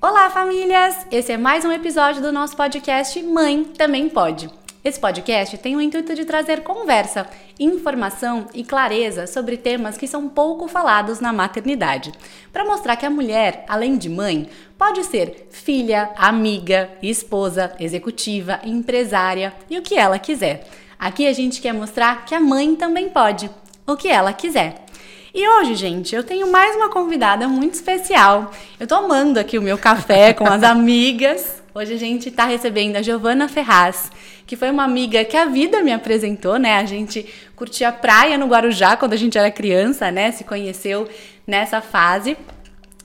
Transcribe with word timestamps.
Olá, 0.00 0.30
famílias! 0.30 0.94
Esse 1.10 1.32
é 1.32 1.36
mais 1.36 1.64
um 1.64 1.72
episódio 1.72 2.22
do 2.22 2.30
nosso 2.30 2.56
podcast 2.56 3.20
Mãe 3.20 3.64
Também 3.64 4.08
Pode. 4.08 4.48
Esse 4.84 5.00
podcast 5.00 5.58
tem 5.58 5.74
o 5.74 5.80
intuito 5.80 6.14
de 6.14 6.24
trazer 6.24 6.62
conversa, 6.62 7.26
informação 7.58 8.46
e 8.54 8.62
clareza 8.62 9.26
sobre 9.26 9.56
temas 9.56 9.98
que 9.98 10.06
são 10.06 10.28
pouco 10.28 10.68
falados 10.68 11.18
na 11.18 11.32
maternidade, 11.32 12.12
para 12.52 12.64
mostrar 12.64 12.94
que 12.94 13.04
a 13.04 13.10
mulher, 13.10 13.64
além 13.68 13.98
de 13.98 14.08
mãe, 14.08 14.48
pode 14.78 15.02
ser 15.02 15.48
filha, 15.50 16.10
amiga, 16.16 16.88
esposa, 17.02 17.74
executiva, 17.80 18.60
empresária 18.62 19.52
e 19.68 19.76
o 19.78 19.82
que 19.82 19.96
ela 19.96 20.16
quiser. 20.20 20.64
Aqui 20.96 21.26
a 21.26 21.32
gente 21.32 21.60
quer 21.60 21.74
mostrar 21.74 22.24
que 22.24 22.36
a 22.36 22.40
mãe 22.40 22.76
também 22.76 23.08
pode, 23.08 23.50
o 23.84 23.96
que 23.96 24.06
ela 24.06 24.32
quiser. 24.32 24.84
E 25.38 25.48
hoje, 25.48 25.76
gente, 25.76 26.16
eu 26.16 26.24
tenho 26.24 26.50
mais 26.50 26.74
uma 26.74 26.88
convidada 26.88 27.46
muito 27.46 27.74
especial. 27.74 28.50
Eu 28.80 28.88
tô 28.88 28.96
amando 28.96 29.38
aqui 29.38 29.56
o 29.56 29.62
meu 29.62 29.78
café 29.78 30.32
com 30.32 30.44
as 30.44 30.64
amigas. 30.66 31.62
Hoje 31.72 31.94
a 31.94 31.96
gente 31.96 32.28
tá 32.28 32.44
recebendo 32.44 32.96
a 32.96 33.02
Giovana 33.02 33.48
Ferraz, 33.48 34.10
que 34.44 34.56
foi 34.56 34.68
uma 34.68 34.82
amiga 34.82 35.24
que 35.24 35.36
a 35.36 35.44
vida 35.44 35.80
me 35.80 35.92
apresentou, 35.92 36.58
né? 36.58 36.78
A 36.78 36.84
gente 36.84 37.24
curtia 37.54 37.92
praia 37.92 38.36
no 38.36 38.48
Guarujá 38.48 38.96
quando 38.96 39.12
a 39.12 39.16
gente 39.16 39.38
era 39.38 39.48
criança, 39.48 40.10
né? 40.10 40.32
Se 40.32 40.42
conheceu 40.42 41.08
nessa 41.46 41.80
fase 41.80 42.36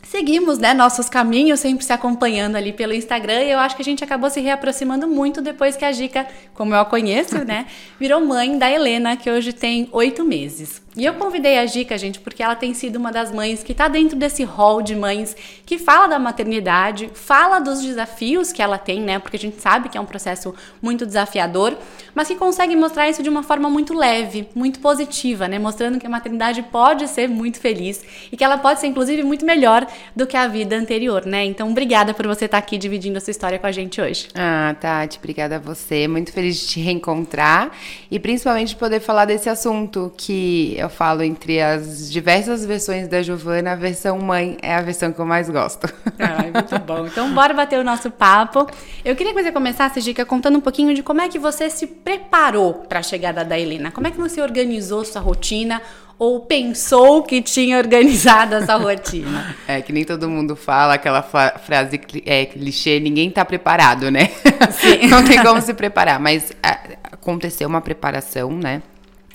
seguimos, 0.02 0.60
né, 0.60 0.76
nossos 0.76 1.10
caminhos, 1.10 1.60
sempre 1.60 1.84
se 1.84 1.92
acompanhando 1.92 2.56
ali 2.56 2.72
pelo 2.72 2.94
Instagram, 2.94 3.42
e 3.42 3.52
eu 3.52 3.58
acho 3.58 3.76
que 3.76 3.82
a 3.82 3.86
gente 3.86 4.04
acabou 4.04 4.30
se 4.30 4.40
reaproximando 4.40 5.08
muito 5.08 5.42
depois 5.42 5.76
que 5.76 5.84
a 5.84 5.92
Gica, 5.92 6.28
como 6.54 6.72
eu 6.72 6.82
a 6.82 6.86
conheço, 6.86 7.44
né, 7.44 7.66
virou 8.00 8.22
mãe 8.22 8.56
da 8.56 8.70
Helena, 8.70 9.18
que 9.18 9.28
hoje 9.28 9.52
tem 9.54 9.90
oito 9.92 10.24
meses. 10.24 10.83
E 10.96 11.06
eu 11.06 11.16
convidei 11.16 11.58
a 11.58 11.66
Gica, 11.66 11.98
gente, 11.98 12.20
porque 12.20 12.44
ela 12.44 12.56
tem 12.56 12.74
sido 12.74 12.98
uma 12.98 13.12
das 13.12 13.32
mães 13.32 13.64
que 13.64 13.72
está 13.72 13.88
dentro 13.88 14.16
desse 14.16 14.44
hall 14.44 14.82
de 14.82 14.96
mães 14.96 15.36
que 15.66 15.80
fala 15.80 16.08
da 16.08 16.20
maternidade, 16.20 17.10
fala 17.16 17.60
dos 17.60 17.82
desafios 17.82 18.52
que 18.52 18.62
ela 18.62 18.78
tem, 18.78 19.02
né? 19.02 19.18
Porque 19.18 19.38
a 19.38 19.40
gente 19.40 19.60
sabe 19.60 19.90
que 19.90 19.98
é 19.98 20.02
um 20.02 20.06
processo 20.06 20.54
muito 20.82 21.06
desafiador, 21.06 21.76
mas 22.14 22.28
que 22.28 22.36
consegue 22.36 22.76
mostrar 22.76 23.10
isso 23.10 23.24
de 23.24 23.30
uma 23.30 23.42
forma 23.42 23.70
muito 23.70 23.94
leve, 23.94 24.48
muito 24.54 24.80
positiva, 24.80 25.48
né? 25.48 25.58
Mostrando 25.58 26.00
que 26.00 26.06
a 26.06 26.10
maternidade 26.10 26.62
pode 26.64 27.08
ser 27.08 27.28
muito 27.28 27.60
feliz 27.60 28.04
e 28.32 28.38
que 28.38 28.44
ela 28.44 28.58
pode 28.60 28.80
ser, 28.80 28.88
inclusive, 28.88 29.24
muito 29.24 29.46
melhor 29.46 29.88
do 30.16 30.28
que 30.28 30.38
a 30.38 30.48
vida 30.48 30.76
anterior, 30.76 31.26
né? 31.26 31.44
Então, 31.44 31.72
obrigada 31.72 32.14
por 32.14 32.28
você 32.28 32.46
estar 32.46 32.60
tá 32.60 32.64
aqui 32.64 32.78
dividindo 32.78 33.18
a 33.18 33.22
sua 33.22 33.32
história 33.32 33.58
com 33.58 33.66
a 33.66 33.72
gente 33.72 34.00
hoje. 34.00 34.28
Ah, 34.36 34.76
Tati, 34.80 35.18
obrigada 35.18 35.56
a 35.56 35.60
você. 35.60 36.08
Muito 36.08 36.32
feliz 36.32 36.60
de 36.60 36.68
te 36.68 36.80
reencontrar 36.80 37.72
e 38.12 38.20
principalmente 38.20 38.70
de 38.70 38.76
poder 38.76 39.00
falar 39.00 39.26
desse 39.26 39.50
assunto 39.50 40.14
que 40.16 40.78
eu 40.84 40.90
falo 40.90 41.24
entre 41.24 41.62
as 41.62 42.12
diversas 42.12 42.66
versões 42.66 43.08
da 43.08 43.22
Giovana, 43.22 43.72
a 43.72 43.76
versão 43.76 44.20
mãe 44.20 44.58
é 44.62 44.76
a 44.76 44.82
versão 44.82 45.12
que 45.12 45.20
eu 45.20 45.26
mais 45.26 45.50
gosto. 45.50 45.92
Ah, 46.20 46.44
muito 46.44 46.80
bom. 46.86 47.08
Então, 47.08 47.32
bora 47.34 47.54
bater 47.54 47.80
o 47.80 47.84
nosso 47.84 48.10
papo. 48.10 48.68
Eu 49.04 49.16
queria 49.16 49.34
que 49.34 49.44
você 49.44 49.52
começasse, 49.52 50.00
Dica, 50.00 50.24
contando 50.24 50.58
um 50.58 50.62
pouquinho 50.62 50.94
de 50.94 51.04
como 51.04 51.20
é 51.20 51.28
que 51.28 51.40
você 51.40 51.70
se 51.70 51.86
preparou 51.86 52.76
para 52.88 53.00
a 53.00 53.04
chegada 53.04 53.44
da 53.44 53.60
Helena. 53.60 53.92
Como 53.92 54.08
é 54.08 54.12
que 54.12 54.18
você 54.18 54.42
organizou 54.42 55.04
sua 55.04 55.22
rotina? 55.22 55.82
ou 56.18 56.42
pensou 56.42 57.24
que 57.24 57.42
tinha 57.42 57.78
organizado 57.78 58.56
essa 58.56 58.76
rotina? 58.78 59.56
É 59.68 59.82
que 59.82 59.92
nem 59.92 60.06
todo 60.06 60.30
mundo 60.30 60.56
fala 60.56 60.94
aquela 60.94 61.22
frase 61.22 62.00
é, 62.26 62.46
clichê, 62.46 63.00
ninguém 63.00 63.30
tá 63.30 63.44
preparado, 63.44 64.12
né? 64.12 64.30
Sim. 64.72 65.08
Não 65.08 65.26
tem 65.26 65.42
como 65.44 65.60
se 65.60 65.74
preparar, 65.74 66.20
mas 66.20 66.52
é, 66.64 66.98
aconteceu 67.12 67.68
uma 67.68 67.82
preparação, 67.82 68.52
né? 68.52 68.82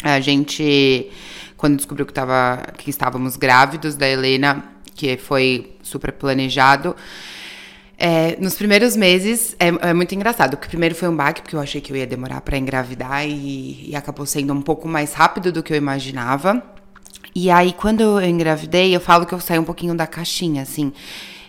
A 0.02 0.20
gente 0.20 1.10
quando 1.58 1.76
descobriu 1.76 2.06
que, 2.06 2.12
tava, 2.12 2.62
que 2.78 2.88
estávamos 2.88 3.36
grávidos 3.36 3.96
da 3.96 4.08
Helena, 4.08 4.64
que 4.94 5.16
foi 5.16 5.76
super 5.82 6.12
planejado. 6.12 6.96
É, 7.98 8.36
nos 8.40 8.54
primeiros 8.54 8.96
meses 8.96 9.56
é, 9.58 9.66
é, 9.66 9.92
muito 9.92 10.14
engraçado, 10.14 10.56
porque 10.56 10.68
primeiro 10.68 10.94
foi 10.94 11.08
um 11.08 11.16
baque, 11.16 11.42
porque 11.42 11.56
eu 11.56 11.60
achei 11.60 11.80
que 11.80 11.92
eu 11.92 11.96
ia 11.96 12.06
demorar 12.06 12.40
para 12.42 12.56
engravidar 12.56 13.26
e, 13.26 13.90
e, 13.90 13.96
acabou 13.96 14.24
sendo 14.24 14.54
um 14.54 14.62
pouco 14.62 14.86
mais 14.86 15.12
rápido 15.12 15.50
do 15.50 15.64
que 15.64 15.72
eu 15.72 15.76
imaginava. 15.76 16.62
E 17.34 17.50
aí, 17.50 17.72
quando 17.72 18.02
eu 18.02 18.20
engravidei, 18.20 18.94
eu 18.94 19.00
falo 19.00 19.26
que 19.26 19.34
eu 19.34 19.40
saí 19.40 19.58
um 19.58 19.64
pouquinho 19.64 19.96
da 19.96 20.06
caixinha, 20.06 20.62
assim 20.62 20.92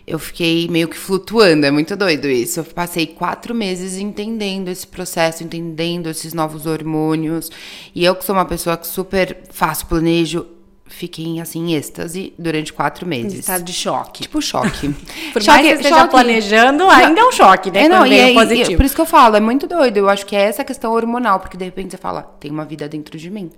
eu 0.10 0.18
fiquei 0.18 0.68
meio 0.68 0.88
que 0.88 0.98
flutuando, 0.98 1.66
é 1.66 1.72
muito 1.72 1.96
doido 1.96 2.28
isso. 2.28 2.60
Eu 2.60 2.64
passei 2.64 3.06
quatro 3.06 3.54
meses 3.54 3.98
entendendo 3.98 4.68
esse 4.68 4.88
processo, 4.88 5.44
entendendo 5.44 6.10
esses 6.10 6.34
novos 6.34 6.66
hormônios. 6.66 7.52
E 7.94 8.04
eu, 8.04 8.16
que 8.16 8.26
sou 8.26 8.36
uma 8.36 8.46
pessoa 8.46 8.76
que 8.76 8.88
super 8.88 9.38
faço 9.52 9.86
planejo, 9.86 10.48
fiquei 10.88 11.40
assim 11.40 11.70
em 11.70 11.76
êxtase 11.76 12.34
durante 12.40 12.74
quatro 12.74 13.06
meses. 13.06 13.40
Estado 13.40 13.64
de 13.64 13.72
choque. 13.72 14.24
Tipo 14.24 14.42
choque. 14.42 14.90
por 15.32 15.42
choque, 15.42 15.48
mais 15.48 15.62
que 15.62 15.68
você 15.68 15.76
esteja 15.76 16.00
choque. 16.00 16.10
planejando, 16.10 16.90
ainda 16.90 17.22
é 17.22 17.24
um 17.24 17.32
choque, 17.32 17.70
né? 17.70 17.84
É, 17.84 17.90
não, 17.90 18.06
e, 18.06 18.18
é, 18.18 18.34
positivo. 18.34 18.72
E, 18.72 18.78
por 18.78 18.86
isso 18.86 18.96
que 18.96 19.02
eu 19.02 19.06
falo, 19.06 19.36
é 19.36 19.40
muito 19.40 19.68
doido. 19.68 19.98
Eu 19.98 20.10
acho 20.10 20.26
que 20.26 20.36
é 20.36 20.42
essa 20.42 20.64
questão 20.64 20.92
hormonal, 20.92 21.40
porque 21.40 21.56
de 21.56 21.66
repente 21.66 21.92
você 21.92 21.98
fala, 21.98 22.24
tem 22.24 22.50
uma 22.50 22.66
vida 22.66 22.90
dentro 22.90 23.18
de 23.18 23.30
mim. 23.30 23.52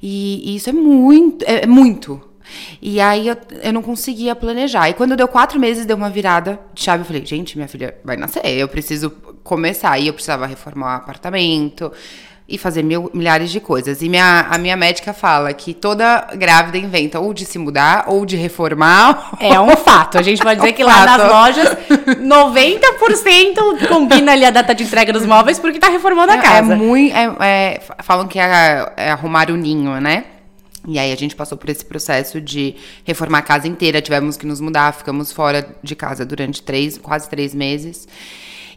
E, 0.00 0.52
e 0.52 0.56
isso 0.56 0.70
é 0.70 0.72
muito, 0.72 1.44
é, 1.44 1.64
é 1.64 1.66
muito. 1.66 2.29
E 2.80 3.00
aí 3.00 3.28
eu, 3.28 3.36
eu 3.62 3.72
não 3.72 3.82
conseguia 3.82 4.34
planejar. 4.34 4.88
E 4.88 4.94
quando 4.94 5.16
deu 5.16 5.28
quatro 5.28 5.58
meses, 5.58 5.86
deu 5.86 5.96
uma 5.96 6.10
virada 6.10 6.58
de 6.74 6.82
chave. 6.82 7.02
Eu 7.02 7.06
falei, 7.06 7.24
gente, 7.24 7.56
minha 7.56 7.68
filha 7.68 7.96
vai 8.04 8.16
nascer, 8.16 8.44
eu 8.44 8.68
preciso 8.68 9.10
começar. 9.42 9.98
E 9.98 10.06
eu 10.06 10.12
precisava 10.12 10.46
reformar 10.46 10.94
o 10.94 10.96
apartamento 10.96 11.92
e 12.50 12.58
fazer 12.58 12.82
mil, 12.82 13.08
milhares 13.14 13.50
de 13.50 13.60
coisas. 13.60 14.02
E 14.02 14.08
minha, 14.08 14.46
a 14.50 14.58
minha 14.58 14.76
médica 14.76 15.12
fala 15.12 15.52
que 15.52 15.72
toda 15.72 16.26
grávida 16.34 16.76
inventa 16.76 17.20
ou 17.20 17.32
de 17.32 17.46
se 17.46 17.58
mudar 17.58 18.04
ou 18.08 18.26
de 18.26 18.36
reformar. 18.36 19.30
É 19.40 19.58
um 19.58 19.74
fato. 19.76 20.18
A 20.18 20.22
gente 20.22 20.42
pode 20.42 20.56
dizer 20.56 20.68
é 20.68 20.72
um 20.72 20.74
que 20.74 20.84
lá 20.84 21.06
nas 21.06 21.28
lojas, 21.28 21.76
90% 21.88 23.88
combina 23.88 24.32
ali 24.32 24.44
a 24.44 24.50
data 24.50 24.74
de 24.74 24.84
entrega 24.84 25.12
dos 25.12 25.24
móveis 25.24 25.58
porque 25.58 25.78
tá 25.78 25.88
reformando 25.88 26.32
a 26.32 26.36
é, 26.36 26.38
casa. 26.38 26.72
É 26.72 26.76
muito. 26.76 27.14
É, 27.14 27.36
é, 27.40 27.80
falam 28.02 28.26
que 28.26 28.38
é, 28.38 28.92
é 28.96 29.10
arrumar 29.10 29.50
o 29.50 29.56
ninho, 29.56 30.00
né? 30.00 30.24
E 30.86 30.98
aí 30.98 31.12
a 31.12 31.16
gente 31.16 31.36
passou 31.36 31.58
por 31.58 31.68
esse 31.68 31.84
processo 31.84 32.40
de 32.40 32.74
reformar 33.04 33.38
a 33.38 33.42
casa 33.42 33.68
inteira, 33.68 34.00
tivemos 34.00 34.36
que 34.36 34.46
nos 34.46 34.60
mudar, 34.60 34.92
ficamos 34.92 35.30
fora 35.30 35.76
de 35.82 35.94
casa 35.94 36.24
durante 36.24 36.62
três, 36.62 36.96
quase 36.96 37.28
três 37.28 37.54
meses. 37.54 38.08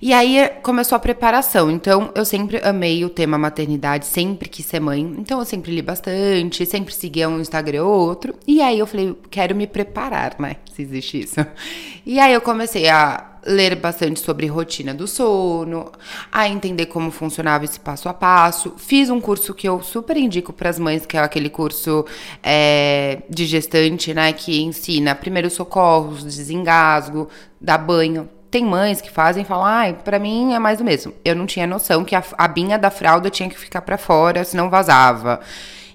E 0.05 0.11
aí 0.11 0.49
começou 0.61 0.97
a 0.97 0.99
preparação. 0.99 1.71
Então, 1.71 2.11
eu 2.13 2.25
sempre 2.25 2.59
amei 2.61 3.05
o 3.05 3.09
tema 3.09 3.37
maternidade, 3.37 4.05
sempre 4.05 4.49
quis 4.49 4.65
ser 4.65 4.81
mãe. 4.81 4.99
Então, 5.17 5.39
eu 5.39 5.45
sempre 5.45 5.73
li 5.73 5.81
bastante, 5.81 6.65
sempre 6.65 6.93
seguia 6.93 7.29
um 7.29 7.39
Instagram 7.39 7.85
ou 7.85 8.09
outro. 8.09 8.35
E 8.45 8.61
aí 8.61 8.79
eu 8.79 8.85
falei, 8.85 9.15
quero 9.31 9.55
me 9.55 9.65
preparar, 9.65 10.35
né? 10.37 10.57
Se 10.75 10.81
existe 10.81 11.21
isso. 11.21 11.35
E 12.05 12.19
aí 12.19 12.33
eu 12.33 12.41
comecei 12.41 12.89
a 12.89 13.37
ler 13.45 13.77
bastante 13.77 14.19
sobre 14.19 14.45
rotina 14.45 14.93
do 14.93 15.07
sono, 15.07 15.89
a 16.29 16.49
entender 16.49 16.87
como 16.87 17.09
funcionava 17.09 17.63
esse 17.63 17.79
passo 17.79 18.09
a 18.09 18.13
passo. 18.13 18.73
Fiz 18.75 19.09
um 19.09 19.21
curso 19.21 19.53
que 19.53 19.69
eu 19.69 19.81
super 19.81 20.17
indico 20.17 20.51
para 20.51 20.69
as 20.69 20.77
mães, 20.77 21.05
que 21.05 21.15
é 21.15 21.21
aquele 21.21 21.49
curso 21.49 22.05
é, 22.43 23.21
de 23.29 23.45
gestante, 23.45 24.13
né, 24.13 24.33
que 24.33 24.61
ensina 24.61 25.15
primeiros 25.15 25.53
socorros, 25.53 26.25
desengasgo, 26.25 27.29
dá 27.61 27.77
banho. 27.77 28.27
Tem 28.53 28.63
mães 28.63 29.01
que 29.01 29.09
fazem 29.09 29.41
e 29.41 29.45
falam, 29.47 29.65
ai, 29.65 29.97
ah, 29.97 30.03
pra 30.03 30.19
mim 30.19 30.53
é 30.53 30.59
mais 30.59 30.77
do 30.77 30.83
mesmo. 30.83 31.11
Eu 31.25 31.35
não 31.35 31.47
tinha 31.47 31.65
noção 31.65 32.05
que 32.05 32.15
a, 32.15 32.23
a 32.37 32.47
binha 32.47 32.77
da 32.77 32.91
fralda 32.91 33.27
tinha 33.27 33.49
que 33.49 33.57
ficar 33.57 33.81
para 33.81 33.97
fora, 33.97 34.43
senão 34.43 34.69
vazava. 34.69 35.39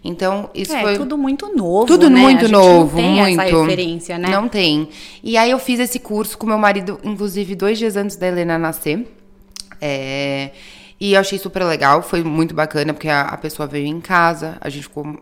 Então, 0.03 0.51
isso 0.53 0.75
é, 0.75 0.83
foi. 0.83 0.97
tudo 0.97 1.17
muito 1.17 1.55
novo. 1.55 1.87
Tudo 1.87 2.11
né? 2.11 2.21
muito 2.21 2.49
novo, 2.49 2.97
não 2.97 3.05
tem 3.05 3.37
muito. 3.37 3.41
Essa 3.41 3.61
referência, 3.61 4.19
né? 4.19 4.29
Não 4.29 4.49
tem. 4.49 4.89
E 5.23 5.37
aí 5.37 5.53
eu 5.53 5.61
fiz 5.61 5.79
esse 5.79 6.01
curso 6.01 6.37
com 6.37 6.49
meu 6.49 6.59
marido, 6.59 6.99
inclusive, 7.05 7.55
dois 7.55 7.79
dias 7.79 7.95
antes 7.95 8.17
da 8.17 8.27
Helena 8.27 8.59
nascer. 8.59 9.07
É, 9.81 10.51
e 10.99 11.15
eu 11.15 11.21
achei 11.21 11.39
super 11.39 11.63
legal, 11.63 12.03
foi 12.03 12.25
muito 12.25 12.57
bacana, 12.57 12.93
porque 12.93 13.09
a, 13.09 13.21
a 13.21 13.37
pessoa 13.37 13.69
veio 13.69 13.87
em 13.87 14.01
casa, 14.01 14.59
a 14.61 14.69
gente 14.69 14.83
ficou 14.83 15.17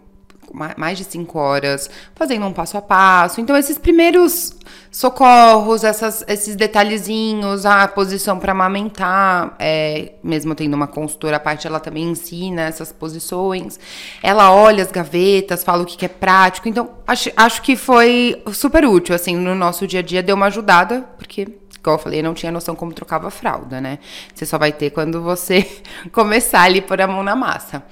mais 0.76 0.96
de 0.96 1.04
cinco 1.04 1.38
horas 1.38 1.90
fazendo 2.14 2.46
um 2.46 2.52
passo 2.52 2.78
a 2.78 2.82
passo. 2.82 3.40
Então, 3.40 3.56
esses 3.56 3.76
primeiros 3.76 4.56
socorros, 4.90 5.84
essas, 5.84 6.24
esses 6.26 6.56
detalhezinhos, 6.56 7.66
a 7.66 7.86
posição 7.86 8.38
para 8.38 8.52
amamentar, 8.52 9.54
é, 9.58 10.12
mesmo 10.24 10.54
tendo 10.54 10.74
uma 10.74 10.86
consultora 10.86 11.36
à 11.36 11.40
parte, 11.40 11.66
ela 11.66 11.78
também 11.78 12.04
ensina 12.04 12.62
essas 12.62 12.90
posições. 12.92 13.78
Ela 14.22 14.52
olha 14.52 14.82
as 14.82 14.90
gavetas, 14.90 15.62
fala 15.62 15.82
o 15.82 15.86
que, 15.86 15.96
que 15.96 16.06
é 16.06 16.08
prático. 16.08 16.68
Então, 16.68 16.90
acho, 17.06 17.30
acho 17.36 17.60
que 17.62 17.76
foi 17.76 18.42
super 18.52 18.84
útil, 18.86 19.14
assim, 19.14 19.36
no 19.36 19.54
nosso 19.54 19.86
dia 19.86 20.00
a 20.00 20.02
dia, 20.02 20.22
deu 20.22 20.34
uma 20.34 20.46
ajudada, 20.46 21.04
porque 21.18 21.46
igual 21.78 21.96
eu 21.96 22.02
falei, 22.02 22.20
eu 22.20 22.24
não 22.24 22.34
tinha 22.34 22.50
noção 22.50 22.74
como 22.74 22.92
trocava 22.92 23.28
a 23.28 23.30
fralda, 23.30 23.80
né? 23.80 23.98
Você 24.34 24.44
só 24.44 24.58
vai 24.58 24.72
ter 24.72 24.90
quando 24.90 25.22
você 25.22 25.64
começar 26.10 26.62
ali 26.62 26.80
por 26.80 27.00
a 27.00 27.06
mão 27.06 27.22
na 27.22 27.36
massa. 27.36 27.84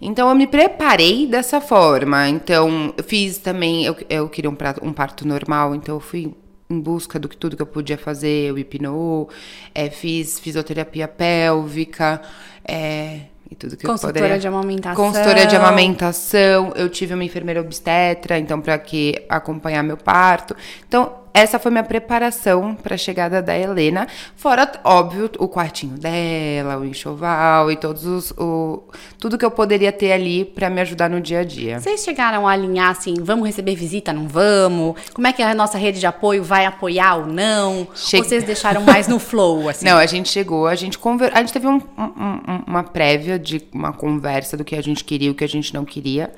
Então 0.00 0.28
eu 0.28 0.34
me 0.34 0.46
preparei 0.46 1.26
dessa 1.26 1.60
forma. 1.60 2.28
Então 2.28 2.94
eu 2.96 3.04
fiz 3.04 3.38
também, 3.38 3.84
eu, 3.84 3.96
eu 4.08 4.28
queria 4.28 4.50
um, 4.50 4.54
prato, 4.54 4.84
um 4.84 4.92
parto 4.92 5.26
normal, 5.26 5.74
então 5.74 5.96
eu 5.96 6.00
fui 6.00 6.34
em 6.68 6.80
busca 6.80 7.18
do 7.18 7.28
que 7.28 7.36
tudo 7.36 7.56
que 7.56 7.62
eu 7.62 7.66
podia 7.66 7.98
fazer, 7.98 8.48
eu 8.48 8.56
hipnou, 8.56 9.28
é, 9.74 9.90
fiz 9.90 10.38
fisioterapia 10.38 11.08
pélvica, 11.08 12.22
é, 12.64 13.22
e 13.50 13.56
tudo 13.56 13.76
que 13.76 13.84
Consultora 13.84 14.18
eu 14.18 14.22
poderia. 14.22 14.38
de 14.38 14.46
amamentação. 14.46 15.04
Consultora 15.04 15.46
de 15.46 15.56
amamentação. 15.56 16.72
Eu 16.76 16.88
tive 16.88 17.14
uma 17.14 17.24
enfermeira 17.24 17.60
obstetra, 17.60 18.38
então, 18.38 18.60
para 18.60 18.78
que 18.78 19.24
acompanhar 19.28 19.82
meu 19.82 19.96
parto. 19.96 20.54
Então, 20.86 21.12
essa 21.32 21.58
foi 21.58 21.70
minha 21.70 21.84
preparação 21.84 22.74
para 22.74 22.94
a 22.94 22.98
chegada 22.98 23.40
da 23.40 23.56
Helena. 23.56 24.06
Fora, 24.36 24.70
óbvio, 24.84 25.30
o 25.38 25.48
quartinho 25.48 25.96
dela, 25.96 26.76
o 26.78 26.84
enxoval 26.84 27.70
e 27.70 27.76
todos 27.76 28.04
os. 28.04 28.30
O, 28.32 28.82
tudo 29.18 29.38
que 29.38 29.44
eu 29.44 29.50
poderia 29.50 29.92
ter 29.92 30.12
ali 30.12 30.44
para 30.44 30.68
me 30.68 30.80
ajudar 30.80 31.08
no 31.08 31.20
dia 31.20 31.40
a 31.40 31.44
dia. 31.44 31.78
Vocês 31.78 32.02
chegaram 32.02 32.46
a 32.48 32.52
alinhar 32.52 32.90
assim, 32.90 33.14
vamos 33.20 33.46
receber 33.46 33.74
visita, 33.74 34.12
não 34.12 34.26
vamos? 34.26 34.96
Como 35.14 35.26
é 35.26 35.32
que 35.32 35.42
a 35.42 35.54
nossa 35.54 35.78
rede 35.78 36.00
de 36.00 36.06
apoio 36.06 36.42
vai 36.42 36.66
apoiar 36.66 37.16
ou 37.16 37.26
não? 37.26 37.86
Che... 37.94 38.16
Ou 38.16 38.24
vocês 38.24 38.44
deixaram 38.44 38.82
mais 38.82 39.06
no 39.06 39.18
flow, 39.18 39.68
assim? 39.70 39.84
Não, 39.84 39.98
a 39.98 40.06
gente 40.06 40.28
chegou, 40.28 40.66
a 40.66 40.74
gente 40.74 40.98
conver... 40.98 41.32
a 41.34 41.38
gente 41.38 41.52
teve 41.52 41.66
um, 41.66 41.76
um, 41.76 42.62
uma 42.66 42.82
prévia 42.82 43.38
de 43.38 43.62
uma 43.72 43.92
conversa 43.92 44.56
do 44.56 44.64
que 44.64 44.74
a 44.74 44.82
gente 44.82 45.04
queria 45.04 45.28
e 45.28 45.30
o 45.30 45.34
que 45.34 45.44
a 45.44 45.48
gente 45.48 45.72
não 45.72 45.84
queria. 45.84 46.32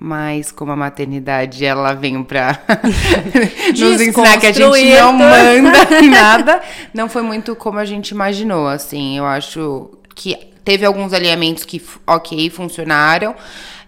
Mas 0.00 0.52
como 0.52 0.70
a 0.70 0.76
maternidade 0.76 1.64
ela 1.64 1.92
vem 1.92 2.22
para 2.22 2.60
nos 3.76 4.00
ensinar 4.00 4.38
que 4.38 4.46
a 4.46 4.52
gente 4.52 4.90
não 4.90 5.12
manda 5.12 6.00
nada, 6.02 6.62
não 6.94 7.08
foi 7.08 7.22
muito 7.22 7.56
como 7.56 7.80
a 7.80 7.84
gente 7.84 8.10
imaginou, 8.10 8.68
assim. 8.68 9.18
Eu 9.18 9.26
acho 9.26 9.90
que 10.14 10.36
teve 10.64 10.84
alguns 10.84 11.12
alinhamentos 11.12 11.64
que 11.64 11.82
ok 12.06 12.48
funcionaram, 12.50 13.34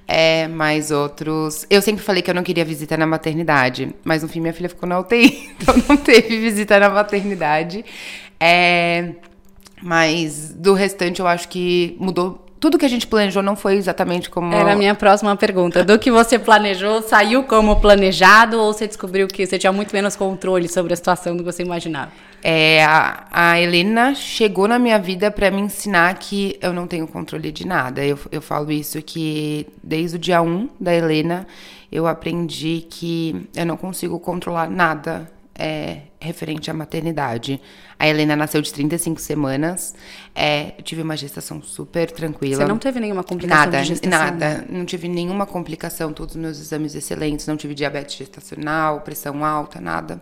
é, 0.08 0.48
mas 0.48 0.90
outros. 0.90 1.64
Eu 1.70 1.80
sempre 1.80 2.02
falei 2.02 2.22
que 2.22 2.30
eu 2.30 2.34
não 2.34 2.42
queria 2.42 2.64
visita 2.64 2.96
na 2.96 3.06
maternidade, 3.06 3.94
mas 4.02 4.24
no 4.24 4.28
fim 4.28 4.40
minha 4.40 4.52
filha 4.52 4.68
ficou 4.68 4.88
na 4.88 4.98
UTI, 4.98 5.50
então 5.60 5.74
não 5.88 5.96
teve 5.96 6.40
visita 6.40 6.80
na 6.80 6.90
maternidade. 6.90 7.84
É, 8.40 9.10
mas 9.80 10.50
do 10.50 10.74
restante 10.74 11.20
eu 11.20 11.26
acho 11.28 11.48
que 11.48 11.96
mudou 12.00 12.44
tudo 12.60 12.78
que 12.78 12.84
a 12.84 12.88
gente 12.88 13.06
planejou 13.06 13.42
não 13.42 13.56
foi 13.56 13.76
exatamente 13.76 14.28
como. 14.28 14.54
Era 14.54 14.74
a 14.74 14.76
minha 14.76 14.94
próxima 14.94 15.34
pergunta. 15.34 15.82
Do 15.82 15.98
que 15.98 16.10
você 16.10 16.38
planejou, 16.38 17.00
saiu 17.00 17.42
como 17.44 17.80
planejado 17.80 18.60
ou 18.60 18.72
você 18.72 18.86
descobriu 18.86 19.26
que 19.26 19.46
você 19.46 19.58
tinha 19.58 19.72
muito 19.72 19.92
menos 19.94 20.14
controle 20.14 20.68
sobre 20.68 20.92
a 20.92 20.96
situação 20.96 21.34
do 21.34 21.42
que 21.42 21.50
você 21.50 21.62
imaginava? 21.62 22.12
É, 22.42 22.84
a, 22.84 23.26
a 23.30 23.60
Helena 23.60 24.14
chegou 24.14 24.68
na 24.68 24.78
minha 24.78 24.98
vida 24.98 25.30
para 25.30 25.50
me 25.50 25.62
ensinar 25.62 26.14
que 26.18 26.58
eu 26.60 26.72
não 26.72 26.86
tenho 26.86 27.06
controle 27.06 27.50
de 27.50 27.66
nada. 27.66 28.04
Eu, 28.04 28.18
eu 28.30 28.42
falo 28.42 28.70
isso 28.70 29.00
que 29.00 29.66
desde 29.82 30.16
o 30.16 30.18
dia 30.18 30.42
1 30.42 30.68
da 30.78 30.94
Helena 30.94 31.46
eu 31.90 32.06
aprendi 32.06 32.86
que 32.88 33.48
eu 33.56 33.64
não 33.64 33.76
consigo 33.76 34.20
controlar 34.20 34.70
nada 34.70 35.30
é, 35.60 35.98
referente 36.18 36.70
à 36.70 36.74
maternidade. 36.74 37.60
A 37.98 38.08
Helena 38.08 38.34
nasceu 38.34 38.62
de 38.62 38.72
35 38.72 39.20
semanas. 39.20 39.94
É, 40.34 40.72
eu 40.78 40.82
tive 40.82 41.02
uma 41.02 41.14
gestação 41.18 41.62
super 41.62 42.10
tranquila. 42.10 42.56
Você 42.56 42.64
não 42.64 42.78
teve 42.78 42.98
nenhuma 42.98 43.22
complicação 43.22 43.66
nada, 43.66 43.82
de 43.82 43.88
gestação? 43.88 44.18
Nada, 44.18 44.64
não 44.70 44.86
tive 44.86 45.06
nenhuma 45.06 45.44
complicação. 45.44 46.14
Todos 46.14 46.34
os 46.34 46.40
meus 46.40 46.58
exames 46.58 46.94
excelentes. 46.94 47.46
Não 47.46 47.58
tive 47.58 47.74
diabetes 47.74 48.16
gestacional, 48.16 49.02
pressão 49.02 49.44
alta, 49.44 49.78
nada. 49.82 50.18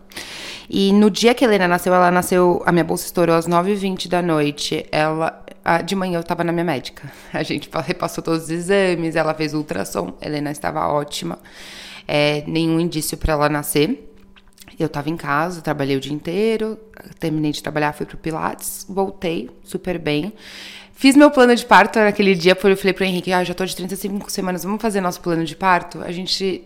E 0.68 0.92
no 0.92 1.08
dia 1.08 1.32
que 1.34 1.44
a 1.44 1.48
Helena 1.48 1.68
nasceu, 1.68 1.94
ela 1.94 2.10
nasceu... 2.10 2.60
A 2.66 2.72
minha 2.72 2.84
bolsa 2.84 3.06
estourou 3.06 3.36
às 3.36 3.46
9h20 3.46 4.08
da 4.08 4.20
noite. 4.20 4.84
Ela... 4.90 5.44
De 5.84 5.94
manhã 5.94 6.18
eu 6.18 6.24
tava 6.24 6.42
na 6.42 6.50
minha 6.50 6.64
médica. 6.64 7.12
A 7.32 7.42
gente 7.42 7.68
repassou 7.84 8.24
todos 8.24 8.44
os 8.44 8.50
exames, 8.50 9.14
ela 9.14 9.34
fez 9.34 9.52
ultrassom. 9.52 10.16
A 10.20 10.26
Helena 10.26 10.50
estava 10.50 10.88
ótima. 10.88 11.38
É, 12.08 12.42
nenhum 12.46 12.80
indício 12.80 13.18
para 13.18 13.34
ela 13.34 13.48
nascer. 13.50 14.07
Eu 14.78 14.88
tava 14.88 15.10
em 15.10 15.16
casa, 15.16 15.60
trabalhei 15.60 15.96
o 15.96 16.00
dia 16.00 16.12
inteiro, 16.12 16.78
terminei 17.18 17.50
de 17.52 17.62
trabalhar, 17.62 17.92
fui 17.92 18.06
pro 18.06 18.16
Pilates, 18.16 18.86
voltei 18.88 19.50
super 19.64 19.98
bem. 19.98 20.32
Fiz 20.92 21.16
meu 21.16 21.30
plano 21.30 21.54
de 21.54 21.64
parto 21.64 21.98
naquele 21.98 22.34
dia, 22.34 22.54
porque 22.54 22.72
eu 22.72 22.76
falei 22.76 22.92
pro 22.92 23.04
Henrique, 23.04 23.32
ah, 23.32 23.44
já 23.44 23.54
tô 23.54 23.64
de 23.64 23.74
35 23.74 24.30
semanas, 24.30 24.64
vamos 24.64 24.82
fazer 24.82 25.00
nosso 25.00 25.20
plano 25.20 25.44
de 25.44 25.54
parto? 25.54 26.02
A 26.02 26.12
gente 26.12 26.64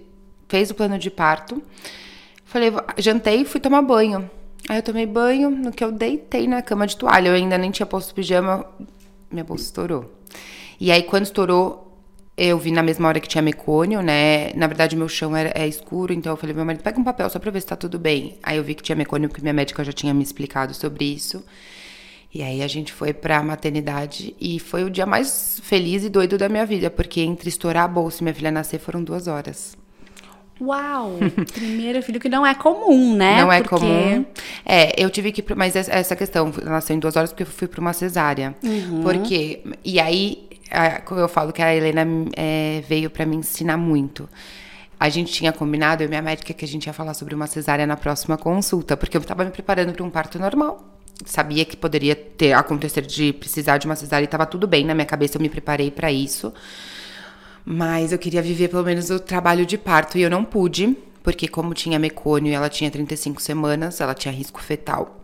fez 0.49 0.71
o 0.71 0.75
plano 0.75 0.99
de 0.99 1.11
parto. 1.11 1.63
Falei, 2.45 2.71
jantei 2.99 3.41
e 3.41 3.45
fui 3.45 3.61
tomar 3.61 3.83
banho. 3.83 4.31
Aí 4.69 4.79
eu 4.79 4.83
tomei 4.83 5.07
banho, 5.07 5.51
no 5.51 5.73
que 5.73 5.83
eu 5.83 5.91
deitei 5.91 6.47
na 6.47 6.63
cama 6.63 6.87
de 6.87 6.97
toalha, 6.97 7.29
eu 7.29 7.35
ainda 7.35 7.59
nem 7.59 7.71
tinha 7.71 7.87
posto 7.87 8.15
pijama, 8.15 8.65
minha 9.31 9.45
bolsa 9.45 9.65
estourou. 9.65 10.11
E 10.79 10.91
aí 10.91 11.03
quando 11.03 11.25
estourou, 11.25 11.92
eu 12.45 12.59
vi 12.59 12.73
na 12.73 12.83
mesma 12.83 13.07
hora 13.07 13.21
que 13.21 13.29
tinha 13.29 13.41
mecônio, 13.41 14.03
né? 14.03 14.53
Na 14.55 14.67
verdade, 14.67 14.97
meu 14.97 15.09
chão 15.09 15.37
era, 15.37 15.53
é 15.55 15.69
escuro, 15.69 16.13
então 16.13 16.33
eu 16.33 16.37
falei, 16.37 16.55
meu 16.55 16.65
marido, 16.65 16.83
pega 16.83 16.99
um 16.99 17.05
papel 17.05 17.31
só 17.31 17.39
pra 17.39 17.53
ver 17.53 17.61
se 17.61 17.69
tá 17.69 17.77
tudo 17.77 18.01
bem. 18.01 18.37
Aí 18.43 18.57
eu 18.57 18.65
vi 18.65 18.75
que 18.75 18.83
tinha 18.83 18.97
mecônio, 18.97 19.29
porque 19.29 19.43
minha 19.43 19.55
médica 19.55 19.85
já 19.85 19.93
tinha 19.93 20.13
me 20.13 20.25
explicado 20.25 20.75
sobre 20.75 21.05
isso. 21.05 21.45
E 22.35 22.43
aí 22.43 22.61
a 22.61 22.67
gente 22.67 22.93
foi 22.93 23.13
pra 23.13 23.43
maternidade 23.45 24.35
e 24.41 24.59
foi 24.59 24.83
o 24.83 24.91
dia 24.91 25.07
mais 25.07 25.61
feliz 25.63 26.03
e 26.03 26.09
doido 26.09 26.37
da 26.37 26.49
minha 26.49 26.67
vida, 26.67 26.91
porque 26.91 27.21
entre 27.21 27.49
estourar 27.49 27.85
a 27.85 27.89
bolsa 27.89 28.21
e 28.21 28.25
minha 28.25 28.35
filha 28.35 28.51
nascer 28.51 28.81
foram 28.81 29.05
duas 29.05 29.29
horas. 29.29 29.77
Uau! 30.61 31.19
Primeiro 31.55 32.03
filho 32.03 32.19
que 32.19 32.29
não 32.29 32.45
é 32.45 32.55
comum, 32.55 33.15
né? 33.15 33.41
Não 33.41 33.53
é 33.53 33.63
porque... 33.63 33.77
comum. 33.77 34.25
É, 34.67 35.01
eu 35.01 35.11
tive 35.11 35.31
que. 35.31 35.55
Mas 35.55 35.77
essa 35.77 36.17
questão 36.17 36.53
nasceu 36.65 36.97
em 36.97 36.99
duas 36.99 37.15
horas 37.17 37.31
porque 37.31 37.45
eu 37.45 37.47
fui 37.47 37.69
pra 37.69 37.81
uma 37.81 37.93
cesárea. 37.93 38.55
Uhum. 38.65 39.03
Porque. 39.03 39.63
E 39.85 40.01
aí 40.01 40.52
como 41.05 41.21
eu 41.21 41.29
falo 41.29 41.53
que 41.53 41.63
a 41.63 41.75
Helena 41.75 42.07
é, 42.37 42.83
veio 42.89 43.11
para 43.11 43.27
me 43.27 43.37
ensinar 43.37 43.77
muito. 43.77 44.29
A 44.99 45.09
gente 45.09 45.33
tinha 45.33 45.53
combinado, 45.53 46.03
eu 46.03 46.07
e 46.07 46.09
minha 46.09 46.23
médica, 46.23 46.55
que 46.55 46.65
a 46.65 46.69
gente 46.69 46.87
ia 46.87 46.93
falar 46.93 47.13
sobre 47.15 47.35
uma 47.35 47.47
cesárea 47.47 47.87
na 47.87 47.97
próxima 47.97 48.39
consulta, 48.39 48.97
porque 48.97 49.17
eu 49.17 49.21
estava 49.21 49.45
me 49.45 49.51
preparando 49.51 49.93
para 49.93 50.05
um 50.05 50.11
parto 50.11 50.39
normal. 50.39 50.81
Sabia 51.25 51.65
que 51.65 51.77
poderia 51.77 52.15
ter 52.15 52.53
acontecer 52.53 53.03
de 53.03 53.33
precisar 53.33 53.79
de 53.79 53.87
uma 53.87 53.97
cesárea 53.97 54.25
e 54.25 54.27
estava 54.27 54.47
tudo 54.47 54.67
bem 54.67 54.85
na 54.85 54.95
minha 54.95 55.07
cabeça, 55.07 55.37
eu 55.37 55.43
me 55.43 55.49
preparei 55.49 55.91
para 55.91 56.11
isso. 56.13 56.53
Mas 57.65 58.13
eu 58.13 58.19
queria 58.19 58.43
viver 58.43 58.69
pelo 58.69 58.85
menos 58.85 59.11
o 59.11 59.19
trabalho 59.19 59.67
de 59.67 59.77
parto 59.77 60.19
e 60.19 60.23
eu 60.23 60.31
não 60.31 60.45
pude, 60.45 60.97
porque 61.23 61.49
como 61.49 61.75
tinha 61.75 61.99
mecônio 61.99 62.51
e 62.51 62.55
ela 62.55 62.69
tinha 62.69 62.91
35 62.91 63.41
semanas, 63.41 64.01
ela 64.01 64.15
tinha 64.15 64.33
risco 64.33 64.61
fetal. 64.61 65.22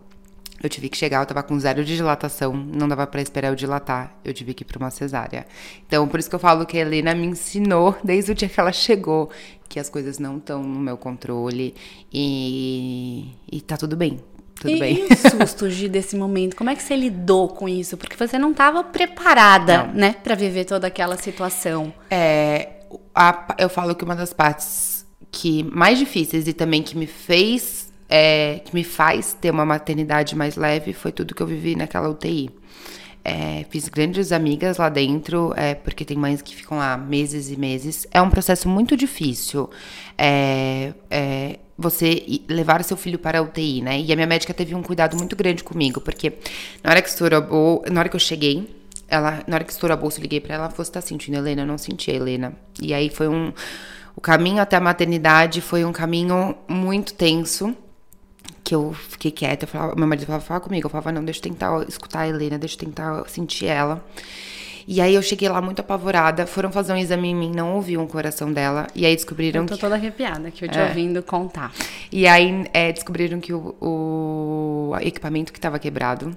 Eu 0.62 0.69
tive 0.69 0.88
que 0.88 0.96
chegar, 0.96 1.20
eu 1.20 1.26
tava 1.26 1.43
com 1.43 1.58
zero 1.58 1.84
de 1.84 1.94
dilatação, 1.94 2.52
não 2.52 2.88
dava 2.88 3.06
para 3.06 3.22
esperar 3.22 3.49
eu 3.49 3.55
dilatar, 3.55 4.12
eu 4.25 4.34
tive 4.34 4.55
que 4.55 4.64
ir 4.64 4.66
pra 4.66 4.78
uma 4.78 4.90
cesárea. 4.90 5.46
Então, 5.87 6.08
por 6.08 6.19
isso 6.19 6.28
que 6.28 6.34
eu 6.34 6.40
falo 6.40 6.66
que 6.66 6.76
a 6.76 6.81
Helena 6.81 7.14
me 7.14 7.26
ensinou, 7.26 7.96
desde 8.02 8.32
o 8.32 8.34
dia 8.34 8.49
que 8.49 8.58
ela 8.58 8.72
chegou, 8.72 9.31
que 9.69 9.78
as 9.78 9.88
coisas 9.88 10.19
não 10.19 10.38
estão 10.38 10.62
no 10.62 10.81
meu 10.81 10.96
controle 10.96 11.75
e, 12.12 13.28
e 13.50 13.60
tá 13.60 13.76
tudo 13.76 13.96
bem. 13.96 14.19
Tudo 14.60 14.70
e, 14.70 14.81
bem. 14.81 15.06
E 15.08 15.12
o 15.12 15.38
susto 15.38 15.69
de, 15.69 15.88
desse 15.88 16.16
momento, 16.16 16.56
como 16.56 16.70
é 16.70 16.75
que 16.75 16.82
você 16.82 16.96
lidou 16.96 17.49
com 17.49 17.69
isso? 17.69 17.96
Porque 17.96 18.16
você 18.16 18.38
não 18.38 18.50
estava 18.50 18.82
preparada, 18.82 19.84
não. 19.84 19.94
né, 19.94 20.16
para 20.25 20.34
viver 20.34 20.64
toda 20.64 20.88
aquela 20.88 21.16
situação. 21.16 21.93
É, 22.11 22.70
a, 23.14 23.54
eu 23.58 23.69
falo 23.69 23.94
que 23.94 24.04
uma 24.04 24.16
das 24.16 24.32
partes 24.32 25.06
que 25.31 25.62
mais 25.64 25.99
difíceis 25.99 26.49
e 26.49 26.52
também 26.52 26.82
que 26.82 26.97
me 26.97 27.06
fez 27.06 27.88
é, 28.08 28.60
que 28.64 28.74
me 28.74 28.84
faz 28.84 29.36
ter 29.38 29.50
uma 29.50 29.66
maternidade 29.66 30.34
mais 30.34 30.56
leve 30.56 30.92
foi 30.92 31.12
tudo 31.12 31.34
que 31.34 31.42
eu 31.42 31.46
vivi 31.46 31.76
naquela 31.76 32.08
UTI. 32.08 32.50
É, 33.24 33.66
fiz 33.68 33.88
grandes 33.88 34.32
amigas 34.32 34.78
lá 34.78 34.88
dentro, 34.88 35.52
é, 35.54 35.74
porque 35.74 36.04
tem 36.04 36.16
mães 36.16 36.40
que 36.40 36.54
ficam 36.54 36.78
lá 36.78 36.96
meses 36.96 37.50
e 37.50 37.56
meses. 37.56 38.06
É 38.10 38.22
um 38.22 38.30
processo 38.30 38.68
muito 38.68 38.96
difícil 38.96 39.68
é, 40.16 40.94
é 41.10 41.58
você 41.76 42.40
levar 42.48 42.82
seu 42.82 42.96
filho 42.96 43.18
para 43.18 43.38
a 43.38 43.42
UTI, 43.42 43.82
né? 43.82 44.00
E 44.00 44.12
a 44.12 44.16
minha 44.16 44.26
médica 44.26 44.54
teve 44.54 44.74
um 44.74 44.82
cuidado 44.82 45.16
muito 45.16 45.36
grande 45.36 45.62
comigo, 45.62 46.00
porque 46.00 46.32
na 46.82 46.90
hora 46.90 47.02
que 47.02 47.08
estourou, 47.08 47.84
na 47.90 48.00
hora 48.00 48.08
que 48.08 48.16
eu 48.16 48.20
cheguei, 48.20 48.68
ela, 49.06 49.42
na 49.46 49.56
hora 49.56 49.64
que 49.64 49.72
estourou 49.72 49.94
a 49.94 49.96
bolsa, 49.96 50.18
eu 50.18 50.22
liguei 50.22 50.40
para 50.40 50.54
ela, 50.54 50.64
ela 50.64 50.72
falou: 50.72 50.90
tá 50.90 51.00
sentindo, 51.00 51.36
Helena? 51.36 51.62
Eu 51.62 51.66
não 51.66 51.78
senti 51.78 52.10
a 52.10 52.14
Helena. 52.14 52.52
E 52.80 52.94
aí 52.94 53.10
foi 53.10 53.28
um. 53.28 53.52
O 54.16 54.20
caminho 54.20 54.60
até 54.60 54.76
a 54.76 54.80
maternidade 54.80 55.60
foi 55.60 55.84
um 55.84 55.92
caminho 55.92 56.56
muito 56.66 57.14
tenso 57.14 57.76
que 58.68 58.75
eu 58.75 58.92
fiquei 58.92 59.30
quieta, 59.30 59.64
eu 59.64 59.68
falava, 59.68 59.94
meu 59.96 60.06
marido 60.06 60.26
falava, 60.26 60.44
fala 60.44 60.60
comigo, 60.60 60.84
eu 60.84 60.90
falava, 60.90 61.10
não, 61.10 61.25
deixa 61.25 61.40
eu 61.40 61.44
tentar 61.44 61.88
escutar 61.88 62.20
a 62.20 62.28
Helena, 62.28 62.58
deixa 62.58 62.75
eu 62.75 62.80
tentar 62.80 63.26
sentir 63.26 63.64
ela. 63.64 64.04
E 64.87 65.00
aí 65.00 65.14
eu 65.14 65.22
cheguei 65.22 65.48
lá 65.48 65.58
muito 65.62 65.80
apavorada, 65.80 66.46
foram 66.46 66.70
fazer 66.70 66.92
um 66.92 66.98
exame 66.98 67.28
em 67.28 67.34
mim, 67.34 67.50
não 67.50 67.76
ouviam 67.76 68.04
o 68.04 68.06
coração 68.06 68.52
dela, 68.52 68.87
e 68.94 69.06
aí 69.06 69.16
descobriram 69.16 69.64
que... 69.64 69.72
Eu 69.72 69.78
tô 69.78 69.80
toda 69.80 69.94
arrepiada 69.94 70.48
aqui, 70.48 70.66
eu 70.66 70.68
te 70.68 70.78
é. 70.78 70.84
ouvindo 70.84 71.22
contar. 71.22 71.72
E 72.12 72.26
aí 72.26 72.66
é, 72.75 72.92
descobriram 72.92 73.40
que 73.40 73.54
o, 73.54 73.75
o 73.80 74.96
equipamento 75.00 75.50
que 75.50 75.58
tava 75.58 75.78
quebrado, 75.78 76.37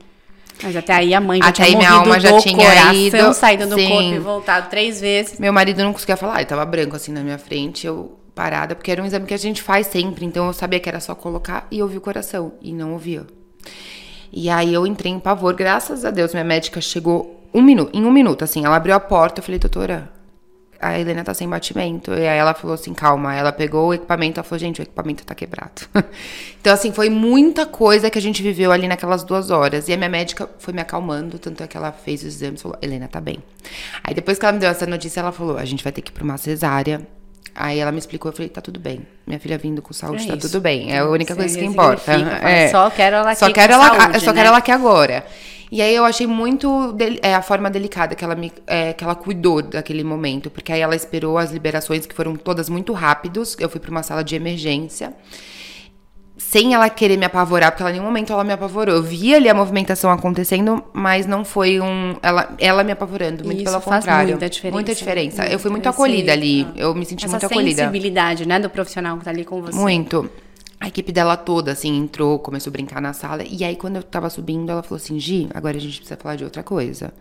mas 0.64 0.74
até 0.74 0.94
aí 0.94 1.14
a 1.14 1.20
mãe 1.20 1.40
já 1.40 1.50
até 1.50 1.66
tinha 1.66 1.68
aí 1.68 1.76
minha 1.76 1.92
alma 1.92 2.18
já 2.18 2.40
tinha 2.40 2.56
coração, 2.56 2.96
ido, 2.96 3.34
saído 3.34 3.68
do 3.68 3.76
sim. 3.76 3.90
corpo 3.90 4.14
e 4.14 4.20
voltado 4.20 4.70
três 4.70 5.02
vezes. 5.02 5.38
Meu 5.38 5.52
marido 5.52 5.84
não 5.84 5.92
conseguia 5.92 6.16
falar, 6.16 6.38
ele 6.38 6.46
tava 6.46 6.64
branco 6.66 6.96
assim 6.96 7.12
na 7.12 7.22
minha 7.24 7.38
frente, 7.38 7.86
eu 7.86 8.21
parada, 8.42 8.74
porque 8.74 8.92
era 8.92 9.04
um 9.04 9.06
exame 9.06 9.28
que 9.28 9.36
a 9.36 9.38
gente 9.38 9.62
faz 9.62 9.86
sempre, 9.86 10.26
então 10.26 10.48
eu 10.48 10.54
sabia 10.54 10.80
que 10.80 10.90
era 10.90 11.00
só 11.00 11.14
colocar 11.14 11.68
e 11.70 11.80
ouvir 11.80 11.98
o 11.98 12.02
coração, 12.02 12.54
e 12.60 12.74
não 12.74 12.94
ouvia. 12.94 13.24
E 14.34 14.50
aí 14.50 14.74
eu 14.74 14.88
entrei 14.88 15.12
em 15.12 15.20
pavor, 15.20 15.54
graças 15.54 16.04
a 16.04 16.10
Deus, 16.10 16.34
minha 16.34 16.44
médica 16.44 16.82
chegou 16.82 17.40
um 17.54 17.62
minuto, 17.62 17.96
em 17.96 18.04
um 18.04 18.12
minuto, 18.12 18.44
assim, 18.44 18.66
ela 18.66 18.76
abriu 18.76 18.96
a 18.96 19.00
porta, 19.00 19.42
eu 19.42 19.44
falei, 19.44 19.60
doutora, 19.60 20.12
a 20.80 21.00
Helena 21.00 21.24
tá 21.24 21.32
sem 21.36 21.48
batimento. 21.48 22.12
E 22.12 22.28
aí 22.28 22.40
ela 22.40 22.56
falou 22.56 22.74
assim, 22.74 22.92
calma. 22.92 23.36
Ela 23.36 23.52
pegou 23.52 23.90
o 23.90 23.94
equipamento, 23.94 24.40
ela 24.40 24.44
falou, 24.44 24.58
gente, 24.58 24.82
o 24.82 24.82
equipamento 24.82 25.24
tá 25.24 25.36
quebrado. 25.36 25.84
então, 26.60 26.74
assim, 26.74 26.92
foi 26.92 27.08
muita 27.08 27.68
coisa 27.68 28.10
que 28.10 28.18
a 28.18 28.22
gente 28.22 28.42
viveu 28.42 28.72
ali 28.72 28.88
naquelas 28.88 29.24
duas 29.24 29.52
horas. 29.52 29.88
E 29.88 29.94
a 29.94 29.98
minha 29.98 30.10
médica 30.10 30.50
foi 30.58 30.74
me 30.74 30.82
acalmando, 30.82 31.38
tanto 31.38 31.62
é 31.62 31.68
que 31.68 31.78
ela 31.78 31.92
fez 31.92 32.22
os 32.22 32.34
exames 32.34 32.62
e 32.62 32.64
falou, 32.64 32.80
Helena, 32.82 33.08
tá 33.08 33.22
bem. 33.22 33.44
Aí 34.04 34.16
depois 34.16 34.40
que 34.40 34.46
ela 34.46 34.54
me 34.54 34.60
deu 34.60 34.72
essa 34.72 34.88
notícia, 34.88 35.20
ela 35.20 35.32
falou, 35.32 35.56
a 35.56 35.66
gente 35.66 35.84
vai 35.84 35.94
ter 35.94 36.02
que 36.02 36.10
ir 36.10 36.14
pra 36.14 36.24
uma 36.24 36.38
cesárea 36.40 37.08
Aí 37.54 37.80
ela 37.80 37.92
me 37.92 38.00
explicou, 38.00 38.32
eu 38.32 38.36
falei, 38.36 38.50
tá 38.50 38.62
tudo 38.62 38.80
bem. 38.80 39.06
Minha 39.28 39.40
filha 39.40 39.58
vindo 39.58 39.82
com 39.82 39.94
saúde, 39.94 40.24
É 40.24 40.28
tá 40.28 40.36
isso. 40.36 40.48
tudo 40.48 40.62
bem. 40.62 40.92
É 40.94 41.00
a 41.00 41.06
única 41.06 41.34
Você 41.34 41.40
coisa 41.40 41.60
que 41.60 41.66
importa. 41.66 42.12
É. 42.14 42.70
só 42.70 42.90
quero 42.90 43.18
ela 43.18 43.36
Só 43.36 43.46
aqui 43.46 43.54
quero 43.54 43.74
com 43.74 43.84
ela, 43.84 44.00
saúde, 44.00 44.20
só 44.20 44.26
né? 44.28 44.34
quero 44.34 44.48
ela 44.48 44.58
aqui 44.58 44.72
agora. 44.72 45.26
E 45.72 45.82
aí 45.82 45.96
eu 45.96 46.04
achei 46.04 46.28
muito 46.28 46.96
é, 47.22 47.34
a 47.34 47.42
forma 47.42 47.70
delicada 47.70 48.14
que 48.14 48.24
ela 48.26 48.36
me 48.36 48.52
é, 48.68 48.92
que 48.92 49.04
ela 49.04 49.16
cuidou 49.16 49.62
daquele 49.62 50.04
momento, 50.04 50.50
porque 50.50 50.72
aí 50.74 50.82
ela 50.82 50.96
esperou 50.96 51.38
as 51.38 51.52
liberações 51.52 52.06
que 52.06 52.14
foram 52.14 52.36
todas 52.36 52.68
muito 52.68 52.92
rápidos. 52.92 53.56
Eu 53.60 53.70
fui 53.70 53.80
para 53.80 53.90
uma 53.92 54.04
sala 54.04 54.24
de 54.24 54.36
emergência. 54.36 55.14
Sem 56.50 56.74
ela 56.74 56.90
querer 56.90 57.16
me 57.18 57.26
apavorar, 57.26 57.72
porque 57.72 57.82
ela 57.82 57.92
em 57.92 57.94
nenhum 57.94 58.06
momento 58.06 58.34
ela 58.34 58.44
me 58.44 58.52
apavorou. 58.52 58.96
Eu 58.96 59.04
vi 59.04 59.34
ali 59.34 59.48
a 59.48 59.54
movimentação 59.54 60.12
acontecendo, 60.12 60.84
mas 60.92 61.26
não 61.26 61.46
foi 61.46 61.80
um. 61.80 62.18
Ela, 62.22 62.54
ela 62.60 62.84
me 62.84 62.92
apavorando, 62.92 63.46
muito 63.46 63.60
Isso 63.62 63.72
pelo 63.72 63.82
faz 63.82 64.04
contrário. 64.04 64.32
muita 64.32 64.50
diferença. 64.50 64.74
Muita 64.76 64.94
diferença. 64.94 65.46
Eu 65.46 65.58
fui 65.60 65.72
muito 65.72 65.88
acolhida 65.88 66.34
ali. 66.34 66.68
Eu 66.76 66.94
me 66.94 67.06
senti 67.06 67.24
Essa 67.26 67.34
muito 67.34 67.46
acolhida. 67.46 67.84
sensibilidade, 67.84 68.46
né, 68.46 68.60
do 68.60 68.70
profissional 68.70 69.18
que 69.18 69.24
tá 69.24 69.32
ali 69.32 69.46
com 69.46 69.62
você. 69.62 69.78
Muito. 69.78 70.30
A 70.78 70.88
equipe 70.88 71.12
dela 71.12 71.38
toda, 71.38 71.72
assim, 71.72 71.96
entrou, 71.98 72.38
começou 72.40 72.70
a 72.72 72.74
brincar 72.74 73.02
na 73.02 73.14
sala. 73.14 73.44
E 73.48 73.64
aí, 73.64 73.76
quando 73.78 73.98
eu 73.98 74.04
tava 74.04 74.30
subindo, 74.30 74.70
ela 74.72 74.84
falou 74.84 74.98
assim: 74.98 75.18
Gi, 75.20 75.48
agora 75.54 75.78
a 75.78 75.80
gente 75.80 75.98
precisa 76.00 76.18
falar 76.22 76.36
de 76.36 76.44
outra 76.44 76.64
coisa. 76.64 77.14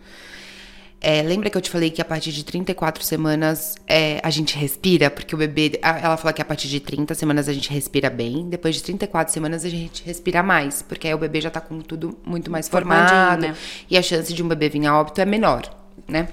É, 1.02 1.23
lembra 1.23 1.49
que 1.49 1.57
eu 1.57 1.62
te 1.62 1.71
falei 1.71 1.90
que 1.90 2.02
a 2.02 2.04
partir 2.04 2.30
de 2.30 2.45
34 2.45 3.02
semanas 3.02 3.75
é, 3.87 4.21
a 4.23 4.28
gente 4.28 4.54
respira? 4.57 5.11
Porque 5.11 5.35
o 5.35 5.38
bebê. 5.38 5.78
Ela 5.83 6.16
falou 6.19 6.35
que 6.35 6.42
a 6.42 6.45
partir 6.45 6.69
de 6.69 6.78
30 6.78 7.14
semanas 7.14 7.49
a 7.49 7.52
gente 7.54 7.71
respira 7.71 8.11
bem. 8.11 8.49
Depois 8.50 8.76
de 8.76 8.83
34 8.83 9.33
semanas 9.33 9.64
a 9.64 9.69
gente 9.71 10.04
respira 10.04 10.42
mais. 10.42 10.83
Porque 10.83 11.09
aí 11.09 11.14
o 11.14 11.19
bebê 11.19 11.40
já 11.40 11.50
tá 11.50 11.61
com 11.61 11.80
tudo 11.80 12.19
muito 12.25 12.50
mais 12.50 12.69
Formadinho, 12.69 13.09
formado. 13.09 13.40
né? 13.40 13.57
E 13.88 13.97
a 13.97 14.02
chance 14.02 14.33
de 14.33 14.42
um 14.42 14.49
bebê 14.49 14.69
vir 14.69 14.87
a 14.87 15.00
óbito 15.00 15.21
é 15.23 15.25
menor, 15.25 15.62
né? 16.07 16.28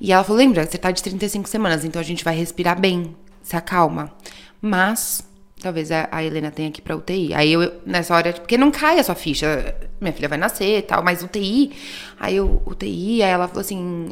E 0.00 0.12
ela 0.12 0.24
falou: 0.24 0.38
lembra, 0.38 0.66
você 0.66 0.76
tá 0.76 0.90
de 0.90 1.00
35 1.02 1.48
semanas, 1.48 1.84
então 1.84 2.00
a 2.00 2.04
gente 2.04 2.24
vai 2.24 2.34
respirar 2.34 2.78
bem, 2.80 3.14
se 3.40 3.54
acalma. 3.54 4.12
Mas. 4.60 5.27
Talvez 5.60 5.90
a, 5.90 6.22
Helena 6.22 6.50
tenha 6.52 6.70
que 6.70 6.80
ir 6.80 6.82
pra 6.82 6.94
UTI. 6.96 7.34
Aí 7.34 7.52
eu, 7.52 7.80
nessa 7.84 8.14
hora, 8.14 8.32
porque 8.32 8.56
não 8.56 8.70
cai 8.70 8.98
a 9.00 9.02
sua 9.02 9.14
ficha. 9.14 9.74
Minha 10.00 10.12
filha 10.12 10.28
vai 10.28 10.38
nascer 10.38 10.78
e 10.78 10.82
tal, 10.82 11.02
mas 11.02 11.22
UTI. 11.22 11.72
Aí 12.18 12.36
eu, 12.36 12.62
UTI, 12.64 13.22
aí 13.22 13.30
ela 13.30 13.48
falou 13.48 13.60
assim: 13.60 14.10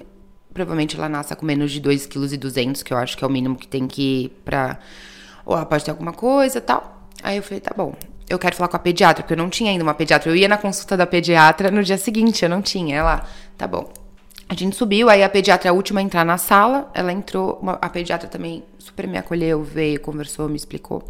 provavelmente 0.52 0.96
ela 0.96 1.08
nasça 1.08 1.36
com 1.36 1.46
menos 1.46 1.70
de 1.70 1.80
2,2 1.80 2.82
kg, 2.82 2.84
que 2.84 2.92
eu 2.92 2.96
acho 2.96 3.16
que 3.16 3.22
é 3.22 3.26
o 3.26 3.30
mínimo 3.30 3.56
que 3.56 3.68
tem 3.68 3.86
que 3.86 4.24
ir 4.24 4.28
pra. 4.44 4.78
Ou 5.44 5.56
ela 5.56 5.66
pode 5.66 5.84
ter 5.84 5.92
alguma 5.92 6.12
coisa 6.12 6.58
e 6.58 6.60
tal. 6.60 7.08
Aí 7.22 7.36
eu 7.36 7.42
falei: 7.42 7.60
tá 7.60 7.72
bom. 7.76 7.94
Eu 8.28 8.40
quero 8.40 8.56
falar 8.56 8.68
com 8.68 8.76
a 8.76 8.80
pediatra, 8.80 9.22
porque 9.22 9.34
eu 9.34 9.38
não 9.38 9.48
tinha 9.48 9.70
ainda 9.70 9.84
uma 9.84 9.94
pediatra. 9.94 10.30
Eu 10.30 10.34
ia 10.34 10.48
na 10.48 10.58
consulta 10.58 10.96
da 10.96 11.06
pediatra 11.06 11.70
no 11.70 11.82
dia 11.84 11.96
seguinte, 11.96 12.42
eu 12.42 12.48
não 12.48 12.60
tinha. 12.60 12.96
Ela, 12.96 13.24
tá 13.56 13.68
bom. 13.68 14.05
A 14.48 14.54
gente 14.54 14.76
subiu, 14.76 15.08
aí 15.08 15.22
a 15.24 15.28
pediatra 15.28 15.68
é 15.68 15.70
a 15.70 15.74
última 15.74 16.00
a 16.00 16.02
entrar 16.02 16.24
na 16.24 16.38
sala. 16.38 16.90
Ela 16.94 17.12
entrou, 17.12 17.58
uma- 17.60 17.78
a 17.82 17.88
pediatra 17.88 18.28
também 18.28 18.62
super 18.78 19.06
me 19.08 19.18
acolheu, 19.18 19.62
veio, 19.62 20.00
conversou, 20.00 20.48
me 20.48 20.56
explicou. 20.56 21.02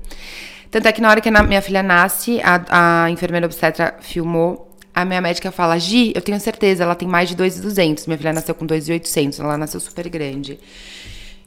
Tanto 0.71 0.89
é 0.89 0.93
que 0.93 1.01
na 1.01 1.11
hora 1.11 1.21
que 1.21 1.31
minha 1.31 1.63
filha 1.63 1.83
nasce, 1.83 2.41
a, 2.43 3.05
a 3.05 3.11
enfermeira 3.11 3.47
obstetra 3.47 3.95
filmou. 4.01 4.71
A 4.95 5.05
minha 5.05 5.21
médica 5.21 5.53
fala, 5.53 5.79
Gi, 5.79 6.13
eu 6.15 6.23
tenho 6.23 6.41
certeza, 6.41 6.83
ela 6.83 6.95
tem 6.95 7.07
mais 7.07 7.29
de 7.29 7.37
2,200. 7.37 8.07
Minha 8.07 8.17
filha 8.17 8.33
nasceu 8.33 8.55
com 8.55 8.65
2,800, 8.65 9.39
ela 9.41 9.59
nasceu 9.59 9.79
super 9.79 10.09
grande. 10.09 10.59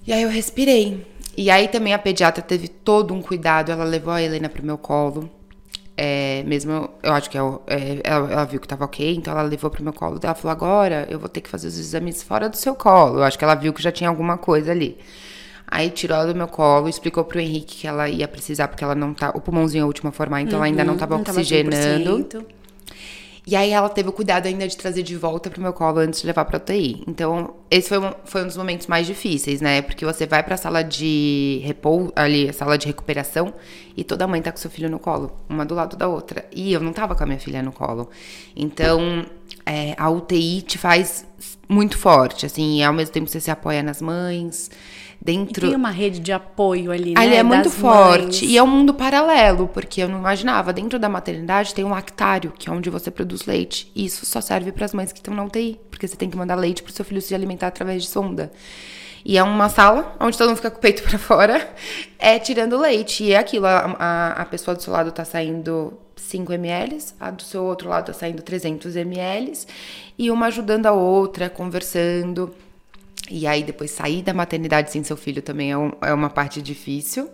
E 0.05 0.13
aí 0.13 0.21
eu 0.21 0.29
respirei. 0.29 1.05
E 1.35 1.49
aí 1.49 1.67
também 1.67 1.93
a 1.93 1.99
pediatra 1.99 2.43
teve 2.43 2.67
todo 2.67 3.13
um 3.13 3.21
cuidado, 3.21 3.71
ela 3.71 3.83
levou 3.83 4.13
a 4.13 4.21
Helena 4.21 4.47
pro 4.49 4.63
meu 4.63 4.77
colo. 4.77 5.29
É, 6.01 6.43
mesmo, 6.45 6.89
eu 7.03 7.11
acho 7.13 7.29
que 7.29 7.37
é 7.37 7.43
o- 7.43 7.59
é, 7.67 7.99
ela, 8.05 8.31
ela 8.31 8.45
viu 8.45 8.59
que 8.61 8.67
tava 8.67 8.85
ok, 8.85 9.15
então 9.15 9.33
ela 9.33 9.41
levou 9.41 9.69
pro 9.69 9.83
meu 9.83 9.91
colo. 9.91 10.17
Ela 10.23 10.33
falou: 10.33 10.51
agora 10.53 11.05
eu 11.09 11.19
vou 11.19 11.27
ter 11.27 11.41
que 11.41 11.49
fazer 11.49 11.67
os 11.67 11.77
exames 11.77 12.23
fora 12.23 12.47
do 12.47 12.55
seu 12.55 12.73
colo. 12.73 13.17
Eu 13.19 13.23
acho 13.23 13.37
que 13.37 13.43
ela 13.43 13.55
viu 13.55 13.73
que 13.73 13.81
já 13.81 13.91
tinha 13.91 14.09
alguma 14.09 14.37
coisa 14.37 14.71
ali. 14.71 14.97
Aí 15.67 15.89
tirou 15.89 16.15
ela 16.17 16.27
do 16.31 16.35
meu 16.35 16.47
colo, 16.47 16.87
explicou 16.89 17.23
pro 17.25 17.39
Henrique 17.39 17.75
que 17.81 17.87
ela 17.87 18.07
ia 18.09 18.27
precisar, 18.27 18.69
porque 18.69 18.83
ela 18.83 18.95
não 18.95 19.13
tá. 19.13 19.31
O 19.35 19.41
pulmãozinho 19.41 19.81
é 19.81 19.83
o 19.83 19.87
último 19.87 20.09
a 20.09 20.11
formar, 20.13 20.41
então 20.41 20.55
ela 20.57 20.65
ainda 20.65 20.85
não 20.85 20.95
tava 20.95 21.15
Uhum, 21.15 21.17
Não 21.19 21.23
tava 21.25 21.39
oxigenando. 21.41 22.27
100%. 22.29 22.45
E 23.49 23.55
aí 23.55 23.71
ela 23.71 23.89
teve 23.89 24.07
o 24.07 24.11
cuidado 24.11 24.45
ainda 24.45 24.67
de 24.67 24.77
trazer 24.77 25.01
de 25.01 25.17
volta 25.17 25.49
pro 25.49 25.59
meu 25.59 25.73
colo 25.73 25.97
antes 25.97 26.21
de 26.21 26.27
levar 26.27 26.45
pra 26.45 26.57
UTI. 26.57 27.03
Então, 27.07 27.55
esse 27.71 27.89
foi 27.89 27.97
um, 27.97 28.13
foi 28.23 28.43
um 28.43 28.45
dos 28.45 28.55
momentos 28.55 28.85
mais 28.85 29.07
difíceis, 29.07 29.59
né? 29.59 29.81
Porque 29.81 30.05
você 30.05 30.27
vai 30.27 30.43
pra 30.43 30.55
sala 30.55 30.83
de 30.83 31.59
repouso, 31.63 32.13
ali, 32.15 32.53
sala 32.53 32.77
de 32.77 32.85
recuperação, 32.85 33.51
e 33.97 34.03
toda 34.03 34.27
mãe 34.27 34.39
tá 34.39 34.51
com 34.51 34.59
seu 34.59 34.69
filho 34.69 34.87
no 34.87 34.99
colo, 34.99 35.35
uma 35.49 35.65
do 35.65 35.73
lado 35.73 35.97
da 35.97 36.07
outra. 36.07 36.45
E 36.51 36.71
eu 36.71 36.79
não 36.79 36.93
tava 36.93 37.15
com 37.15 37.23
a 37.23 37.25
minha 37.25 37.39
filha 37.39 37.63
no 37.63 37.71
colo. 37.71 38.11
Então, 38.55 39.25
é, 39.65 39.95
a 39.97 40.11
UTI 40.11 40.61
te 40.61 40.77
faz 40.77 41.25
muito 41.67 41.97
forte, 41.97 42.45
assim, 42.45 42.77
e 42.77 42.83
ao 42.83 42.93
mesmo 42.93 43.13
tempo 43.13 43.27
você 43.27 43.39
se 43.39 43.49
apoia 43.49 43.81
nas 43.81 43.99
mães. 43.99 44.69
E 45.21 45.25
Dentro. 45.25 45.67
tem 45.67 45.75
uma 45.75 45.89
rede 45.89 46.19
de 46.19 46.31
apoio 46.31 46.91
ali, 46.91 47.13
né? 47.13 47.21
Ali 47.21 47.35
é 47.35 47.43
muito 47.43 47.69
forte. 47.69 48.23
mães. 48.23 48.41
E 48.41 48.57
é 48.57 48.63
um 48.63 48.67
mundo 48.67 48.93
paralelo, 48.93 49.67
porque 49.67 50.01
eu 50.01 50.07
não 50.07 50.17
imaginava. 50.17 50.71
Dentro 50.71 50.97
da 50.97 51.09
maternidade 51.09 51.73
tem 51.75 51.83
um 51.83 51.89
lactário, 51.89 52.53
que 52.57 52.69
é 52.69 52.71
onde 52.71 52.89
você 52.89 53.11
produz 53.11 53.45
leite. 53.45 53.91
E 53.93 54.05
isso 54.05 54.25
só 54.25 54.39
serve 54.39 54.71
para 54.71 54.85
as 54.85 54.93
mães 54.93 55.11
que 55.11 55.19
estão 55.19 55.33
na 55.33 55.43
UTI, 55.43 55.79
porque 55.91 56.07
você 56.07 56.15
tem 56.15 56.29
que 56.29 56.37
mandar 56.37 56.55
leite 56.55 56.81
pro 56.81 56.91
seu 56.91 57.03
filho 57.03 57.21
se 57.21 57.35
alimentar 57.35 57.67
através 57.67 58.03
de 58.03 58.09
sonda. 58.09 58.51
E 59.25 59.37
é 59.37 59.43
uma 59.43 59.67
sala 59.67 60.15
onde 60.19 60.37
todo 60.37 60.47
mundo 60.47 60.57
fica 60.57 60.71
com 60.71 60.77
o 60.77 60.81
peito 60.81 61.03
para 61.07 61.19
fora, 61.19 61.69
é 62.17 62.39
tirando 62.39 62.77
leite. 62.77 63.23
E 63.23 63.33
é 63.33 63.37
aquilo, 63.37 63.65
a, 63.65 63.95
a, 63.99 64.31
a 64.41 64.45
pessoa 64.45 64.75
do 64.75 64.81
seu 64.81 64.93
lado 64.93 65.11
tá 65.11 65.25
saindo 65.25 65.93
5 66.15 66.53
ml, 66.53 66.97
a 67.19 67.31
do 67.31 67.43
seu 67.43 67.63
outro 67.63 67.89
lado 67.89 68.07
tá 68.07 68.13
saindo 68.13 68.41
300 68.41 68.95
ml, 68.95 69.53
e 70.17 70.31
uma 70.31 70.47
ajudando 70.47 70.85
a 70.85 70.91
outra, 70.91 71.49
conversando. 71.49 72.53
E 73.29 73.45
aí, 73.47 73.63
depois 73.63 73.91
sair 73.91 74.21
da 74.21 74.33
maternidade 74.33 74.91
sem 74.91 75.03
seu 75.03 75.17
filho 75.17 75.41
também 75.41 75.71
é, 75.71 75.77
um- 75.77 75.91
é 76.01 76.13
uma 76.13 76.29
parte 76.29 76.61
difícil. 76.61 77.29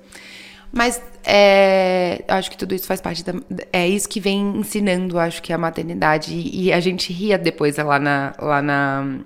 Mas 0.71 1.01
é, 1.23 2.23
acho 2.27 2.51
que 2.51 2.57
tudo 2.57 2.75
isso 2.75 2.85
faz 2.87 2.99
parte 2.99 3.23
da. 3.23 3.33
É 3.71 3.87
isso 3.87 4.09
que 4.09 4.19
vem 4.19 4.57
ensinando, 4.57 5.17
acho 5.17 5.41
que 5.41 5.53
a 5.53 5.57
maternidade. 5.57 6.33
E, 6.33 6.65
e 6.65 6.73
a 6.73 6.79
gente 6.79 7.13
ria 7.13 7.37
depois 7.37 7.77
lá 7.77 7.97
na, 7.99 8.33
lá 8.39 8.61
na 8.61 9.19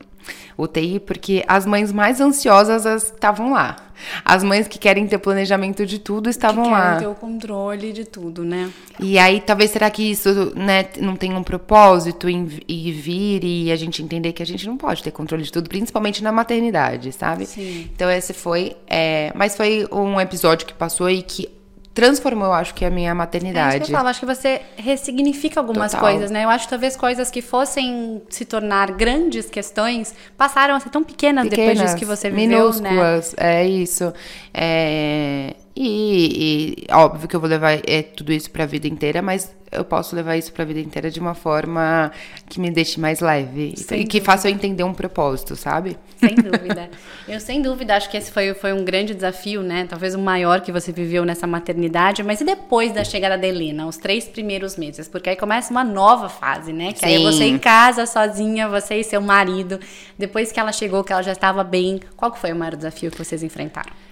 UTI, 0.57 0.99
porque 0.99 1.43
as 1.47 1.65
mães 1.65 1.91
mais 1.91 2.19
ansiosas 2.19 2.85
as 2.85 3.03
estavam 3.05 3.51
lá. 3.51 3.75
As 4.23 4.43
mães 4.43 4.67
que 4.67 4.79
querem 4.79 5.05
ter 5.07 5.17
planejamento 5.17 5.85
de 5.85 5.99
tudo 5.99 6.29
estavam 6.29 6.63
que 6.63 6.69
lá. 6.69 6.83
querem 6.83 6.99
ter 6.99 7.07
o 7.07 7.15
controle 7.15 7.91
de 7.91 8.05
tudo, 8.05 8.43
né? 8.43 8.71
E 8.99 9.19
aí, 9.19 9.41
talvez 9.41 9.71
será 9.71 9.89
que 9.89 10.03
isso 10.03 10.53
né, 10.55 10.85
não 10.99 11.15
tem 11.15 11.33
um 11.33 11.43
propósito 11.43 12.29
em, 12.29 12.47
em 12.67 12.91
vir 12.91 13.43
e 13.43 13.71
a 13.71 13.75
gente 13.75 14.01
entender 14.01 14.31
que 14.33 14.41
a 14.41 14.45
gente 14.45 14.65
não 14.65 14.77
pode 14.77 15.03
ter 15.03 15.11
controle 15.11 15.43
de 15.43 15.51
tudo, 15.51 15.69
principalmente 15.69 16.23
na 16.23 16.31
maternidade, 16.31 17.11
sabe? 17.11 17.45
Sim. 17.45 17.89
Então 17.93 18.09
esse 18.09 18.33
foi. 18.33 18.75
é, 18.87 19.31
mas 19.35 19.55
foi 19.55 19.87
um 19.91 20.19
episódio 20.19 20.65
que 20.65 20.73
passou 20.73 21.09
e 21.09 21.21
que 21.21 21.58
transformou, 21.99 22.47
eu 22.47 22.53
acho 22.53 22.73
que, 22.73 22.85
a 22.85 22.89
minha 22.89 23.09
É 23.09 23.11
isso 23.11 23.17
maternidade. 23.17 23.79
que 23.85 23.91
eu 23.91 23.95
falo, 23.95 24.09
acho 24.09 24.19
que 24.19 24.25
você 24.25 24.61
ressignifica 24.75 25.59
algumas 25.59 25.91
Total. 25.91 26.09
coisas, 26.09 26.31
né? 26.31 26.45
Eu 26.45 26.49
acho 26.49 26.65
que 26.65 26.69
talvez 26.69 26.95
coisas 26.95 27.29
que 27.29 27.41
fossem 27.41 28.21
se 28.29 28.45
tornar 28.45 28.91
grandes 28.91 29.49
questões 29.49 30.13
passaram 30.37 30.75
a 30.75 30.79
ser 30.79 30.89
tão 30.89 31.03
pequenas, 31.03 31.47
depois 31.47 31.79
disso 31.79 31.95
que 31.95 32.05
você 32.05 32.29
viveu, 32.29 32.47
né? 32.47 32.89
minúsculas, 32.91 33.35
é 33.37 33.65
isso. 33.65 34.13
É, 34.53 35.55
e, 35.75 36.85
e 36.87 36.93
óbvio 36.93 37.27
que 37.27 37.35
eu 37.35 37.39
vou 37.39 37.49
levar 37.49 37.79
é, 37.87 38.01
tudo 38.01 38.33
isso 38.33 38.49
pra 38.51 38.65
vida 38.65 38.87
inteira, 38.87 39.21
mas 39.21 39.55
eu 39.71 39.85
posso 39.85 40.15
levar 40.15 40.35
isso 40.35 40.51
pra 40.51 40.65
vida 40.65 40.79
inteira 40.79 41.11
de 41.11 41.19
uma 41.19 41.35
forma 41.35 42.11
que 42.47 42.59
me 42.59 42.71
deixe 42.71 42.99
mais 42.99 43.19
leve 43.19 43.75
Sem 43.77 44.01
e 44.01 44.03
que 44.05 44.19
faça 44.19 44.49
eu 44.49 44.53
entender 44.53 44.83
um 44.83 44.93
propósito, 44.93 45.55
sabe? 45.55 45.97
Sem 46.17 46.35
dúvida. 46.35 46.89
Eu, 47.27 47.39
sem 47.39 47.61
dúvida, 47.61 47.95
acho 47.95 48.09
que 48.09 48.17
esse 48.17 48.31
foi, 48.31 48.53
foi 48.55 48.73
um 48.73 48.83
grande 48.83 49.13
desafio, 49.13 49.61
né? 49.61 49.85
Talvez 49.87 50.15
o 50.15 50.19
maior 50.19 50.61
que 50.61 50.71
você 50.71 50.91
viveu 50.91 51.23
nessa 51.23 51.45
maternidade. 51.45 52.23
Mas 52.23 52.41
e 52.41 52.43
depois 52.43 52.91
da 52.91 53.03
chegada 53.03 53.37
da 53.37 53.47
Helena, 53.47 53.85
os 53.85 53.97
três 53.97 54.27
primeiros 54.27 54.75
meses? 54.75 55.07
Porque 55.07 55.29
aí 55.29 55.35
começa 55.35 55.71
uma 55.71 55.83
nova 55.83 56.27
fase, 56.27 56.73
né? 56.73 56.91
Que 56.93 57.05
aí 57.05 57.13
é 57.13 57.17
Sim. 57.17 57.23
você 57.23 57.43
em 57.43 57.59
casa, 57.59 58.05
sozinha, 58.05 58.67
você 58.67 58.95
e 58.95 59.03
seu 59.03 59.21
marido. 59.21 59.79
Depois 60.17 60.51
que 60.51 60.59
ela 60.59 60.71
chegou, 60.71 61.03
que 61.03 61.13
ela 61.13 61.21
já 61.21 61.33
estava 61.33 61.63
bem, 61.63 61.99
qual 62.17 62.33
foi 62.35 62.51
o 62.51 62.55
maior 62.55 62.75
desafio 62.75 63.11
que 63.11 63.17
vocês 63.17 63.43
enfrentaram? 63.43 64.08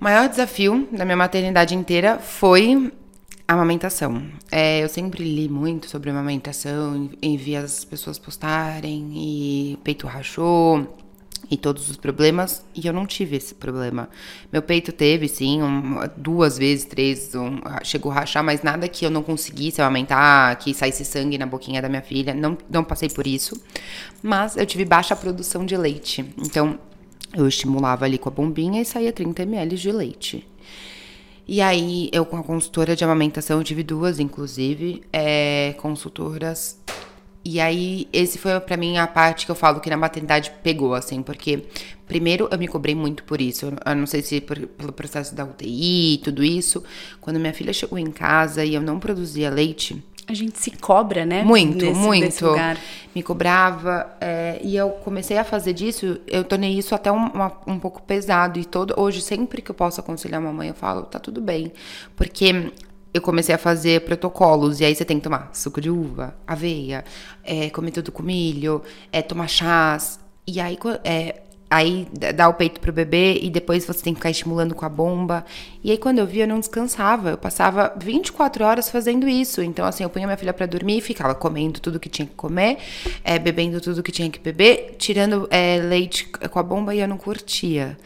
O 0.00 0.04
maior 0.04 0.28
desafio 0.28 0.88
da 0.92 1.04
minha 1.04 1.16
maternidade 1.16 1.74
inteira 1.74 2.18
foi 2.18 2.92
a 3.48 3.54
amamentação. 3.54 4.22
É, 4.50 4.82
eu 4.82 4.88
sempre 4.88 5.22
li 5.24 5.48
muito 5.48 5.88
sobre 5.88 6.10
amamentação, 6.10 7.08
e 7.22 7.36
vi 7.36 7.56
as 7.56 7.84
pessoas 7.84 8.18
postarem 8.18 9.12
e 9.14 9.78
peito 9.82 10.06
rachou 10.06 10.94
e 11.48 11.56
todos 11.56 11.88
os 11.88 11.96
problemas, 11.96 12.64
e 12.74 12.86
eu 12.86 12.92
não 12.92 13.06
tive 13.06 13.36
esse 13.36 13.54
problema. 13.54 14.08
Meu 14.52 14.60
peito 14.60 14.90
teve, 14.92 15.28
sim, 15.28 15.62
um- 15.62 16.00
duas 16.16 16.58
vezes, 16.58 16.84
três, 16.84 17.34
um- 17.36 17.60
chegou 17.84 18.10
a 18.10 18.16
rachar, 18.16 18.42
mas 18.42 18.62
nada 18.62 18.88
que 18.88 19.06
eu 19.06 19.10
não 19.10 19.22
conseguisse 19.22 19.80
amamentar, 19.80 20.56
que 20.58 20.74
saísse 20.74 21.04
sangue 21.04 21.38
na 21.38 21.46
boquinha 21.46 21.80
da 21.80 21.88
minha 21.88 22.02
filha, 22.02 22.34
não, 22.34 22.58
não 22.68 22.82
passei 22.82 23.08
por 23.08 23.26
isso. 23.28 23.54
Mas 24.22 24.56
eu 24.56 24.66
tive 24.66 24.84
baixa 24.84 25.14
produção 25.14 25.64
de 25.64 25.76
leite, 25.76 26.24
então 26.36 26.78
eu 27.36 27.46
estimulava 27.46 28.04
ali 28.04 28.18
com 28.18 28.28
a 28.28 28.32
bombinha 28.32 28.80
e 28.80 28.84
saía 28.84 29.12
30 29.12 29.42
ml 29.42 29.76
de 29.76 29.92
leite. 29.92 30.48
E 31.46 31.60
aí, 31.60 32.08
eu 32.12 32.26
com 32.26 32.36
a 32.36 32.42
consultora 32.42 32.96
de 32.96 33.04
amamentação, 33.04 33.58
eu 33.58 33.64
tive 33.64 33.84
duas, 33.84 34.18
inclusive, 34.18 35.02
é, 35.12 35.74
consultoras. 35.78 36.80
E 37.44 37.60
aí, 37.60 38.08
esse 38.12 38.38
foi 38.38 38.58
pra 38.58 38.76
mim 38.76 38.96
a 38.96 39.06
parte 39.06 39.46
que 39.46 39.52
eu 39.52 39.54
falo 39.54 39.78
que 39.78 39.88
na 39.88 39.96
maternidade 39.96 40.50
pegou, 40.64 40.94
assim, 40.94 41.22
porque 41.22 41.62
primeiro 42.08 42.48
eu 42.50 42.58
me 42.58 42.66
cobrei 42.66 42.94
muito 42.96 43.22
por 43.22 43.40
isso. 43.40 43.66
Eu 43.84 43.94
não 43.94 44.06
sei 44.06 44.22
se 44.22 44.40
por, 44.40 44.58
pelo 44.58 44.92
processo 44.92 45.34
da 45.34 45.44
UTI 45.44 46.14
e 46.14 46.18
tudo 46.18 46.42
isso. 46.42 46.82
Quando 47.20 47.38
minha 47.38 47.54
filha 47.54 47.72
chegou 47.72 47.98
em 47.98 48.10
casa 48.10 48.64
e 48.64 48.74
eu 48.74 48.82
não 48.82 48.98
produzia 48.98 49.48
leite, 49.48 50.02
a 50.28 50.34
gente 50.34 50.58
se 50.58 50.70
cobra, 50.72 51.24
né? 51.24 51.42
Muito, 51.44 51.84
Nesse- 51.84 51.98
muito. 52.00 52.46
lugar. 52.46 52.76
Me 53.14 53.22
cobrava. 53.22 54.14
é, 54.20 54.60
e 54.62 54.76
eu 54.76 54.90
comecei 54.90 55.38
a 55.38 55.44
fazer 55.44 55.72
disso, 55.72 56.18
eu 56.26 56.42
tornei 56.44 56.76
isso 56.76 56.94
até 56.94 57.10
um, 57.12 57.26
uma- 57.28 57.52
um 57.66 57.78
pouco 57.78 58.02
pesado. 58.02 58.58
E 58.58 58.64
todo, 58.64 58.92
hoje, 58.96 59.20
sempre 59.22 59.62
que 59.62 59.70
eu 59.70 59.74
posso 59.74 60.00
aconselhar 60.00 60.40
uma 60.40 60.52
mãe, 60.52 60.68
eu 60.68 60.74
falo, 60.74 61.02
tá 61.02 61.18
tudo 61.18 61.40
bem. 61.40 61.72
Porque 62.16 62.72
eu 63.14 63.22
comecei 63.22 63.54
a 63.54 63.58
fazer 63.58 64.02
protocolos. 64.02 64.80
E 64.80 64.84
aí 64.84 64.94
você 64.94 65.04
tem 65.04 65.16
que 65.18 65.22
tomar 65.24 65.48
suco 65.54 65.80
de 65.80 65.88
uva, 65.90 66.34
aveia, 66.46 67.04
é, 67.44 67.70
comer 67.70 67.92
tudo 67.92 68.10
com 68.12 68.22
milho, 68.22 68.82
é, 69.12 69.22
tomar 69.22 69.48
chás. 69.48 70.18
E 70.46 70.60
aí, 70.60 70.76
é, 71.04 71.42
aí 71.70 72.06
dá 72.34 72.48
o 72.48 72.54
peito 72.54 72.80
pro 72.80 72.92
bebê 72.92 73.38
e 73.42 73.50
depois 73.50 73.84
você 73.84 74.02
tem 74.02 74.14
que 74.14 74.20
ficar 74.20 74.30
estimulando 74.30 74.74
com 74.74 74.84
a 74.84 74.88
bomba. 74.88 75.44
E 75.82 75.90
aí, 75.90 75.98
quando 75.98 76.18
eu 76.18 76.26
vi, 76.26 76.40
eu 76.40 76.48
não 76.48 76.60
descansava. 76.60 77.30
Eu 77.30 77.38
passava 77.38 77.92
24 77.96 78.64
horas 78.64 78.88
fazendo 78.88 79.28
isso. 79.28 79.62
Então, 79.62 79.84
assim, 79.84 80.04
eu 80.04 80.10
punha 80.10 80.26
minha 80.26 80.36
filha 80.36 80.52
pra 80.52 80.66
dormir 80.66 81.00
ficava 81.00 81.34
comendo 81.34 81.80
tudo 81.80 82.00
que 82.00 82.08
tinha 82.08 82.26
que 82.26 82.34
comer, 82.34 82.78
é, 83.22 83.38
bebendo 83.38 83.80
tudo 83.80 84.02
que 84.02 84.12
tinha 84.12 84.30
que 84.30 84.38
beber, 84.38 84.96
tirando 84.98 85.46
é, 85.50 85.78
leite 85.78 86.26
com 86.26 86.58
a 86.58 86.62
bomba 86.62 86.94
e 86.94 87.00
eu 87.00 87.08
não 87.08 87.16
curtia. 87.16 87.96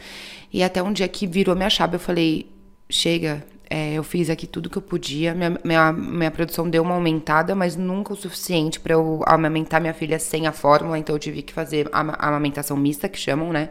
E 0.53 0.63
até 0.63 0.83
um 0.83 0.93
dia 0.93 1.09
que 1.09 1.27
virou 1.27 1.55
minha 1.55 1.71
chave, 1.71 1.97
eu 1.97 2.01
falei: 2.01 2.47
chega. 2.89 3.45
É, 3.73 3.93
eu 3.95 4.03
fiz 4.03 4.29
aqui 4.29 4.49
tudo 4.49 4.69
que 4.69 4.77
eu 4.77 4.83
podia. 4.83 5.33
Minha, 5.33 5.57
minha, 5.63 5.93
minha 5.93 6.31
produção 6.33 6.69
deu 6.69 6.83
uma 6.83 6.95
aumentada, 6.95 7.55
mas 7.55 7.77
nunca 7.77 8.13
o 8.13 8.17
suficiente 8.17 8.81
pra 8.81 8.95
eu 8.95 9.23
amamentar 9.25 9.81
minha 9.81 9.95
filha 9.95 10.19
sem 10.19 10.49
a 10.49 10.53
fórmula. 10.53 10.99
Então 10.99 11.15
eu 11.15 11.21
tive 11.21 11.41
que 11.41 11.53
fazer 11.53 11.89
a 11.93 12.01
a 12.01 12.29
amamentação 12.29 12.77
mista, 12.77 13.09
que 13.09 13.19
chamam, 13.19 13.53
né? 13.53 13.69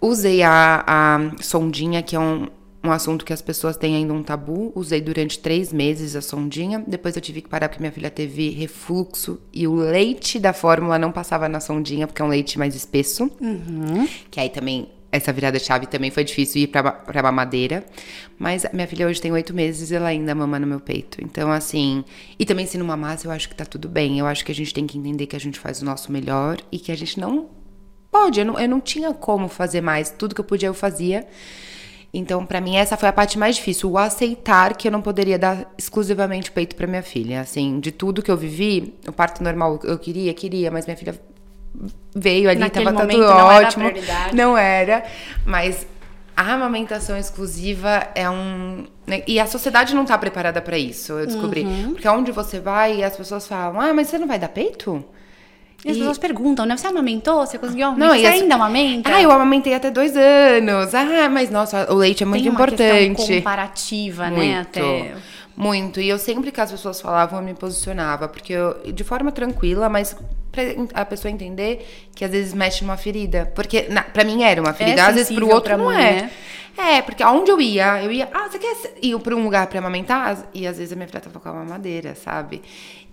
Usei 0.00 0.42
a, 0.42 0.82
a 0.86 1.42
sondinha, 1.42 2.02
que 2.02 2.16
é 2.16 2.18
um, 2.18 2.48
um 2.82 2.90
assunto 2.90 3.26
que 3.26 3.32
as 3.32 3.42
pessoas 3.42 3.76
têm 3.76 3.94
ainda 3.94 4.14
um 4.14 4.22
tabu. 4.22 4.72
Usei 4.74 5.02
durante 5.02 5.38
três 5.38 5.70
meses 5.70 6.16
a 6.16 6.22
sondinha. 6.22 6.82
Depois 6.86 7.14
eu 7.14 7.20
tive 7.20 7.42
que 7.42 7.48
parar 7.48 7.68
porque 7.68 7.82
minha 7.82 7.92
filha 7.92 8.10
teve 8.10 8.48
refluxo 8.50 9.38
e 9.52 9.66
o 9.66 9.74
leite 9.74 10.38
da 10.38 10.54
fórmula 10.54 10.98
não 10.98 11.12
passava 11.12 11.46
na 11.46 11.60
sondinha, 11.60 12.06
porque 12.06 12.22
é 12.22 12.24
um 12.24 12.28
leite 12.28 12.58
mais 12.58 12.74
espesso. 12.74 13.30
Que 14.30 14.40
aí 14.40 14.48
também, 14.48 14.88
essa 15.14 15.32
virada 15.32 15.60
chave 15.60 15.86
também 15.86 16.10
foi 16.10 16.24
difícil 16.24 16.62
ir 16.62 16.66
pra, 16.66 16.90
pra 16.90 17.22
mamadeira. 17.22 17.84
Mas 18.36 18.66
minha 18.72 18.86
filha 18.86 19.06
hoje 19.06 19.20
tem 19.20 19.30
oito 19.30 19.54
meses 19.54 19.92
e 19.92 19.94
ela 19.94 20.08
ainda 20.08 20.34
mama 20.34 20.58
no 20.58 20.66
meu 20.66 20.80
peito. 20.80 21.22
Então, 21.22 21.52
assim. 21.52 22.04
E 22.36 22.44
também 22.44 22.66
se 22.66 22.76
não 22.76 22.84
mamasse, 22.84 23.24
eu 23.24 23.30
acho 23.30 23.48
que 23.48 23.54
tá 23.54 23.64
tudo 23.64 23.88
bem. 23.88 24.18
Eu 24.18 24.26
acho 24.26 24.44
que 24.44 24.50
a 24.50 24.54
gente 24.54 24.74
tem 24.74 24.88
que 24.88 24.98
entender 24.98 25.26
que 25.26 25.36
a 25.36 25.40
gente 25.40 25.58
faz 25.58 25.80
o 25.80 25.84
nosso 25.84 26.10
melhor 26.10 26.58
e 26.72 26.80
que 26.80 26.90
a 26.90 26.96
gente 26.96 27.20
não 27.20 27.48
pode. 28.10 28.40
Eu 28.40 28.46
não, 28.46 28.58
eu 28.58 28.68
não 28.68 28.80
tinha 28.80 29.14
como 29.14 29.48
fazer 29.48 29.80
mais. 29.80 30.10
Tudo 30.10 30.34
que 30.34 30.40
eu 30.40 30.44
podia, 30.44 30.68
eu 30.68 30.74
fazia. 30.74 31.24
Então, 32.12 32.44
pra 32.44 32.60
mim, 32.60 32.74
essa 32.74 32.96
foi 32.96 33.08
a 33.08 33.12
parte 33.12 33.38
mais 33.38 33.54
difícil, 33.54 33.90
o 33.90 33.98
aceitar 33.98 34.76
que 34.76 34.88
eu 34.88 34.92
não 34.92 35.02
poderia 35.02 35.38
dar 35.38 35.72
exclusivamente 35.78 36.50
peito 36.50 36.74
pra 36.74 36.88
minha 36.88 37.02
filha. 37.02 37.40
Assim, 37.40 37.78
de 37.78 37.92
tudo 37.92 38.20
que 38.20 38.30
eu 38.30 38.36
vivi, 38.36 38.94
o 39.06 39.12
parto 39.12 39.44
normal 39.44 39.78
eu 39.84 39.96
queria, 39.96 40.34
queria, 40.34 40.72
mas 40.72 40.86
minha 40.86 40.96
filha 40.96 41.14
veio 42.14 42.48
ali, 42.50 42.60
Naquele 42.60 42.84
tava 42.84 43.06
tudo 43.06 43.18
não 43.18 43.50
era 43.52 43.66
ótimo. 43.66 43.84
prioridade. 43.90 44.36
Não 44.36 44.56
era, 44.56 45.04
mas 45.44 45.86
a 46.36 46.52
amamentação 46.54 47.16
exclusiva 47.18 48.08
é 48.14 48.28
um. 48.28 48.86
né, 49.06 49.22
E 49.26 49.38
a 49.38 49.46
sociedade 49.46 49.94
não 49.94 50.04
tá 50.04 50.16
preparada 50.18 50.60
pra 50.60 50.76
isso, 50.78 51.12
eu 51.12 51.26
descobri. 51.26 51.62
Uhum. 51.62 51.92
Porque 51.92 52.06
aonde 52.08 52.32
você 52.32 52.58
vai, 52.60 53.02
as 53.02 53.16
pessoas 53.16 53.46
falam: 53.46 53.80
ah, 53.80 53.94
mas 53.94 54.08
você 54.08 54.18
não 54.18 54.26
vai 54.26 54.38
dar 54.38 54.48
peito? 54.48 55.04
E 55.84 55.90
as 55.90 55.96
E- 55.96 55.98
pessoas 55.98 56.16
perguntam, 56.18 56.64
né? 56.64 56.76
Você 56.76 56.86
amamentou? 56.86 57.44
Você 57.46 57.58
conseguiu 57.58 57.88
Não, 57.88 58.06
amamentar? 58.06 58.16
e 58.18 58.20
Você 58.22 58.26
as- 58.36 58.42
ainda 58.42 58.54
amamenta? 58.54 59.10
Ah, 59.14 59.20
eu 59.22 59.30
amamentei 59.30 59.74
até 59.74 59.90
dois 59.90 60.16
anos. 60.16 60.94
Ah, 60.94 61.28
mas 61.28 61.50
nossa, 61.50 61.92
o 61.92 61.94
leite 61.96 62.22
é 62.22 62.26
muito 62.26 62.42
Tem 62.42 62.50
uma 62.50 62.54
importante. 62.54 63.36
comparativa, 63.36 64.30
né? 64.30 64.54
Muito. 64.54 64.78
Até... 64.78 65.14
Muito. 65.56 66.00
E 66.00 66.08
eu 66.08 66.18
sempre 66.18 66.50
que 66.50 66.60
as 66.60 66.70
pessoas 66.70 67.00
falavam, 67.00 67.38
eu 67.38 67.44
me 67.44 67.54
posicionava. 67.54 68.28
Porque 68.28 68.52
eu, 68.52 68.92
de 68.92 69.04
forma 69.04 69.30
tranquila, 69.30 69.88
mas 69.88 70.16
pra 70.50 70.62
a 70.94 71.04
pessoa 71.04 71.30
entender 71.30 71.86
que 72.14 72.24
às 72.24 72.30
vezes 72.30 72.54
mexe 72.54 72.84
numa 72.84 72.96
ferida. 72.96 73.50
Porque 73.54 73.86
na, 73.88 74.02
pra 74.02 74.24
mim 74.24 74.42
era 74.42 74.60
uma 74.60 74.72
ferida, 74.72 75.06
às 75.06 75.14
vezes 75.14 75.34
pro 75.34 75.48
outro 75.48 75.70
pra 75.70 75.76
não 75.76 75.86
mãe, 75.86 76.04
é. 76.04 76.12
né? 76.22 76.30
É, 76.76 77.02
porque 77.02 77.22
aonde 77.22 77.52
eu 77.52 77.60
ia, 77.60 78.02
eu 78.02 78.10
ia, 78.10 78.28
ah, 78.32 78.48
você 78.48 78.58
quer 78.58 78.76
ir 79.00 79.16
pra 79.20 79.34
um 79.36 79.44
lugar 79.44 79.68
pra 79.68 79.78
amamentar? 79.78 80.44
E 80.52 80.66
às 80.66 80.76
vezes 80.76 80.92
a 80.92 80.96
minha 80.96 81.06
filha 81.06 81.20
tava 81.20 81.38
com 81.38 81.48
a 81.48 81.52
mamadeira, 81.52 82.16
sabe? 82.16 82.62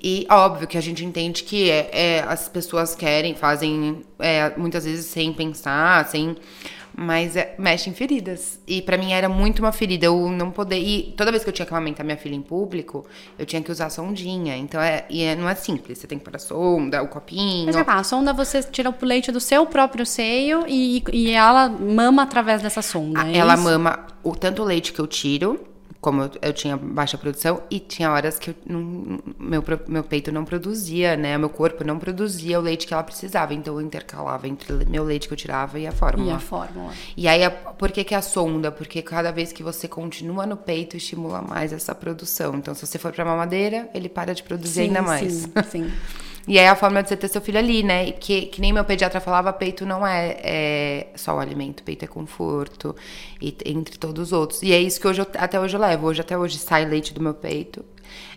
E 0.03 0.25
óbvio 0.31 0.67
que 0.67 0.79
a 0.79 0.81
gente 0.81 1.05
entende 1.05 1.43
que 1.43 1.69
é, 1.69 1.89
é, 1.93 2.25
as 2.27 2.49
pessoas 2.49 2.95
querem, 2.95 3.35
fazem 3.35 4.01
é, 4.17 4.51
muitas 4.57 4.85
vezes 4.85 5.05
sem 5.05 5.31
pensar, 5.31 6.07
sem. 6.07 6.35
Mas 6.95 7.35
é, 7.35 7.55
mexe 7.57 7.89
em 7.89 7.93
feridas. 7.93 8.59
E 8.67 8.81
pra 8.81 8.97
mim 8.97 9.11
era 9.13 9.29
muito 9.29 9.59
uma 9.59 9.71
ferida. 9.71 10.05
Eu 10.05 10.29
não 10.29 10.51
poder. 10.51 10.77
E 10.77 11.13
toda 11.17 11.31
vez 11.31 11.43
que 11.43 11.49
eu 11.49 11.53
tinha 11.53 11.65
que 11.65 11.73
amamentar 11.73 12.05
minha 12.05 12.17
filha 12.17 12.35
em 12.35 12.41
público, 12.41 13.05
eu 13.39 13.45
tinha 13.45 13.61
que 13.61 13.71
usar 13.71 13.89
sondinha. 13.89 14.57
Então 14.57 14.79
é, 14.81 15.05
e 15.09 15.23
é- 15.23 15.35
não 15.35 15.47
é 15.49 15.55
simples. 15.55 15.97
Você 15.99 16.07
tem 16.07 16.17
que 16.19 16.25
pôr 16.25 16.35
a 16.35 16.39
sonda, 16.39 17.01
o 17.01 17.07
copinho. 17.07 17.65
Mas 17.67 17.75
é 17.75 17.83
a 17.87 18.03
sonda 18.03 18.33
você 18.33 18.61
tira 18.63 18.89
o 18.89 19.05
leite 19.05 19.31
do 19.31 19.39
seu 19.39 19.65
próprio 19.65 20.05
seio 20.05 20.65
e, 20.67 21.03
e 21.13 21.31
ela 21.31 21.69
mama 21.69 22.23
através 22.23 22.61
dessa 22.61 22.81
sonda. 22.81 23.25
é 23.27 23.37
Ela 23.37 23.53
isso? 23.55 23.63
mama 23.63 24.05
o 24.23 24.35
tanto 24.35 24.63
leite 24.63 24.93
que 24.93 24.99
eu 24.99 25.07
tiro, 25.07 25.59
como 26.01 26.23
eu, 26.23 26.31
eu 26.41 26.51
tinha 26.53 26.75
baixa 26.75 27.15
produção, 27.17 27.61
e 27.69 27.79
tinha 27.79 28.11
horas 28.11 28.39
que 28.39 28.49
eu 28.49 28.55
não- 28.65 29.19
meu, 29.39 29.63
meu 29.87 30.03
peito 30.03 30.31
não 30.31 30.43
produzia, 30.43 31.15
né? 31.15 31.37
Meu 31.37 31.47
corpo 31.49 31.83
não 31.83 31.99
produzia 31.99 32.59
o 32.59 32.61
leite 32.61 32.87
que 32.87 32.93
ela 32.93 33.03
precisava. 33.03 33.53
Então 33.53 33.75
eu 33.75 33.81
intercalava 33.81 34.47
entre 34.47 34.73
meu 34.85 35.03
leite 35.03 35.27
que 35.27 35.33
eu 35.33 35.37
tirava 35.37 35.77
e 35.79 35.85
a 35.85 35.91
fórmula. 35.91 36.31
E 36.31 36.33
a 36.33 36.39
fórmula. 36.39 36.91
E 37.15 37.27
aí, 37.27 37.43
a- 37.43 37.51
por 37.51 37.91
que, 37.91 38.03
que 38.03 38.15
a 38.15 38.21
sonda? 38.21 38.71
Porque 38.71 39.01
cada 39.03 39.31
vez 39.31 39.51
que 39.53 39.61
você 39.61 39.87
continua 39.87 40.45
no 40.47 40.57
peito, 40.57 40.97
estimula 40.97 41.41
mais 41.41 41.71
essa 41.71 41.93
produção. 41.93 42.55
Então, 42.55 42.73
se 42.73 42.85
você 42.87 42.97
for 42.97 43.11
pra 43.13 43.23
mamadeira, 43.23 43.87
ele 43.93 44.09
para 44.09 44.33
de 44.33 44.41
produzir 44.41 44.81
ainda 44.81 45.01
mais. 45.03 45.33
Sim, 45.33 45.51
sim. 45.69 45.91
E 46.47 46.57
aí, 46.59 46.67
a 46.67 46.75
forma 46.75 47.01
de 47.03 47.09
você 47.09 47.15
ter 47.17 47.27
seu 47.27 47.41
filho 47.41 47.59
ali, 47.59 47.83
né? 47.83 48.11
Que, 48.11 48.47
que 48.47 48.59
nem 48.61 48.73
meu 48.73 48.83
pediatra 48.83 49.19
falava, 49.21 49.53
peito 49.53 49.85
não 49.85 50.05
é, 50.05 50.37
é 50.43 51.07
só 51.15 51.35
o 51.35 51.39
alimento, 51.39 51.83
peito 51.83 52.03
é 52.05 52.07
conforto, 52.07 52.95
e, 53.41 53.55
entre 53.65 53.97
todos 53.97 54.27
os 54.27 54.33
outros. 54.33 54.61
E 54.63 54.71
é 54.73 54.79
isso 54.79 54.99
que 54.99 55.07
hoje 55.07 55.21
eu- 55.21 55.27
até 55.35 55.59
hoje 55.59 55.75
eu 55.77 55.81
levo. 55.81 56.07
Hoje, 56.07 56.21
até 56.21 56.37
hoje, 56.37 56.57
sai 56.57 56.85
leite 56.85 57.13
do 57.13 57.21
meu 57.21 57.33
peito. 57.33 57.85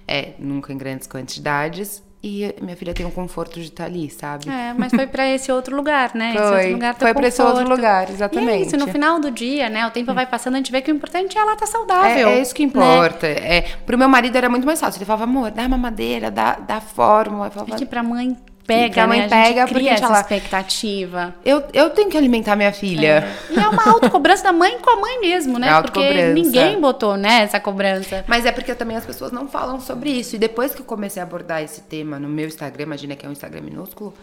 É, 0.06 0.34
nunca 0.38 0.72
em 0.72 0.76
grandes 0.78 1.06
quantidades. 1.08 2.02
E 2.26 2.54
minha 2.62 2.74
filha 2.74 2.94
tem 2.94 3.04
o 3.04 3.10
conforto 3.10 3.60
de 3.60 3.66
estar 3.66 3.84
ali, 3.84 4.08
sabe? 4.08 4.48
É, 4.48 4.72
mas 4.72 4.90
foi 4.90 5.06
pra 5.06 5.28
esse 5.28 5.52
outro 5.52 5.76
lugar, 5.76 6.14
né? 6.14 6.30
Esse 6.30 6.38
Foi. 6.38 6.56
outro 6.56 6.72
lugar 6.72 6.94
Foi 6.94 7.08
teu 7.08 7.14
pra 7.14 7.28
esse 7.28 7.42
outro 7.42 7.68
lugar, 7.68 8.08
E 8.08 8.12
é 8.12 8.14
exatamente. 8.14 8.66
isso, 8.68 8.78
no 8.78 8.86
final 8.88 9.20
do 9.20 9.30
dia, 9.30 9.68
né? 9.68 9.86
O 9.86 9.90
tempo 9.90 10.14
vai 10.14 10.24
passando, 10.24 10.54
a 10.54 10.56
gente 10.56 10.72
vê 10.72 10.80
que 10.80 10.90
o 10.90 10.94
importante 10.94 11.36
é 11.36 11.40
ela 11.42 11.52
estar 11.52 11.66
saudável. 11.66 12.28
É, 12.28 12.38
é 12.38 12.40
isso 12.40 12.54
que 12.54 12.64
né? 12.64 12.68
importa. 12.70 13.26
É, 13.26 13.66
pro 13.84 13.98
meu 13.98 14.08
marido 14.08 14.36
era 14.36 14.48
muito 14.48 14.64
mais 14.64 14.80
fácil. 14.80 14.96
Ele 14.96 15.04
falava, 15.04 15.24
amor, 15.24 15.50
dá 15.50 15.68
mamadeira, 15.68 16.30
dá, 16.30 16.54
dá 16.54 16.80
fórmula. 16.80 17.48
Eu, 17.48 17.50
falava, 17.50 17.70
Porque 17.70 17.84
pra 17.84 18.02
mãe 18.02 18.34
pega, 18.66 19.06
mãe 19.06 19.20
né? 19.20 19.26
A 19.26 19.28
pega, 19.28 19.44
gente 19.44 19.58
porque 19.60 19.74
cria 19.74 19.90
a 19.92 19.94
gente 19.94 20.04
essa 20.04 20.06
fala- 20.06 20.20
expectativa. 20.20 21.34
eu, 21.44 21.62
eu 21.72 21.90
tenho 21.90 22.08
que 22.10 22.16
alimentar 22.16 22.56
minha 22.56 22.72
filha. 22.72 23.26
E 23.50 23.58
é 23.58 23.68
uma 23.68 23.88
autocobrança 23.90 24.42
da 24.44 24.52
mãe 24.52 24.78
com 24.78 24.90
a 24.90 24.96
mãe 24.96 25.20
mesmo, 25.20 25.58
né? 25.58 25.68
É 25.70 25.82
Porque 25.82 26.32
ninguém 26.32 26.80
botou, 26.80 27.16
né, 27.16 27.42
essa 27.42 27.60
cobrança. 27.60 28.24
Mas 28.26 28.44
é 28.46 28.52
porque 28.52 28.74
também 28.74 28.96
as 28.96 29.04
pessoas 29.04 29.30
não 29.32 29.48
falam 29.48 29.80
sobre 29.80 30.10
isso. 30.10 30.36
E 30.36 30.38
depois 30.38 30.74
que 30.74 30.80
eu 30.82 30.86
comecei 30.86 31.20
a 31.20 31.24
abordar 31.24 31.62
esse 31.62 31.82
tema 31.82 32.18
no 32.18 32.28
meu 32.28 32.46
Instagram, 32.46 32.84
imagina 32.84 33.14
que 33.16 33.24
é 33.26 33.28
um 33.28 33.32
Instagram 33.32 33.62
minúsculo, 33.62 34.14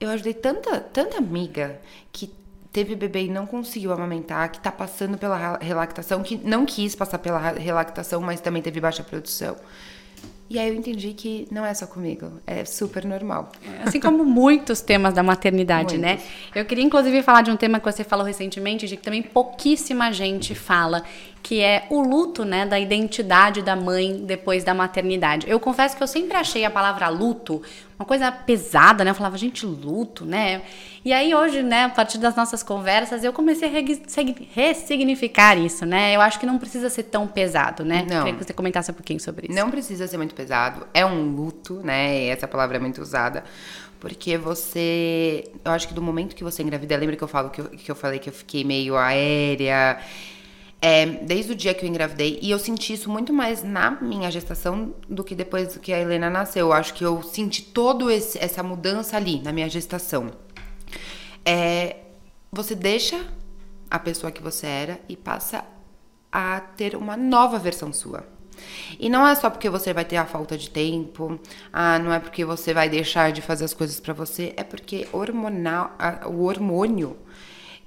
eu 0.00 0.10
ajudei 0.10 0.34
tanta, 0.34 0.80
tanta 0.80 1.18
amiga 1.18 1.78
que 2.12 2.32
teve 2.72 2.94
bebê 2.94 3.24
e 3.24 3.28
não 3.28 3.46
conseguiu 3.46 3.92
amamentar, 3.92 4.50
que 4.52 4.60
tá 4.60 4.70
passando 4.70 5.16
pela 5.18 5.58
relactação, 5.60 6.22
que 6.22 6.36
não 6.44 6.64
quis 6.66 6.94
passar 6.94 7.18
pela 7.18 7.38
relactação, 7.52 8.20
mas 8.20 8.40
também 8.40 8.62
teve 8.62 8.78
baixa 8.80 9.02
produção. 9.02 9.56
E 10.50 10.58
aí 10.58 10.68
eu 10.68 10.74
entendi 10.74 11.12
que 11.12 11.46
não 11.50 11.64
é 11.64 11.74
só 11.74 11.86
comigo, 11.86 12.32
é 12.46 12.64
super 12.64 13.04
normal. 13.04 13.52
Assim 13.84 14.00
como 14.00 14.24
muitos 14.24 14.80
temas 14.80 15.12
da 15.12 15.22
maternidade, 15.22 15.98
né? 15.98 16.14
Muitos. 16.14 16.26
Eu 16.54 16.64
queria, 16.64 16.84
inclusive, 16.84 17.22
falar 17.22 17.42
de 17.42 17.50
um 17.50 17.56
tema 17.56 17.78
que 17.78 17.84
você 17.84 18.02
falou 18.02 18.24
recentemente, 18.24 18.86
de 18.86 18.96
que 18.96 19.02
também 19.02 19.22
pouquíssima 19.22 20.10
gente 20.10 20.54
fala, 20.54 21.04
que 21.42 21.60
é 21.60 21.86
o 21.90 22.00
luto, 22.00 22.46
né, 22.46 22.64
da 22.64 22.80
identidade 22.80 23.60
da 23.60 23.76
mãe 23.76 24.22
depois 24.24 24.64
da 24.64 24.72
maternidade. 24.72 25.48
Eu 25.48 25.60
confesso 25.60 25.94
que 25.96 26.02
eu 26.02 26.06
sempre 26.06 26.36
achei 26.36 26.64
a 26.64 26.70
palavra 26.70 27.08
luto 27.08 27.62
uma 27.98 28.06
coisa 28.06 28.30
pesada, 28.30 29.04
né? 29.04 29.10
Eu 29.10 29.14
falava, 29.14 29.36
gente, 29.36 29.66
luto, 29.66 30.24
né? 30.24 30.62
E 31.04 31.12
aí 31.12 31.34
hoje, 31.34 31.62
né, 31.62 31.84
a 31.84 31.88
partir 31.88 32.18
das 32.18 32.36
nossas 32.36 32.62
conversas, 32.62 33.24
eu 33.24 33.32
comecei 33.32 33.68
a 33.68 33.82
ressignificar 34.52 35.58
isso, 35.58 35.84
né? 35.84 36.14
Eu 36.14 36.20
acho 36.20 36.38
que 36.38 36.46
não 36.46 36.58
precisa 36.58 36.88
ser 36.88 37.04
tão 37.04 37.26
pesado, 37.26 37.84
né? 37.84 38.06
Não. 38.08 38.18
Queria 38.24 38.38
que 38.38 38.44
você 38.44 38.52
comentasse 38.52 38.90
um 38.90 38.94
pouquinho 38.94 39.18
sobre 39.18 39.48
isso. 39.48 39.56
Não 39.56 39.70
precisa 39.70 40.06
ser 40.06 40.16
muito 40.16 40.34
pesado. 40.34 40.86
É 40.94 41.04
um 41.04 41.34
luto, 41.34 41.80
né? 41.82 42.26
Essa 42.26 42.46
palavra 42.46 42.76
é 42.76 42.80
muito 42.80 43.02
usada. 43.02 43.42
Porque 43.98 44.38
você. 44.38 45.50
Eu 45.64 45.72
acho 45.72 45.88
que 45.88 45.94
do 45.94 46.00
momento 46.00 46.36
que 46.36 46.44
você 46.44 46.62
engravida, 46.62 46.96
lembra 46.96 47.16
que 47.16 47.24
eu 47.24 47.28
falo 47.28 47.50
que 47.50 47.60
eu, 47.60 47.64
que 47.70 47.90
eu 47.90 47.96
falei 47.96 48.20
que 48.20 48.28
eu 48.28 48.32
fiquei 48.32 48.62
meio 48.62 48.96
aérea. 48.96 49.98
É, 50.80 51.06
desde 51.06 51.52
o 51.52 51.54
dia 51.56 51.74
que 51.74 51.84
eu 51.84 51.88
engravidei. 51.88 52.38
E 52.40 52.50
eu 52.50 52.58
senti 52.58 52.92
isso 52.92 53.10
muito 53.10 53.32
mais 53.32 53.64
na 53.64 53.90
minha 53.90 54.30
gestação 54.30 54.94
do 55.08 55.24
que 55.24 55.34
depois 55.34 55.76
que 55.76 55.92
a 55.92 55.98
Helena 55.98 56.30
nasceu. 56.30 56.66
Eu 56.66 56.72
acho 56.72 56.94
que 56.94 57.04
eu 57.04 57.22
senti 57.22 57.62
toda 57.62 58.12
essa 58.14 58.62
mudança 58.62 59.16
ali, 59.16 59.40
na 59.42 59.52
minha 59.52 59.68
gestação. 59.68 60.30
É, 61.44 61.96
você 62.52 62.74
deixa 62.74 63.26
a 63.90 63.98
pessoa 63.98 64.30
que 64.30 64.42
você 64.42 64.66
era 64.66 65.00
e 65.08 65.16
passa 65.16 65.64
a 66.30 66.60
ter 66.60 66.94
uma 66.94 67.16
nova 67.16 67.58
versão 67.58 67.92
sua. 67.92 68.24
E 68.98 69.08
não 69.08 69.26
é 69.26 69.34
só 69.34 69.48
porque 69.48 69.70
você 69.70 69.92
vai 69.92 70.04
ter 70.04 70.16
a 70.16 70.26
falta 70.26 70.56
de 70.56 70.68
tempo, 70.70 71.38
ah, 71.72 71.98
não 71.98 72.12
é 72.12 72.18
porque 72.18 72.44
você 72.44 72.74
vai 72.74 72.88
deixar 72.88 73.32
de 73.32 73.40
fazer 73.40 73.64
as 73.64 73.74
coisas 73.74 74.00
para 74.00 74.12
você, 74.12 74.52
é 74.56 74.64
porque 74.64 75.06
hormonal, 75.12 75.96
o 76.26 76.42
hormônio 76.42 77.16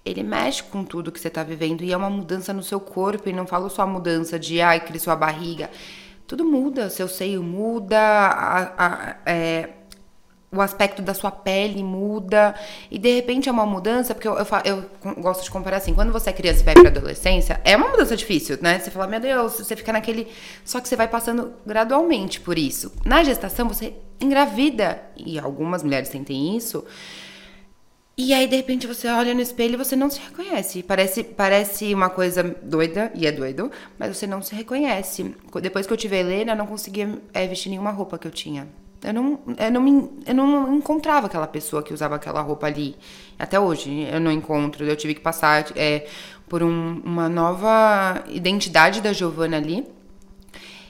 ele 0.04 0.24
mexe 0.24 0.64
com 0.64 0.84
tudo 0.84 1.12
que 1.12 1.20
você 1.20 1.30
tá 1.30 1.44
vivendo 1.44 1.84
e 1.84 1.92
é 1.94 1.98
uma 1.98 2.10
mudança 2.10 2.52
no 2.52 2.64
seu 2.64 2.80
corpo. 2.80 3.30
E 3.30 3.34
não 3.34 3.46
falo 3.46 3.70
só 3.70 3.84
a 3.84 3.88
mudança 3.88 4.40
de, 4.40 4.60
ai, 4.60 4.80
cresceu 4.80 5.14
a 5.14 5.16
barriga. 5.16 5.70
Tudo 6.26 6.44
muda, 6.44 6.90
seu 6.90 7.08
seio 7.08 7.44
muda, 7.44 8.00
a, 8.00 8.74
a, 8.78 9.16
é, 9.26 9.70
o 10.52 10.60
aspecto 10.60 11.04
da 11.04 11.14
sua 11.14 11.30
pele 11.30 11.84
muda. 11.84 12.56
E 12.90 12.98
de 12.98 13.14
repente 13.14 13.48
é 13.48 13.52
uma 13.52 13.66
mudança, 13.66 14.16
porque 14.16 14.28
eu, 14.28 14.36
eu, 14.38 14.46
eu 14.66 15.16
gosto 15.18 15.44
de 15.44 15.52
comparar 15.52 15.78
assim: 15.78 15.94
quando 15.94 16.12
você 16.12 16.32
é 16.32 16.34
criança 16.34 16.62
e 16.62 16.64
vai 16.64 16.74
pra 16.74 16.88
adolescência, 16.88 17.62
é 17.64 17.78
uma 17.78 17.90
mudança 17.90 18.18
difícil, 18.18 18.58
né? 18.60 18.80
Você 18.80 18.90
fala, 18.90 19.06
meu 19.06 19.20
Deus, 19.20 19.54
você 19.54 19.76
fica 19.76 19.94
naquele. 19.94 20.28
Só 20.66 20.80
que 20.80 20.88
você 20.88 20.96
vai 20.96 21.08
passando 21.08 21.54
gradualmente 21.66 22.40
por 22.40 22.58
isso. 22.58 22.92
Na 23.06 23.24
gestação, 23.24 23.68
você 23.68 23.94
engravida, 24.20 25.02
e 25.16 25.38
algumas 25.38 25.84
mulheres 25.84 26.10
sentem 26.10 26.56
isso 26.56 26.84
e 28.28 28.34
aí, 28.34 28.48
de 28.48 28.56
repente, 28.56 28.88
você 28.88 29.08
olha 29.08 29.34
no 29.34 29.42
espelho 29.42 29.76
e 29.76 29.78
você 29.78 29.96
não 29.96 30.10
se 30.10 30.20
reconhece. 30.20 30.84
Parece, 30.84 31.24
parece 31.24 31.94
uma 31.94 32.10
coisa 32.10 32.44
doida, 32.62 33.12
e 33.16 33.26
é 33.26 33.32
doido, 33.32 33.72
mas 33.98 34.18
você 34.18 34.28
não 34.28 34.42
se 34.42 34.54
reconhece. 34.54 35.36
Depois 35.62 35.88
que 35.88 35.94
eu 35.94 35.98
tive 35.98 36.18
a 36.18 36.20
Helena, 36.20 36.52
eu 36.52 36.56
não 36.58 36.68
conseguia 36.68 37.22
é, 37.34 37.48
vestir 37.48 37.70
nenhuma 37.70 37.92
roupa 37.92 38.18
que 38.18 38.28
eu 38.28 38.32
tinha. 38.32 38.68
Eu 39.04 39.14
não, 39.14 39.40
eu, 39.58 39.72
não 39.72 39.82
me, 39.82 40.10
eu 40.28 40.36
não 40.36 40.76
encontrava 40.76 41.28
aquela 41.28 41.48
pessoa 41.48 41.82
que 41.82 41.94
usava 41.94 42.16
aquela 42.16 42.42
roupa 42.42 42.68
ali. 42.68 42.96
Até 43.40 43.60
hoje, 43.60 44.08
eu 44.12 44.20
não 44.20 44.32
encontro. 44.32 44.86
Eu 44.86 44.96
tive 44.96 45.16
que 45.16 45.22
passar 45.22 45.66
é, 45.76 46.06
por 46.48 46.62
um, 46.62 47.02
uma 47.04 47.28
nova 47.28 48.24
identidade 48.28 49.02
da 49.02 49.14
Giovana 49.14 49.58
ali. 49.58 49.88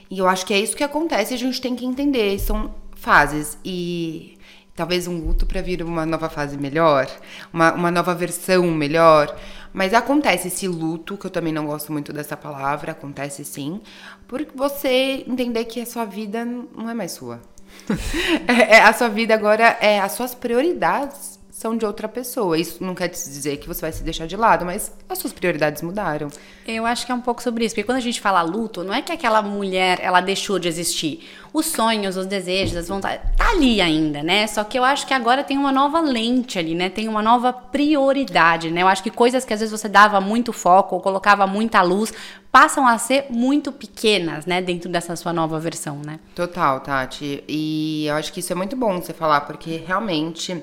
E 0.09 0.19
eu 0.19 0.27
acho 0.27 0.45
que 0.45 0.53
é 0.53 0.59
isso 0.59 0.75
que 0.75 0.83
acontece 0.83 1.33
a 1.33 1.37
gente 1.37 1.61
tem 1.61 1.75
que 1.75 1.85
entender. 1.85 2.37
São 2.39 2.75
fases. 2.95 3.57
E 3.63 4.37
talvez 4.75 5.07
um 5.07 5.17
luto 5.17 5.45
para 5.45 5.61
vir 5.61 5.83
uma 5.83 6.05
nova 6.05 6.29
fase 6.29 6.57
melhor, 6.57 7.07
uma, 7.53 7.73
uma 7.73 7.91
nova 7.91 8.13
versão 8.15 8.63
melhor. 8.71 9.35
Mas 9.73 9.93
acontece 9.93 10.49
esse 10.49 10.67
luto, 10.67 11.17
que 11.17 11.25
eu 11.25 11.31
também 11.31 11.53
não 11.53 11.65
gosto 11.65 11.91
muito 11.91 12.11
dessa 12.11 12.35
palavra, 12.35 12.91
acontece 12.91 13.45
sim, 13.45 13.81
por 14.27 14.45
você 14.53 15.23
entender 15.27 15.65
que 15.65 15.79
a 15.79 15.85
sua 15.85 16.03
vida 16.03 16.43
não 16.43 16.89
é 16.89 16.93
mais 16.93 17.13
sua. 17.13 17.41
é, 18.47 18.75
é, 18.75 18.81
a 18.81 18.91
sua 18.91 19.07
vida 19.07 19.33
agora 19.33 19.77
é 19.79 19.99
as 19.99 20.11
suas 20.11 20.35
prioridades 20.35 21.40
são 21.61 21.77
de 21.77 21.85
outra 21.85 22.07
pessoa. 22.07 22.57
Isso 22.57 22.83
não 22.83 22.95
quer 22.95 23.07
dizer 23.07 23.57
que 23.57 23.67
você 23.67 23.81
vai 23.81 23.91
se 23.91 24.01
deixar 24.03 24.25
de 24.25 24.35
lado, 24.35 24.65
mas 24.65 24.91
as 25.07 25.19
suas 25.19 25.31
prioridades 25.31 25.83
mudaram. 25.83 26.27
Eu 26.67 26.87
acho 26.87 27.05
que 27.05 27.11
é 27.11 27.15
um 27.15 27.21
pouco 27.21 27.41
sobre 27.41 27.63
isso, 27.63 27.75
porque 27.75 27.85
quando 27.85 27.99
a 27.99 28.01
gente 28.01 28.19
fala 28.19 28.41
luto, 28.41 28.83
não 28.83 28.91
é 28.91 29.01
que 29.01 29.11
aquela 29.11 29.43
mulher 29.43 29.99
ela 30.01 30.21
deixou 30.21 30.57
de 30.57 30.67
existir. 30.67 31.29
Os 31.53 31.67
sonhos, 31.67 32.17
os 32.17 32.25
desejos, 32.25 32.77
as 32.77 32.87
vontades, 32.87 33.21
tá 33.37 33.51
ali 33.51 33.79
ainda, 33.79 34.23
né? 34.23 34.47
Só 34.47 34.63
que 34.63 34.79
eu 34.79 34.83
acho 34.83 35.05
que 35.05 35.13
agora 35.13 35.43
tem 35.43 35.57
uma 35.57 35.71
nova 35.71 35.99
lente 36.01 36.57
ali, 36.57 36.73
né? 36.73 36.89
Tem 36.89 37.07
uma 37.07 37.21
nova 37.21 37.53
prioridade, 37.53 38.71
né? 38.71 38.81
Eu 38.81 38.87
acho 38.87 39.03
que 39.03 39.11
coisas 39.11 39.45
que 39.45 39.53
às 39.53 39.59
vezes 39.59 39.79
você 39.79 39.87
dava 39.87 40.19
muito 40.19 40.51
foco 40.51 40.95
ou 40.95 41.01
colocava 41.01 41.45
muita 41.45 41.81
luz 41.83 42.11
passam 42.51 42.87
a 42.87 42.97
ser 42.97 43.27
muito 43.29 43.71
pequenas, 43.71 44.45
né, 44.45 44.61
dentro 44.61 44.89
dessa 44.89 45.15
sua 45.15 45.31
nova 45.31 45.57
versão, 45.57 46.01
né? 46.05 46.19
Total, 46.35 46.81
Tati. 46.81 47.41
E 47.47 48.07
eu 48.07 48.15
acho 48.15 48.33
que 48.33 48.41
isso 48.41 48.51
é 48.51 48.55
muito 48.55 48.75
bom 48.75 48.99
você 48.99 49.13
falar, 49.13 49.41
porque 49.41 49.77
realmente 49.77 50.61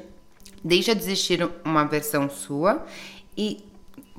deixa 0.62 0.94
de 0.94 1.02
existir 1.02 1.48
uma 1.64 1.84
versão 1.84 2.28
sua 2.28 2.84
e 3.36 3.64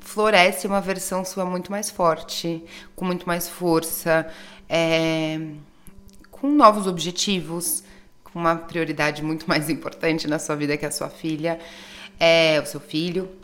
floresce 0.00 0.66
uma 0.66 0.80
versão 0.80 1.24
sua 1.24 1.44
muito 1.44 1.70
mais 1.70 1.90
forte, 1.90 2.64
com 2.96 3.04
muito 3.04 3.26
mais 3.26 3.48
força, 3.48 4.26
é, 4.68 5.38
com 6.30 6.48
novos 6.48 6.86
objetivos, 6.86 7.84
com 8.24 8.38
uma 8.38 8.56
prioridade 8.56 9.22
muito 9.22 9.46
mais 9.48 9.68
importante 9.70 10.26
na 10.26 10.38
sua 10.38 10.56
vida 10.56 10.76
que 10.76 10.86
a 10.86 10.90
sua 10.90 11.08
filha, 11.08 11.58
é, 12.18 12.60
o 12.60 12.66
seu 12.66 12.80
filho. 12.80 13.39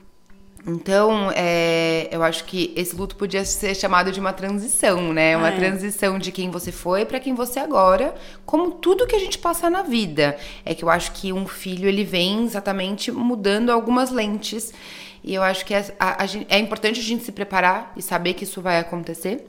Então, 0.69 1.31
é, 1.31 2.09
eu 2.11 2.25
acho 2.25 2.43
que 2.43 2.73
esse 2.75 2.97
luto 2.97 3.15
podia 3.15 3.45
ser 3.45 3.73
chamado 3.77 4.11
de 4.11 4.19
uma 4.19 4.33
transição, 4.33 5.13
né? 5.13 5.37
Uma 5.37 5.51
é. 5.51 5.57
transição 5.57 6.19
de 6.19 6.33
quem 6.33 6.51
você 6.51 6.73
foi 6.73 7.05
para 7.05 7.21
quem 7.21 7.37
você 7.37 7.61
é 7.61 7.63
agora, 7.63 8.17
como 8.45 8.73
tudo 8.73 9.07
que 9.07 9.15
a 9.15 9.19
gente 9.19 9.39
passa 9.39 9.71
na 9.71 9.83
vida. 9.83 10.37
É 10.65 10.75
que 10.75 10.83
eu 10.83 10.91
acho 10.91 11.13
que 11.13 11.33
um 11.33 11.47
filho 11.47 11.89
ele 11.89 12.03
vem 12.03 12.45
exatamente 12.45 13.13
mudando 13.13 13.71
algumas 13.71 14.11
lentes. 14.11 14.75
E 15.23 15.33
eu 15.33 15.43
acho 15.43 15.65
que 15.65 15.73
é, 15.73 15.95
a, 16.01 16.25
a, 16.25 16.27
é 16.49 16.59
importante 16.59 16.99
a 16.99 17.03
gente 17.03 17.23
se 17.23 17.31
preparar 17.31 17.93
e 17.97 18.03
saber 18.03 18.35
que 18.35 18.43
isso 18.43 18.61
vai 18.61 18.81
acontecer. 18.81 19.47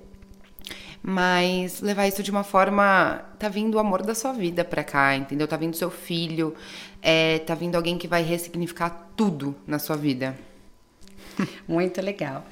Mas 1.01 1.81
levar 1.81 2.07
isso 2.07 2.21
de 2.21 2.29
uma 2.29 2.43
forma. 2.43 3.23
Tá 3.39 3.49
vindo 3.49 3.75
o 3.75 3.79
amor 3.79 4.03
da 4.03 4.13
sua 4.13 4.33
vida 4.33 4.63
pra 4.63 4.83
cá, 4.83 5.15
entendeu? 5.15 5.47
Tá 5.47 5.57
vindo 5.57 5.75
seu 5.75 5.89
filho, 5.89 6.53
é, 7.01 7.39
tá 7.39 7.55
vindo 7.55 7.75
alguém 7.75 7.97
que 7.97 8.07
vai 8.07 8.21
ressignificar 8.21 9.09
tudo 9.15 9.55
na 9.65 9.79
sua 9.79 9.95
vida. 9.95 10.37
Muito 11.67 12.01
legal. 12.01 12.45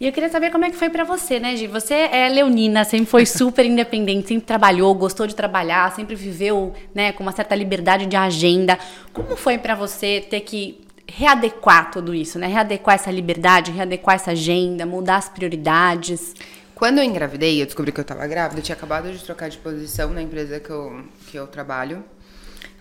E 0.00 0.06
eu 0.06 0.12
queria 0.12 0.30
saber 0.30 0.50
como 0.50 0.64
é 0.64 0.70
que 0.70 0.76
foi 0.76 0.88
para 0.88 1.04
você, 1.04 1.38
né, 1.38 1.54
Gi? 1.56 1.66
Você 1.66 1.92
é 1.92 2.26
leonina, 2.28 2.84
sempre 2.84 3.06
foi 3.06 3.26
super 3.26 3.66
independente, 3.66 4.28
sempre 4.28 4.46
trabalhou, 4.46 4.94
gostou 4.94 5.26
de 5.26 5.34
trabalhar, 5.34 5.94
sempre 5.94 6.14
viveu, 6.14 6.72
né, 6.94 7.12
com 7.12 7.22
uma 7.22 7.32
certa 7.32 7.54
liberdade 7.54 8.06
de 8.06 8.16
agenda. 8.16 8.78
Como 9.12 9.36
foi 9.36 9.58
para 9.58 9.74
você 9.74 10.24
ter 10.28 10.40
que 10.40 10.80
readequar 11.06 11.90
tudo 11.90 12.14
isso, 12.14 12.38
né? 12.38 12.46
Readequar 12.46 12.94
essa 12.94 13.10
liberdade, 13.10 13.72
readequar 13.72 14.14
essa 14.14 14.30
agenda, 14.30 14.86
mudar 14.86 15.16
as 15.16 15.28
prioridades? 15.28 16.34
Quando 16.74 16.98
eu 16.98 17.04
engravidei, 17.04 17.60
eu 17.60 17.66
descobri 17.66 17.92
que 17.92 18.00
eu 18.00 18.04
tava 18.04 18.26
grávida, 18.26 18.60
eu 18.60 18.64
tinha 18.64 18.76
acabado 18.76 19.12
de 19.12 19.22
trocar 19.22 19.50
de 19.50 19.58
posição 19.58 20.10
na 20.10 20.22
empresa 20.22 20.58
que 20.58 20.70
eu, 20.70 21.02
que 21.26 21.36
eu 21.36 21.46
trabalho. 21.46 22.02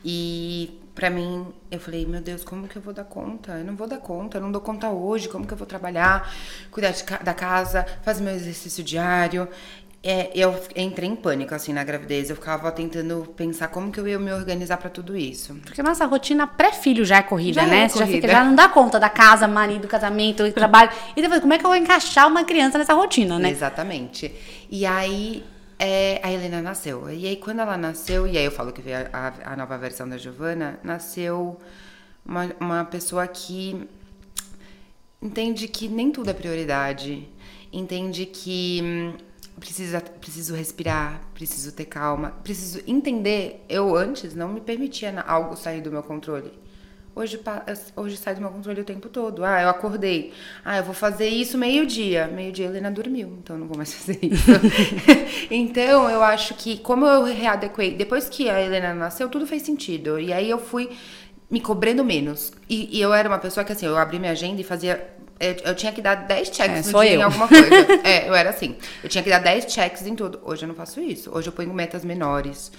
E 0.06 0.80
para 1.00 1.10
mim, 1.10 1.48
eu 1.72 1.80
falei, 1.80 2.06
meu 2.06 2.20
Deus, 2.20 2.44
como 2.44 2.68
que 2.68 2.76
eu 2.76 2.82
vou 2.82 2.94
dar 2.94 3.06
conta? 3.06 3.54
Eu 3.54 3.64
não 3.64 3.74
vou 3.74 3.88
dar 3.88 4.00
conta, 4.00 4.38
eu 4.38 4.42
não 4.42 4.52
dou 4.52 4.60
conta 4.60 4.90
hoje, 4.90 5.30
como 5.30 5.48
que 5.48 5.54
eu 5.54 5.58
vou 5.58 5.66
trabalhar, 5.66 6.30
cuidar 6.70 6.92
de, 6.92 7.06
da 7.24 7.34
casa, 7.34 7.86
fazer 8.04 8.22
meu 8.22 8.34
exercício 8.34 8.84
diário. 8.84 9.48
É, 10.04 10.30
eu 10.36 10.54
entrei 10.76 11.08
em 11.08 11.16
pânico, 11.16 11.56
assim, 11.56 11.72
na 11.72 11.86
gravidez. 11.86 12.30
Eu 12.30 12.36
ficava 12.36 12.70
tentando 12.74 13.34
pensar 13.36 13.70
como 13.70 13.94
que 13.94 14.00
eu 14.00 14.08
ia 14.10 14.20
me 14.20 14.32
organizar 14.34 14.76
para 14.76 14.90
tudo 14.90 15.16
isso. 15.16 15.56
Porque 15.64 15.82
nossa 15.82 16.06
rotina 16.06 16.46
pré-filho 16.46 17.06
já 17.06 17.18
é 17.18 17.22
corrida, 17.22 17.62
já 17.62 17.68
né? 17.68 17.84
É 17.84 17.88
Você 17.88 18.00
corrida. 18.00 18.12
já 18.12 18.22
fica, 18.22 18.34
já 18.34 18.44
não 18.44 18.56
dá 18.56 18.68
conta 18.68 19.00
da 19.00 19.10
casa, 19.10 19.48
marido, 19.48 19.88
casamento, 19.88 20.52
trabalho. 20.52 20.90
E 21.16 21.22
depois, 21.22 21.40
como 21.40 21.54
é 21.54 21.58
que 21.58 21.66
eu 21.66 21.70
vou 21.70 21.78
encaixar 21.78 22.28
uma 22.28 22.44
criança 22.44 22.78
nessa 22.78 22.94
rotina, 22.94 23.40
né? 23.40 23.50
Exatamente. 23.50 24.34
E 24.70 24.86
aí, 24.86 25.46
é, 25.80 26.20
a 26.22 26.30
Helena 26.32 26.62
nasceu. 26.62 27.10
E 27.10 27.26
aí, 27.26 27.38
quando 27.38 27.62
ela 27.62 27.78
nasceu, 27.78 28.28
e 28.28 28.38
aí 28.38 28.44
eu 28.44 28.52
falo 28.52 28.74
que 28.74 28.82
veio 28.82 28.98
a, 29.14 29.54
a, 29.54 29.56
nova 29.56 29.78
versão 29.78 30.08
da 30.08 30.18
Giovana, 30.18 30.78
nasceu 30.84 31.58
uma, 32.26 32.52
uma 32.60 32.86
pessoa 32.86 33.26
que 33.26 33.88
entende 35.22 35.70
que 35.70 35.88
nem 35.88 36.12
tudo 36.12 36.30
é 36.30 36.34
prioridade, 36.34 37.28
entende 37.72 38.26
que 38.26 38.82
hum, 38.84 39.14
precisa, 39.58 40.02
preciso 40.02 40.54
respirar, 40.54 41.22
preciso 41.34 41.72
ter 41.72 41.86
calma, 41.86 42.32
preciso 42.44 42.82
entender. 42.86 43.64
Eu 43.70 43.96
antes 43.96 44.36
não 44.36 44.50
me 44.50 44.60
permitia 44.60 45.22
algo 45.22 45.56
sair 45.56 45.82
do 45.82 45.92
meu 45.92 46.04
controle. 46.04 46.52
Hoje, 47.20 47.38
hoje 47.98 48.16
sai 48.16 48.34
do 48.34 48.40
meu 48.40 48.50
controle 48.50 48.80
o 48.80 48.84
tempo 48.86 49.10
todo. 49.10 49.44
Ah, 49.44 49.62
eu 49.62 49.68
acordei. 49.68 50.32
Ah, 50.64 50.78
eu 50.78 50.86
vou 50.86 50.94
fazer 50.94 51.28
isso 51.28 51.58
meio-dia. 51.58 52.28
Meio-dia 52.28 52.68
a 52.68 52.70
Helena 52.70 52.90
dormiu, 52.90 53.38
então 53.44 53.58
eu 53.58 53.60
não 53.60 53.68
vou 53.68 53.76
mais 53.76 53.92
fazer 53.94 54.20
isso. 54.22 54.50
então, 55.52 56.10
eu 56.10 56.24
acho 56.24 56.54
que, 56.54 56.78
como 56.78 57.06
eu 57.06 57.26
readequei, 57.26 57.94
depois 57.94 58.30
que 58.30 58.50
a 58.50 58.62
Helena 58.62 58.94
nasceu, 58.94 59.28
tudo 59.28 59.46
fez 59.46 59.64
sentido. 59.64 60.18
E 60.18 60.32
aí 60.32 60.50
eu 60.50 60.58
fui 60.58 60.92
me 61.52 61.60
cobrando 61.60 62.06
menos. 62.06 62.54
E, 62.70 62.98
e 62.98 63.02
eu 63.02 63.14
era 63.14 63.28
uma 63.28 63.40
pessoa 63.40 63.66
que, 63.66 63.74
assim, 63.74 63.86
eu 63.86 63.98
abri 63.98 64.18
minha 64.18 64.32
agenda 64.32 64.62
e 64.62 64.64
fazia 64.64 65.06
eu, 65.42 65.56
eu, 65.66 65.76
tinha 65.76 65.92
que 65.92 66.02
dar 66.02 66.16
10 66.16 66.48
checks 66.48 66.88
é, 66.88 66.92
no 66.92 67.02
dia 67.02 67.14
eu. 67.14 67.20
em 67.20 67.24
alguma 67.24 67.50
coisa. 67.50 67.66
é, 68.04 68.30
eu 68.30 68.34
era 68.34 68.50
assim. 68.50 68.78
Eu 69.04 69.10
tinha 69.10 69.24
que 69.24 69.30
dar 69.30 69.40
10 69.40 69.70
checks 69.70 70.08
em 70.08 70.16
tudo. 70.16 70.40
Hoje 70.44 70.64
eu 70.64 70.68
não 70.68 70.76
faço 70.76 71.02
isso. 71.02 71.30
Hoje 71.34 71.50
eu 71.50 71.54
ponho 71.54 71.74
metas 71.74 72.06
menores. 72.06 72.72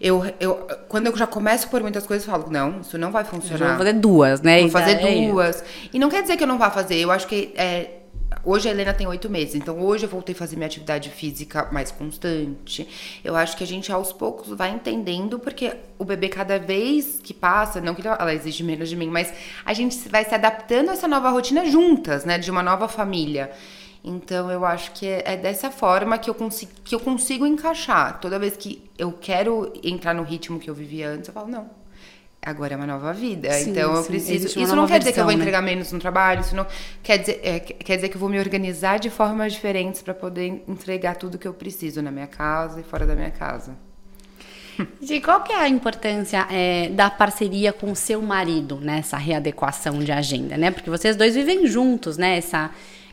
Eu, 0.00 0.24
eu, 0.40 0.54
quando 0.88 1.08
eu 1.08 1.16
já 1.16 1.26
começo 1.26 1.68
por 1.68 1.82
muitas 1.82 2.06
coisas, 2.06 2.26
eu 2.26 2.32
falo, 2.32 2.50
não, 2.50 2.80
isso 2.80 2.96
não 2.96 3.12
vai 3.12 3.22
funcionar. 3.22 3.58
vou 3.68 3.78
fazer 3.78 3.92
duas, 3.92 4.40
né? 4.40 4.60
Vou 4.62 4.70
fazer 4.70 4.94
duas. 5.30 5.62
E 5.92 5.98
não 5.98 6.08
quer 6.08 6.22
dizer 6.22 6.38
que 6.38 6.42
eu 6.42 6.48
não 6.48 6.56
vá 6.56 6.70
fazer. 6.70 6.96
Eu 6.96 7.10
acho 7.10 7.26
que 7.26 7.52
é, 7.54 8.00
Hoje 8.42 8.68
a 8.68 8.72
Helena 8.72 8.94
tem 8.94 9.06
oito 9.06 9.28
meses, 9.28 9.54
então 9.54 9.78
hoje 9.80 10.06
eu 10.06 10.08
voltei 10.08 10.34
a 10.34 10.38
fazer 10.38 10.56
minha 10.56 10.66
atividade 10.66 11.10
física 11.10 11.68
mais 11.70 11.90
constante. 11.90 12.88
Eu 13.22 13.36
acho 13.36 13.54
que 13.54 13.62
a 13.62 13.66
gente 13.66 13.92
aos 13.92 14.14
poucos 14.14 14.48
vai 14.56 14.70
entendendo, 14.70 15.38
porque 15.38 15.74
o 15.98 16.04
bebê 16.06 16.28
cada 16.28 16.58
vez 16.58 17.20
que 17.22 17.34
passa, 17.34 17.82
não 17.82 17.94
que 17.94 18.06
ela 18.06 18.32
exige 18.32 18.64
menos 18.64 18.88
de 18.88 18.96
mim, 18.96 19.08
mas 19.08 19.30
a 19.62 19.74
gente 19.74 20.08
vai 20.08 20.24
se 20.24 20.34
adaptando 20.34 20.88
a 20.88 20.92
essa 20.92 21.06
nova 21.06 21.28
rotina 21.28 21.66
juntas, 21.66 22.24
né? 22.24 22.38
De 22.38 22.50
uma 22.50 22.62
nova 22.62 22.88
família. 22.88 23.50
Então 24.02 24.50
eu 24.50 24.64
acho 24.64 24.92
que 24.92 25.06
é, 25.06 25.22
é 25.24 25.36
dessa 25.36 25.70
forma 25.70 26.16
que 26.16 26.30
eu, 26.30 26.34
consigo, 26.34 26.72
que 26.82 26.94
eu 26.94 27.00
consigo 27.00 27.46
encaixar. 27.46 28.18
Toda 28.20 28.38
vez 28.38 28.56
que 28.56 28.82
eu 28.96 29.12
quero 29.12 29.72
entrar 29.82 30.14
no 30.14 30.22
ritmo 30.22 30.58
que 30.58 30.70
eu 30.70 30.74
vivia 30.74 31.10
antes, 31.10 31.28
eu 31.28 31.34
falo, 31.34 31.48
não, 31.48 31.68
agora 32.40 32.74
é 32.74 32.76
uma 32.76 32.86
nova 32.86 33.12
vida. 33.12 33.52
Sim, 33.52 33.70
então 33.70 33.94
eu 33.94 34.02
sim, 34.02 34.08
preciso. 34.08 34.58
Isso 34.58 34.74
não 34.74 34.86
quer 34.86 34.98
dizer 34.98 35.12
que 35.12 35.20
eu 35.20 35.24
vou 35.24 35.28
versão, 35.28 35.38
né? 35.38 35.42
entregar 35.42 35.62
menos 35.62 35.92
no 35.92 35.98
trabalho, 35.98 36.40
isso 36.40 36.56
não 36.56 36.66
quer 37.02 37.18
dizer, 37.18 37.40
é, 37.42 37.60
quer 37.60 37.96
dizer 37.96 38.08
que 38.08 38.16
eu 38.16 38.20
vou 38.20 38.30
me 38.30 38.38
organizar 38.38 38.98
de 38.98 39.10
formas 39.10 39.52
diferentes 39.52 40.00
para 40.00 40.14
poder 40.14 40.62
entregar 40.66 41.16
tudo 41.16 41.38
que 41.38 41.46
eu 41.46 41.52
preciso 41.52 42.00
na 42.00 42.10
minha 42.10 42.26
casa 42.26 42.80
e 42.80 42.82
fora 42.82 43.06
da 43.06 43.14
minha 43.14 43.30
casa. 43.30 43.76
E 45.02 45.20
qual 45.20 45.42
que 45.42 45.52
é 45.52 45.56
a 45.56 45.68
importância 45.68 46.46
é, 46.50 46.88
da 46.88 47.10
parceria 47.10 47.70
com 47.70 47.92
o 47.92 47.96
seu 47.96 48.22
marido 48.22 48.80
nessa 48.80 49.18
readequação 49.18 49.98
de 49.98 50.10
agenda, 50.10 50.56
né? 50.56 50.70
Porque 50.70 50.88
vocês 50.88 51.16
dois 51.16 51.34
vivem 51.34 51.66
juntos, 51.66 52.16
né? 52.16 52.38
Essa, 52.38 52.70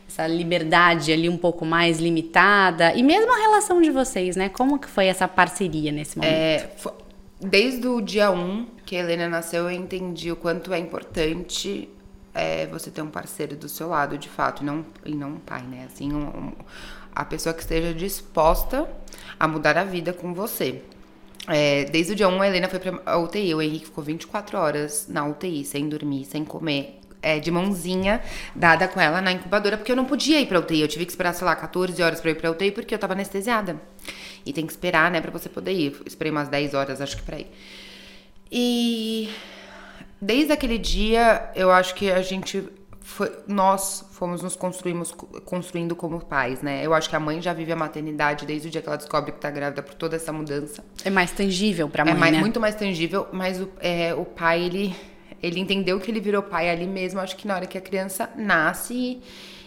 essa 0.08 0.26
liberdade 0.26 1.12
ali 1.12 1.28
um 1.28 1.36
pouco 1.36 1.64
mais 1.66 1.98
limitada. 2.00 2.94
E 2.94 3.02
mesmo 3.02 3.30
a 3.30 3.36
relação 3.36 3.80
de 3.82 3.90
vocês, 3.90 4.34
né? 4.36 4.48
Como 4.48 4.78
que 4.78 4.88
foi 4.88 5.06
essa 5.06 5.28
parceria 5.28 5.92
nesse 5.92 6.16
momento? 6.18 6.32
É, 6.32 6.70
desde 7.40 7.86
o 7.86 8.00
dia 8.00 8.30
1 8.30 8.66
que 8.86 8.96
a 8.96 9.00
Helena 9.00 9.28
nasceu, 9.28 9.64
eu 9.64 9.70
entendi 9.70 10.32
o 10.32 10.36
quanto 10.36 10.72
é 10.72 10.78
importante 10.78 11.88
é, 12.34 12.66
você 12.66 12.90
ter 12.90 13.02
um 13.02 13.10
parceiro 13.10 13.54
do 13.56 13.68
seu 13.68 13.88
lado, 13.88 14.16
de 14.16 14.28
fato, 14.28 14.62
e 14.62 14.66
não, 14.66 14.84
e 15.04 15.14
não 15.14 15.30
um 15.30 15.36
pai, 15.38 15.62
né? 15.62 15.86
Assim, 15.92 16.12
um- 16.12 16.26
um- 16.28 16.52
a 17.14 17.24
pessoa 17.24 17.52
que 17.52 17.60
esteja 17.60 17.92
disposta 17.92 18.88
a 19.38 19.46
mudar 19.48 19.76
a 19.76 19.84
vida 19.84 20.12
com 20.12 20.32
você. 20.32 20.82
É, 21.48 21.84
desde 21.86 22.12
o 22.12 22.16
dia 22.16 22.28
1, 22.28 22.40
a 22.40 22.46
Helena 22.46 22.68
foi 22.68 22.78
pra 22.78 23.18
UTI. 23.18 23.54
O 23.54 23.60
Henrique 23.62 23.86
ficou 23.86 24.04
24 24.04 24.56
horas 24.58 25.06
na 25.08 25.26
UTI, 25.26 25.64
sem 25.64 25.88
dormir, 25.88 26.24
sem 26.26 26.44
comer. 26.44 27.00
É, 27.22 27.38
de 27.38 27.50
mãozinha 27.50 28.20
dada 28.54 28.86
com 28.88 29.00
ela 29.00 29.20
na 29.20 29.32
incubadora, 29.32 29.76
porque 29.76 29.90
eu 29.92 29.96
não 29.96 30.04
podia 30.04 30.40
ir 30.40 30.46
pra 30.46 30.58
UTI. 30.58 30.80
Eu 30.82 30.88
tive 30.88 31.04
que 31.04 31.10
esperar, 31.12 31.32
sei 31.34 31.44
lá, 31.46 31.54
14 31.56 32.00
horas 32.02 32.20
pra 32.20 32.30
ir 32.30 32.34
pra 32.36 32.50
UTI, 32.50 32.70
porque 32.72 32.94
eu 32.94 32.98
tava 32.98 33.12
anestesiada. 33.14 33.80
E 34.46 34.52
tem 34.52 34.64
que 34.66 34.72
esperar, 34.72 35.10
né, 35.10 35.20
pra 35.20 35.30
você 35.30 35.48
poder 35.48 35.72
ir. 35.72 35.96
Eu 36.00 36.06
esperei 36.06 36.30
umas 36.30 36.48
10 36.48 36.74
horas, 36.74 37.00
acho 37.00 37.16
que 37.16 37.22
pra 37.22 37.38
ir. 37.38 37.50
E 38.50 39.28
desde 40.20 40.52
aquele 40.52 40.78
dia, 40.78 41.50
eu 41.54 41.70
acho 41.70 41.94
que 41.94 42.10
a 42.10 42.22
gente 42.22 42.66
foi, 43.00 43.30
nós 43.46 44.04
fomos 44.12 44.42
nos 44.42 44.54
construímos 44.54 45.12
construindo 45.44 45.96
como 45.96 46.20
pais, 46.24 46.60
né? 46.62 46.84
Eu 46.84 46.92
acho 46.92 47.08
que 47.08 47.16
a 47.16 47.20
mãe 47.20 47.40
já 47.40 47.52
vive 47.52 47.72
a 47.72 47.76
maternidade 47.76 48.44
desde 48.46 48.68
o 48.68 48.70
dia 48.70 48.82
que 48.82 48.88
ela 48.88 48.96
descobre 48.98 49.32
que 49.32 49.38
tá 49.40 49.50
grávida 49.50 49.82
por 49.82 49.94
toda 49.94 50.16
essa 50.16 50.32
mudança. 50.32 50.84
É 51.04 51.10
mais 51.10 51.30
tangível 51.30 51.88
pra 51.88 52.04
mãe, 52.04 52.14
é 52.14 52.16
mais- 52.16 52.32
né? 52.34 52.40
muito 52.40 52.60
mais 52.60 52.74
tangível, 52.74 53.26
mas 53.32 53.60
o, 53.60 53.68
é, 53.80 54.14
o 54.14 54.24
pai, 54.24 54.62
ele, 54.62 54.94
ele 55.42 55.60
entendeu 55.60 55.98
que 56.00 56.10
ele 56.10 56.20
virou 56.20 56.42
pai 56.42 56.70
ali 56.70 56.86
mesmo, 56.86 57.20
acho 57.20 57.36
que 57.36 57.46
na 57.46 57.54
hora 57.54 57.66
que 57.66 57.78
a 57.78 57.80
criança 57.80 58.30
nasce. 58.36 59.20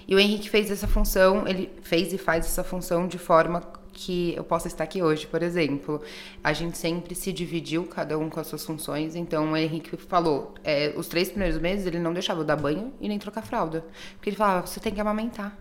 E, 0.07 0.15
o 0.15 0.19
Henrique 0.19 0.49
fez 0.49 0.69
essa 0.69 0.87
função, 0.87 1.47
ele 1.47 1.71
fez 1.81 2.11
e 2.11 2.17
faz 2.17 2.45
essa 2.45 2.63
função 2.63 3.07
de 3.07 3.17
forma 3.17 3.61
que 3.93 4.33
eu 4.35 4.43
possa 4.43 4.67
estar 4.67 4.83
aqui 4.83 5.01
hoje, 5.01 5.27
por 5.27 5.43
exemplo. 5.43 6.01
A 6.43 6.53
gente 6.53 6.77
sempre 6.77 7.13
se 7.15 7.31
dividiu, 7.31 7.85
cada 7.85 8.17
um 8.17 8.29
com 8.29 8.39
as 8.39 8.47
suas 8.47 8.65
funções. 8.65 9.15
Então, 9.15 9.51
o 9.51 9.57
Henrique 9.57 9.95
falou, 9.97 10.53
é, 10.63 10.93
os 10.95 11.07
três 11.07 11.29
primeiros 11.29 11.59
meses 11.59 11.85
ele 11.85 11.99
não 11.99 12.13
deixava 12.13 12.41
eu 12.41 12.45
dar 12.45 12.55
banho 12.55 12.93
e 12.99 13.07
nem 13.07 13.19
trocar 13.19 13.41
fralda. 13.41 13.85
Porque 14.15 14.29
ele 14.29 14.37
falava, 14.37 14.65
você 14.65 14.79
tem 14.79 14.93
que 14.93 15.01
amamentar. 15.01 15.57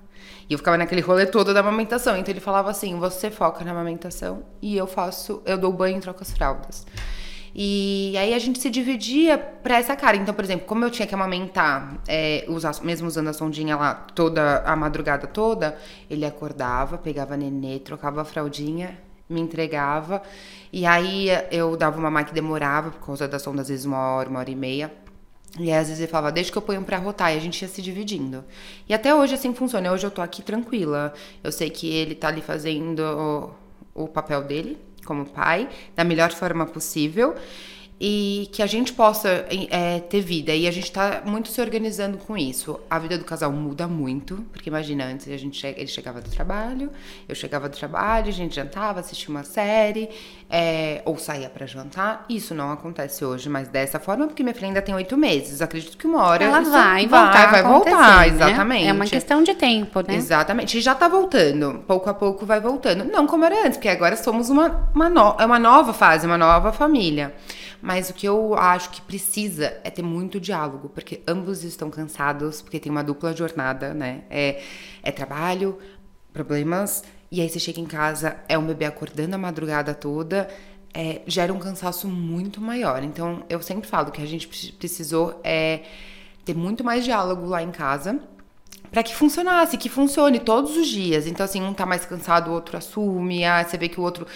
E 0.49 0.53
eu 0.53 0.59
ficava 0.59 0.77
naquele 0.77 1.01
rolê 1.01 1.27
todo 1.27 1.55
da 1.55 1.61
amamentação. 1.61 2.17
Então, 2.17 2.33
ele 2.33 2.41
falava 2.41 2.71
assim, 2.71 2.99
você 2.99 3.31
foca 3.31 3.65
na 3.65 3.71
amamentação 3.73 4.43
e 4.61 4.77
eu 4.77 4.87
faço, 4.87 5.43
eu 5.45 5.59
dou 5.59 5.73
banho 5.73 5.99
e 5.99 6.01
troco 6.01 6.23
as 6.23 6.31
fraldas. 6.31 6.87
E 7.55 8.15
aí 8.17 8.33
a 8.33 8.39
gente 8.39 8.59
se 8.61 8.71
dividia 8.71 9.37
pra 9.39 9.79
essa 9.79 9.97
cara. 9.97 10.17
Então, 10.17 10.33
por 10.35 10.45
exemplo, 10.45 10.67
como 10.67 10.85
eu 10.85 10.91
tinha 10.91 11.07
que 11.07 11.15
amamentar, 11.15 12.01
é, 12.07 12.45
usar, 12.49 12.75
mesmo 12.83 13.09
usando 13.09 13.29
a 13.29 13.33
sondinha 13.33 13.77
lá 13.77 13.95
toda 13.95 14.59
a 14.61 14.77
madrugada 14.77 15.27
toda, 15.27 15.77
ele 16.09 16.25
acordava, 16.25 16.97
pegava 16.99 17.37
nenê, 17.37 17.79
trocava 17.79 18.23
a 18.23 18.25
fraldinha, 18.25 18.99
me 19.29 19.41
entregava. 19.41 20.23
E 20.73 20.87
aí 20.87 21.29
eu 21.51 21.77
dava 21.77 21.97
uma 21.97 22.05
mamar 22.05 22.27
que 22.27 22.35
demorava, 22.35 22.91
por 22.91 23.07
causa 23.07 23.27
da 23.27 23.39
sonda, 23.39 23.63
às 23.63 23.69
vezes 23.69 23.85
uma 23.85 23.99
hora, 23.99 24.29
uma 24.29 24.39
hora 24.39 24.51
e 24.51 24.57
meia. 24.57 24.93
E 25.59 25.65
aí, 25.73 25.79
às 25.79 25.89
vezes 25.89 26.01
ele 26.01 26.11
falava, 26.11 26.31
deixa 26.31 26.53
que 26.53 26.59
eu 26.59 26.63
ponho 26.63 26.83
pra 26.85 26.97
rotar. 26.99 27.35
E 27.35 27.37
a 27.37 27.41
gente 27.41 27.61
ia 27.61 27.69
se 27.69 27.83
dividindo. 27.83 28.45
E 28.89 28.95
até 28.95 29.13
hoje 29.15 29.35
assim 29.35 29.53
funciona. 29.53 29.91
Hoje 29.91 30.07
eu 30.07 30.11
tô 30.11 30.23
aqui 30.23 30.43
tranquila. 30.43 31.13
Eu 31.43 31.51
sei 31.51 31.69
que 31.71 31.89
ele 31.93 32.15
tá 32.15 32.29
ali 32.29 32.41
fazendo 32.41 33.01
o, 33.95 34.05
o 34.05 34.09
papel 34.09 34.45
dele 34.45 34.79
como 35.11 35.27
pai, 35.27 35.69
da 35.97 36.05
melhor 36.05 36.31
forma 36.31 36.65
possível. 36.65 37.35
E 38.03 38.49
que 38.51 38.63
a 38.63 38.67
gente 38.67 38.95
possa 38.95 39.47
é, 39.71 40.01
ter 40.01 40.23
vida. 40.23 40.55
E 40.55 40.67
a 40.67 40.71
gente 40.71 40.91
tá 40.91 41.21
muito 41.25 41.49
se 41.49 41.61
organizando 41.61 42.17
com 42.17 42.35
isso. 42.35 42.81
A 42.89 42.99
vida 42.99 43.19
do 43.19 43.25
casal 43.25 43.53
muda 43.53 43.87
muito. 43.87 44.37
Porque 44.53 44.71
imagina, 44.71 45.05
antes 45.05 45.29
a 45.29 45.37
gente 45.37 45.67
ele 45.67 45.87
chegava 45.87 46.21
do 46.23 46.31
trabalho, 46.31 46.91
eu 47.29 47.35
chegava 47.35 47.69
do 47.69 47.77
trabalho, 47.77 48.29
a 48.29 48.33
gente 48.33 48.55
jantava, 48.55 49.01
assistia 49.01 49.29
uma 49.29 49.45
série, 49.45 50.09
é, 50.49 51.03
ou 51.05 51.19
saía 51.19 51.51
para 51.51 51.67
jantar. 51.67 52.25
Isso 52.27 52.55
não 52.55 52.73
acontece 52.73 53.23
hoje, 53.23 53.51
mas 53.51 53.69
dessa 53.69 54.01
forma, 54.01 54.27
porque 54.27 54.43
minha 54.43 54.55
filha 54.55 54.69
ainda 54.69 54.81
tem 54.81 54.95
oito 54.95 55.17
meses. 55.19 55.61
Acredito 55.61 55.99
que 55.99 56.07
uma 56.07 56.25
hora. 56.25 56.43
Ela 56.43 56.63
vai 56.63 57.07
voltar, 57.07 57.51
vai 57.51 57.63
voltar, 57.63 58.21
né? 58.21 58.29
exatamente. 58.29 58.87
É 58.87 58.93
uma 58.95 59.07
questão 59.07 59.43
de 59.43 59.55
tempo, 59.55 60.01
né? 60.01 60.15
Exatamente. 60.15 60.79
E 60.79 60.81
já 60.81 60.95
tá 60.95 61.07
voltando. 61.07 61.85
Pouco 61.87 62.09
a 62.09 62.15
pouco 62.15 62.47
vai 62.47 62.61
voltando. 62.61 63.05
Não 63.05 63.27
como 63.27 63.45
era 63.45 63.67
antes, 63.67 63.77
porque 63.77 63.89
agora 63.89 64.17
somos 64.17 64.49
uma, 64.49 64.89
uma, 64.95 65.11
no, 65.11 65.37
é 65.39 65.45
uma 65.45 65.59
nova 65.59 65.93
fase, 65.93 66.27
uma 66.27 66.39
nova 66.39 66.73
família. 66.73 67.35
Mas 67.91 68.09
o 68.09 68.15
que 68.15 68.25
eu 68.25 68.55
acho 68.55 68.91
que 68.91 69.03
precisa 69.03 69.77
é 69.83 69.91
ter 69.91 70.01
muito 70.01 70.39
diálogo, 70.39 70.89
porque 70.91 71.23
ambos 71.27 71.65
estão 71.65 71.91
cansados, 71.91 72.63
porque 72.63 72.79
tem 72.79 72.89
uma 72.89 73.03
dupla 73.03 73.35
jornada, 73.35 73.93
né? 73.93 74.23
É, 74.31 74.63
é 75.03 75.11
trabalho, 75.11 75.77
problemas, 76.33 77.03
e 77.33 77.41
aí 77.41 77.49
você 77.49 77.59
chega 77.59 77.81
em 77.81 77.87
casa, 77.87 78.37
é 78.49 78.57
um 78.57 78.65
bebê 78.65 78.85
acordando 78.85 79.35
a 79.35 79.39
madrugada 79.39 79.93
toda, 79.93 80.49
é, 80.95 81.23
gera 81.27 81.53
um 81.53 81.59
cansaço 81.59 82.07
muito 82.07 82.61
maior. 82.61 83.03
Então, 83.03 83.43
eu 83.49 83.61
sempre 83.61 83.89
falo 83.89 84.13
que 84.13 84.23
a 84.23 84.27
gente 84.27 84.47
precisou 84.79 85.41
é, 85.43 85.81
ter 86.45 86.55
muito 86.55 86.85
mais 86.85 87.03
diálogo 87.03 87.45
lá 87.45 87.61
em 87.61 87.73
casa 87.73 88.21
para 88.93 89.03
que 89.03 89.17
funcionasse, 89.17 89.77
que 89.77 89.89
funcione 89.89 90.39
todos 90.39 90.77
os 90.77 90.87
dias. 90.87 91.27
Então, 91.27 91.45
assim, 91.45 91.61
um 91.61 91.75
tá 91.75 91.85
mais 91.85 92.07
cansado, 92.07 92.51
o 92.51 92.55
outro 92.55 92.77
assume, 92.77 93.45
ah, 93.45 93.65
você 93.65 93.77
vê 93.77 93.89
que 93.89 93.99
o 93.99 94.03
outro 94.05 94.29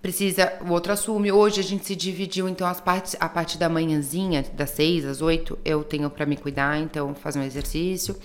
precisa, 0.00 0.52
o 0.66 0.70
outro 0.70 0.92
assume. 0.92 1.30
Hoje 1.30 1.60
a 1.60 1.62
gente 1.62 1.86
se 1.86 1.94
dividiu, 1.94 2.48
então 2.48 2.66
as 2.66 2.80
partes, 2.80 3.16
a 3.20 3.28
parte 3.28 3.58
da 3.58 3.68
manhãzinha, 3.68 4.44
das 4.52 4.70
seis 4.70 5.04
às 5.04 5.20
oito, 5.20 5.58
eu 5.64 5.84
tenho 5.84 6.08
para 6.10 6.26
me 6.26 6.36
cuidar, 6.36 6.80
então 6.80 7.14
fazer 7.14 7.38
um 7.38 7.42
exercício. 7.42 8.16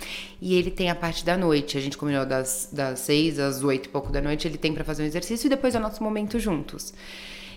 E 0.42 0.56
ele 0.56 0.72
tem 0.72 0.90
a 0.90 0.96
parte 0.96 1.26
da 1.26 1.38
noite. 1.38 1.78
A 1.78 1.82
gente 1.82 1.98
combinou 1.98 2.26
das, 2.26 2.70
das 2.72 3.00
seis 3.00 3.40
às 3.40 3.64
oito 3.64 3.88
e 3.88 3.90
pouco 3.90 4.12
da 4.12 4.22
noite, 4.22 4.48
ele 4.48 4.58
tem 4.58 4.74
para 4.74 4.84
fazer 4.84 5.04
um 5.04 5.06
exercício 5.06 5.48
e 5.48 5.50
depois 5.50 5.76
é 5.76 5.80
o 5.80 5.82
nosso 5.82 6.04
momento 6.04 6.40
juntos. 6.40 6.94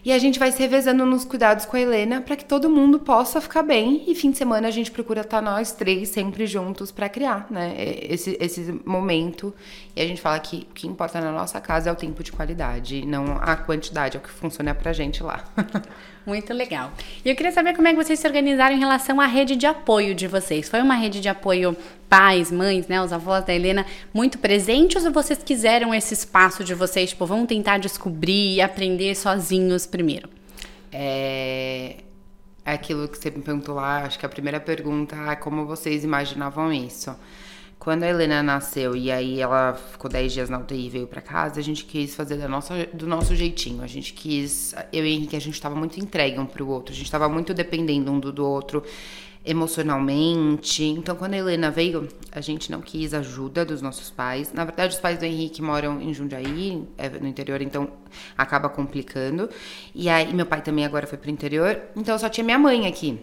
E 0.04 0.12
a 0.12 0.18
gente 0.18 0.38
vai 0.38 0.52
se 0.52 0.58
revezando 0.58 1.04
nos 1.04 1.24
cuidados 1.24 1.64
com 1.64 1.76
a 1.76 1.80
Helena 1.80 2.20
para 2.20 2.37
que 2.37 2.44
todo 2.44 2.70
mundo 2.70 2.98
possa 2.98 3.40
ficar 3.40 3.62
bem. 3.62 4.04
E 4.06 4.14
fim 4.14 4.30
de 4.30 4.38
semana 4.38 4.68
a 4.68 4.70
gente 4.70 4.90
procura 4.90 5.22
estar 5.22 5.42
nós 5.42 5.72
três 5.72 6.08
sempre 6.08 6.46
juntos 6.46 6.90
para 6.90 7.08
criar, 7.08 7.46
né? 7.50 7.74
Esse, 7.78 8.37
esse 8.40 8.80
momento. 8.84 9.54
E 9.94 10.00
a 10.00 10.06
gente 10.06 10.20
fala 10.20 10.38
que 10.38 10.66
o 10.70 10.74
que 10.74 10.87
importa 10.87 11.20
na 11.20 11.32
nossa 11.32 11.61
casa 11.61 11.90
é 11.90 11.92
o 11.92 11.96
tempo 11.96 12.22
de 12.22 12.32
qualidade, 12.32 13.04
não 13.04 13.38
a 13.40 13.56
quantidade, 13.56 14.16
é 14.16 14.20
o 14.20 14.22
que 14.22 14.30
funciona 14.30 14.74
pra 14.74 14.92
gente 14.92 15.22
lá. 15.22 15.44
Muito 16.28 16.52
legal. 16.52 16.92
E 17.24 17.30
eu 17.30 17.34
queria 17.34 17.50
saber 17.50 17.74
como 17.74 17.88
é 17.88 17.92
que 17.92 18.04
vocês 18.04 18.20
se 18.20 18.26
organizaram 18.26 18.76
em 18.76 18.78
relação 18.78 19.18
à 19.18 19.24
rede 19.24 19.56
de 19.56 19.64
apoio 19.64 20.14
de 20.14 20.26
vocês. 20.26 20.68
Foi 20.68 20.82
uma 20.82 20.94
rede 20.94 21.22
de 21.22 21.28
apoio 21.28 21.74
pais, 22.06 22.52
mães, 22.52 22.86
né, 22.86 23.02
os 23.02 23.14
avós 23.14 23.46
da 23.46 23.54
Helena, 23.54 23.86
muito 24.12 24.38
presentes 24.38 25.06
ou 25.06 25.10
vocês 25.10 25.42
quiseram 25.42 25.94
esse 25.94 26.12
espaço 26.12 26.62
de 26.62 26.74
vocês, 26.74 27.10
tipo, 27.10 27.24
vamos 27.24 27.46
tentar 27.46 27.78
descobrir 27.78 28.56
e 28.56 28.60
aprender 28.60 29.14
sozinhos 29.14 29.86
primeiro? 29.86 30.28
É, 30.92 31.96
é 32.62 32.72
aquilo 32.72 33.08
que 33.08 33.16
você 33.16 33.30
me 33.30 33.40
perguntou 33.40 33.76
lá, 33.76 34.04
acho 34.04 34.18
que 34.18 34.26
a 34.26 34.28
primeira 34.28 34.60
pergunta 34.60 35.16
é 35.30 35.34
como 35.34 35.64
vocês 35.64 36.04
imaginavam 36.04 36.70
isso. 36.70 37.16
Quando 37.88 38.03
a 38.03 38.07
Helena 38.07 38.42
nasceu 38.42 38.94
e 38.94 39.11
aí 39.11 39.40
ela 39.40 39.72
ficou 39.72 40.11
10 40.11 40.31
dias 40.31 40.51
na 40.51 40.59
UTI 40.59 40.85
e 40.85 40.90
veio 40.90 41.07
pra 41.07 41.22
casa, 41.22 41.59
a 41.59 41.62
gente 41.62 41.87
quis 41.87 42.14
fazer 42.14 42.37
da 42.37 42.46
nossa, 42.46 42.87
do 42.92 43.07
nosso 43.07 43.35
jeitinho. 43.35 43.83
A 43.83 43.87
gente 43.87 44.12
quis. 44.12 44.74
Eu 44.92 45.07
e 45.07 45.14
Henrique, 45.14 45.35
a 45.35 45.40
gente 45.40 45.59
tava 45.59 45.74
muito 45.74 45.98
entregue 45.98 46.38
um 46.38 46.44
pro 46.44 46.68
outro. 46.68 46.92
A 46.92 46.94
gente 46.94 47.11
tava 47.11 47.31
muito 47.31 47.55
dependendo 47.55 48.12
um 48.12 48.20
do, 48.20 48.31
do 48.31 48.46
outro 48.46 48.85
emocionalmente. 49.42 50.85
Então, 50.85 51.16
quando 51.16 51.33
a 51.33 51.38
Helena 51.38 51.70
veio, 51.70 52.07
a 52.31 52.42
gente 52.42 52.70
não 52.70 52.83
quis 52.83 53.14
ajuda 53.14 53.64
dos 53.64 53.81
nossos 53.81 54.11
pais. 54.11 54.53
Na 54.53 54.66
verdade, 54.66 54.94
os 54.94 55.01
pais 55.01 55.18
do 55.18 55.24
Henrique 55.24 55.62
moram 55.62 55.98
em 55.98 56.12
Jundiaí, 56.12 56.87
é, 56.98 57.09
no 57.09 57.27
interior, 57.27 57.62
então 57.62 57.88
acaba 58.37 58.68
complicando. 58.68 59.48
E 59.94 60.11
aí, 60.11 60.35
meu 60.35 60.44
pai 60.44 60.61
também 60.61 60.85
agora 60.85 61.07
foi 61.07 61.16
pro 61.16 61.31
interior, 61.31 61.81
então 61.96 62.18
só 62.18 62.29
tinha 62.29 62.44
minha 62.44 62.59
mãe 62.59 62.87
aqui. 62.87 63.18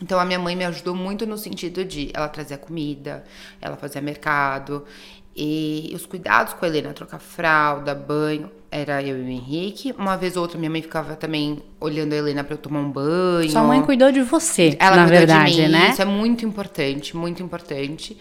Então 0.00 0.18
a 0.18 0.24
minha 0.24 0.38
mãe 0.38 0.54
me 0.54 0.64
ajudou 0.64 0.94
muito 0.94 1.26
no 1.26 1.36
sentido 1.36 1.84
de 1.84 2.10
ela 2.14 2.28
trazia 2.28 2.56
comida, 2.56 3.24
ela 3.60 3.76
fazia 3.76 4.00
mercado 4.00 4.84
e 5.40 5.92
os 5.94 6.04
cuidados 6.04 6.52
com 6.54 6.64
a 6.64 6.68
Helena, 6.68 6.92
trocar 6.92 7.20
fralda, 7.20 7.94
banho, 7.94 8.50
era 8.70 9.00
eu 9.02 9.16
e 9.16 9.22
o 9.22 9.28
Henrique. 9.28 9.94
Uma 9.96 10.16
vez 10.16 10.36
ou 10.36 10.42
outra 10.42 10.58
minha 10.58 10.70
mãe 10.70 10.82
ficava 10.82 11.14
também 11.14 11.62
olhando 11.80 12.12
a 12.12 12.16
Helena 12.16 12.42
para 12.42 12.54
eu 12.54 12.58
tomar 12.58 12.80
um 12.80 12.90
banho. 12.90 13.48
Sua 13.48 13.62
mãe 13.62 13.80
cuidou 13.82 14.10
de 14.10 14.20
você, 14.22 14.76
ela 14.80 14.96
na 14.96 15.02
cuidou 15.02 15.18
verdade, 15.18 15.54
de 15.54 15.62
mim. 15.62 15.68
né? 15.68 15.90
Isso 15.90 16.02
é 16.02 16.04
muito 16.04 16.44
importante, 16.44 17.16
muito 17.16 17.40
importante. 17.40 18.16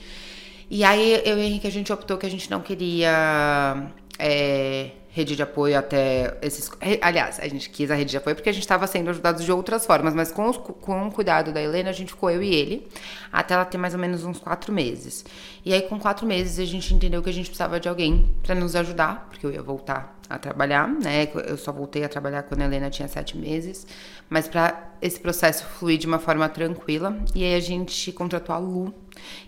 E 0.69 0.83
aí 0.83 1.21
eu 1.25 1.37
e 1.37 1.41
o 1.41 1.43
Henrique 1.43 1.65
a 1.65 1.71
gente 1.71 1.91
optou 1.91 2.17
que 2.17 2.25
a 2.25 2.29
gente 2.29 2.51
não 2.51 2.59
queria 2.61 3.87
é, 4.19 4.91
rede 5.17 5.35
de 5.35 5.41
apoio 5.41 5.77
até 5.77 6.37
esses. 6.43 6.69
Aliás, 7.01 7.39
a 7.39 7.47
gente 7.47 7.71
quis 7.71 7.89
a 7.89 7.95
rede 7.95 8.11
de 8.11 8.17
apoio 8.17 8.35
porque 8.35 8.49
a 8.49 8.53
gente 8.53 8.61
estava 8.61 8.85
sendo 8.85 9.09
ajudados 9.09 9.43
de 9.43 9.51
outras 9.51 9.83
formas, 9.83 10.13
mas 10.13 10.31
com, 10.31 10.47
os, 10.47 10.57
com 10.57 11.07
o 11.07 11.11
cuidado 11.11 11.51
da 11.51 11.59
Helena, 11.59 11.89
a 11.89 11.93
gente 11.93 12.09
ficou 12.09 12.29
eu 12.29 12.43
e 12.43 12.53
ele, 12.53 12.87
até 13.31 13.55
ela 13.55 13.65
ter 13.65 13.79
mais 13.79 13.95
ou 13.95 13.99
menos 13.99 14.23
uns 14.23 14.37
quatro 14.37 14.71
meses. 14.71 15.25
E 15.65 15.73
aí, 15.73 15.81
com 15.81 15.99
quatro 15.99 16.27
meses, 16.27 16.59
a 16.59 16.65
gente 16.65 16.93
entendeu 16.93 17.23
que 17.23 17.29
a 17.29 17.33
gente 17.33 17.47
precisava 17.47 17.79
de 17.79 17.89
alguém 17.89 18.29
para 18.43 18.53
nos 18.53 18.75
ajudar, 18.75 19.27
porque 19.29 19.43
eu 19.43 19.51
ia 19.51 19.61
voltar 19.63 20.15
a 20.29 20.37
trabalhar, 20.37 20.87
né? 20.87 21.27
Eu 21.47 21.57
só 21.57 21.71
voltei 21.71 22.03
a 22.03 22.09
trabalhar 22.09 22.43
quando 22.43 22.61
a 22.61 22.65
Helena 22.65 22.89
tinha 22.89 23.07
sete 23.07 23.35
meses, 23.35 23.87
mas 24.29 24.47
para 24.47 24.91
esse 25.01 25.19
processo 25.19 25.65
fluir 25.65 25.97
de 25.97 26.05
uma 26.05 26.19
forma 26.19 26.47
tranquila. 26.47 27.17
E 27.33 27.43
aí 27.43 27.55
a 27.55 27.59
gente 27.59 28.11
contratou 28.11 28.53
a 28.53 28.59
Lu, 28.59 28.93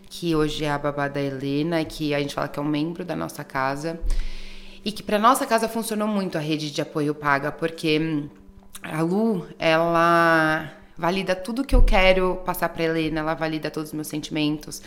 que 0.10 0.36
hoje 0.36 0.65
é 0.65 0.71
a 0.71 0.79
babá 0.79 1.08
da 1.08 1.21
Helena, 1.21 1.86
que 1.86 2.13
a 2.15 2.19
gente 2.19 2.34
fala 2.34 2.47
que 2.47 2.58
é 2.58 2.62
um 2.62 2.65
membro 2.65 3.05
da 3.05 3.15
nossa 3.15 3.43
casa. 3.43 3.99
E 4.83 4.91
que 4.91 5.03
para 5.03 5.19
nossa 5.19 5.45
casa 5.45 5.67
funcionou 5.67 6.07
muito 6.07 6.37
a 6.37 6.41
rede 6.41 6.71
de 6.71 6.81
apoio 6.81 7.13
paga, 7.13 7.51
porque 7.51 7.99
hum, 7.99 8.29
a 8.81 9.01
Lu, 9.01 9.45
ela 9.57 10.71
valida 10.99 11.33
tudo 11.33 11.63
que 11.63 11.73
eu 11.73 11.81
quero 11.81 12.41
passar 12.45 12.67
para 12.67 12.83
Helena, 12.83 13.21
ela 13.21 13.33
valida 13.33 13.71
todos 13.71 13.89
os 13.89 13.93
meus 13.93 14.07
sentimentos. 14.07 14.81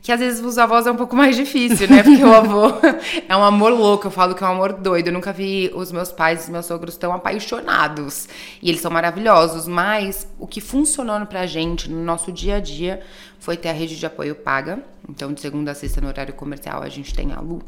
Que 0.00 0.10
às 0.10 0.18
vezes 0.18 0.42
os 0.42 0.56
avós 0.56 0.86
é 0.86 0.90
um 0.90 0.96
pouco 0.96 1.14
mais 1.14 1.36
difícil, 1.36 1.88
né? 1.88 2.02
Porque 2.02 2.24
o 2.24 2.32
avô 2.32 2.72
é 3.28 3.36
um 3.36 3.42
amor 3.42 3.72
louco, 3.72 4.06
eu 4.06 4.10
falo 4.10 4.34
que 4.34 4.42
é 4.42 4.46
um 4.46 4.52
amor 4.52 4.72
doido. 4.72 5.08
Eu 5.08 5.12
nunca 5.12 5.30
vi 5.30 5.70
os 5.74 5.92
meus 5.92 6.10
pais 6.10 6.40
e 6.40 6.42
os 6.44 6.48
meus 6.48 6.64
sogros 6.64 6.96
tão 6.96 7.12
apaixonados. 7.12 8.28
E 8.62 8.70
eles 8.70 8.80
são 8.80 8.90
maravilhosos, 8.90 9.68
mas 9.68 10.26
o 10.38 10.46
que 10.46 10.60
funcionou 10.60 11.26
pra 11.26 11.46
gente 11.46 11.90
no 11.90 12.02
nosso 12.02 12.32
dia 12.32 12.56
a 12.56 12.60
dia 12.60 13.02
foi 13.38 13.56
ter 13.56 13.68
a 13.68 13.72
rede 13.72 13.98
de 13.98 14.06
apoio 14.06 14.34
paga. 14.34 14.82
Então, 15.06 15.32
de 15.34 15.40
segunda 15.40 15.72
a 15.72 15.74
sexta 15.74 16.00
no 16.00 16.08
horário 16.08 16.32
comercial, 16.32 16.82
a 16.82 16.88
gente 16.88 17.12
tem 17.12 17.32
a 17.32 17.40
Lu 17.40 17.62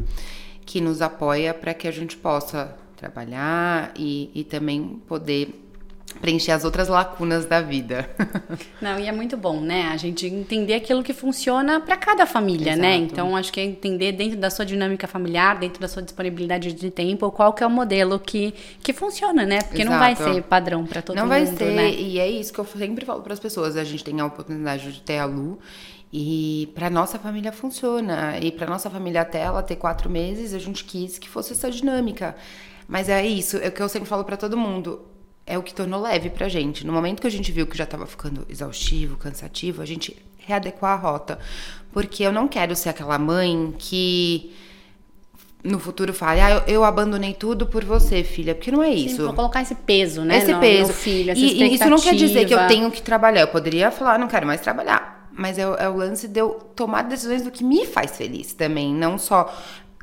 que 0.70 0.80
nos 0.80 1.02
apoia 1.02 1.52
para 1.52 1.74
que 1.74 1.88
a 1.88 1.90
gente 1.90 2.16
possa 2.16 2.76
trabalhar 2.96 3.90
e, 3.96 4.30
e 4.32 4.44
também 4.44 5.02
poder 5.08 5.66
preencher 6.20 6.52
as 6.52 6.64
outras 6.64 6.86
lacunas 6.86 7.44
da 7.44 7.60
vida. 7.60 8.08
Não, 8.80 8.96
e 8.96 9.08
é 9.08 9.10
muito 9.10 9.36
bom, 9.36 9.60
né? 9.60 9.88
A 9.92 9.96
gente 9.96 10.26
entender 10.26 10.74
aquilo 10.74 11.02
que 11.02 11.12
funciona 11.12 11.80
para 11.80 11.96
cada 11.96 12.24
família, 12.24 12.76
né? 12.76 12.90
Exato. 12.90 13.00
né? 13.00 13.10
Então, 13.10 13.36
acho 13.36 13.52
que 13.52 13.58
é 13.58 13.64
entender 13.64 14.12
dentro 14.12 14.38
da 14.38 14.48
sua 14.48 14.64
dinâmica 14.64 15.08
familiar, 15.08 15.58
dentro 15.58 15.80
da 15.80 15.88
sua 15.88 16.04
disponibilidade 16.04 16.72
de 16.72 16.88
tempo, 16.88 17.32
qual 17.32 17.52
que 17.52 17.64
é 17.64 17.66
o 17.66 17.70
modelo 17.70 18.20
que, 18.20 18.54
que 18.80 18.92
funciona, 18.92 19.44
né? 19.44 19.62
Porque 19.62 19.82
Exato. 19.82 19.90
não 19.90 19.98
vai 19.98 20.14
ser 20.14 20.40
padrão 20.44 20.86
para 20.86 21.02
todo 21.02 21.16
não 21.16 21.24
mundo, 21.24 21.32
Não 21.32 21.46
vai 21.46 21.56
ser, 21.56 21.74
né? 21.74 21.90
e 21.90 22.20
é 22.20 22.30
isso 22.30 22.52
que 22.52 22.60
eu 22.60 22.64
sempre 22.64 23.04
falo 23.04 23.22
para 23.22 23.32
as 23.32 23.40
pessoas, 23.40 23.76
a 23.76 23.82
gente 23.82 24.04
tem 24.04 24.20
a 24.20 24.26
oportunidade 24.26 24.92
de 24.92 25.00
ter 25.00 25.18
a 25.18 25.24
Lu 25.24 25.58
e 26.12 26.68
para 26.74 26.90
nossa 26.90 27.18
família 27.18 27.52
funciona. 27.52 28.38
E 28.40 28.50
para 28.50 28.66
nossa 28.66 28.90
família 28.90 29.20
até 29.20 29.40
ela 29.40 29.62
ter 29.62 29.76
quatro 29.76 30.10
meses, 30.10 30.52
a 30.52 30.58
gente 30.58 30.84
quis 30.84 31.18
que 31.18 31.28
fosse 31.28 31.52
essa 31.52 31.70
dinâmica. 31.70 32.34
Mas 32.88 33.08
é 33.08 33.24
isso, 33.24 33.56
é 33.58 33.68
o 33.68 33.72
que 33.72 33.80
eu 33.80 33.88
sempre 33.88 34.08
falo 34.08 34.24
para 34.24 34.36
todo 34.36 34.56
mundo. 34.56 35.02
É 35.46 35.56
o 35.56 35.62
que 35.62 35.72
tornou 35.72 36.00
leve 36.00 36.30
pra 36.30 36.48
gente. 36.48 36.84
No 36.86 36.92
momento 36.92 37.20
que 37.20 37.26
a 37.26 37.30
gente 37.30 37.50
viu 37.52 37.66
que 37.66 37.76
já 37.76 37.86
tava 37.86 38.06
ficando 38.06 38.44
exaustivo, 38.48 39.16
cansativo, 39.16 39.82
a 39.82 39.86
gente 39.86 40.16
readequou 40.38 40.88
a 40.88 40.94
rota. 40.96 41.38
Porque 41.92 42.22
eu 42.22 42.32
não 42.32 42.48
quero 42.48 42.74
ser 42.74 42.88
aquela 42.88 43.18
mãe 43.18 43.72
que 43.78 44.52
no 45.62 45.78
futuro 45.78 46.12
fale, 46.14 46.40
ah, 46.40 46.50
eu, 46.50 46.62
eu, 46.66 46.84
abandonei 46.84 47.34
tudo 47.34 47.66
por 47.66 47.84
você, 47.84 48.24
filha, 48.24 48.54
porque 48.54 48.70
não 48.70 48.82
é 48.82 48.90
isso. 48.90 49.16
Sim, 49.16 49.24
vou 49.24 49.34
colocar 49.34 49.60
esse 49.60 49.74
peso, 49.74 50.22
né? 50.22 50.38
Esse 50.38 50.52
no, 50.52 50.60
peso. 50.60 50.88
No 50.88 50.94
filho, 50.94 51.30
essa 51.30 51.40
e, 51.40 51.62
e 51.62 51.74
isso 51.74 51.90
não 51.90 52.00
quer 52.00 52.14
dizer 52.14 52.46
que 52.46 52.54
eu 52.54 52.66
tenho 52.66 52.90
que 52.90 53.02
trabalhar. 53.02 53.42
Eu 53.42 53.48
poderia 53.48 53.90
falar, 53.90 54.18
não 54.18 54.28
quero 54.28 54.46
mais 54.46 54.60
trabalhar 54.60 55.19
mas 55.32 55.58
é, 55.58 55.62
é 55.62 55.88
o 55.88 55.96
lance 55.96 56.28
de 56.28 56.40
eu 56.40 56.50
tomar 56.74 57.02
decisões 57.02 57.42
do 57.42 57.50
que 57.50 57.64
me 57.64 57.86
faz 57.86 58.16
feliz 58.16 58.52
também, 58.52 58.94
não 58.94 59.18
só 59.18 59.52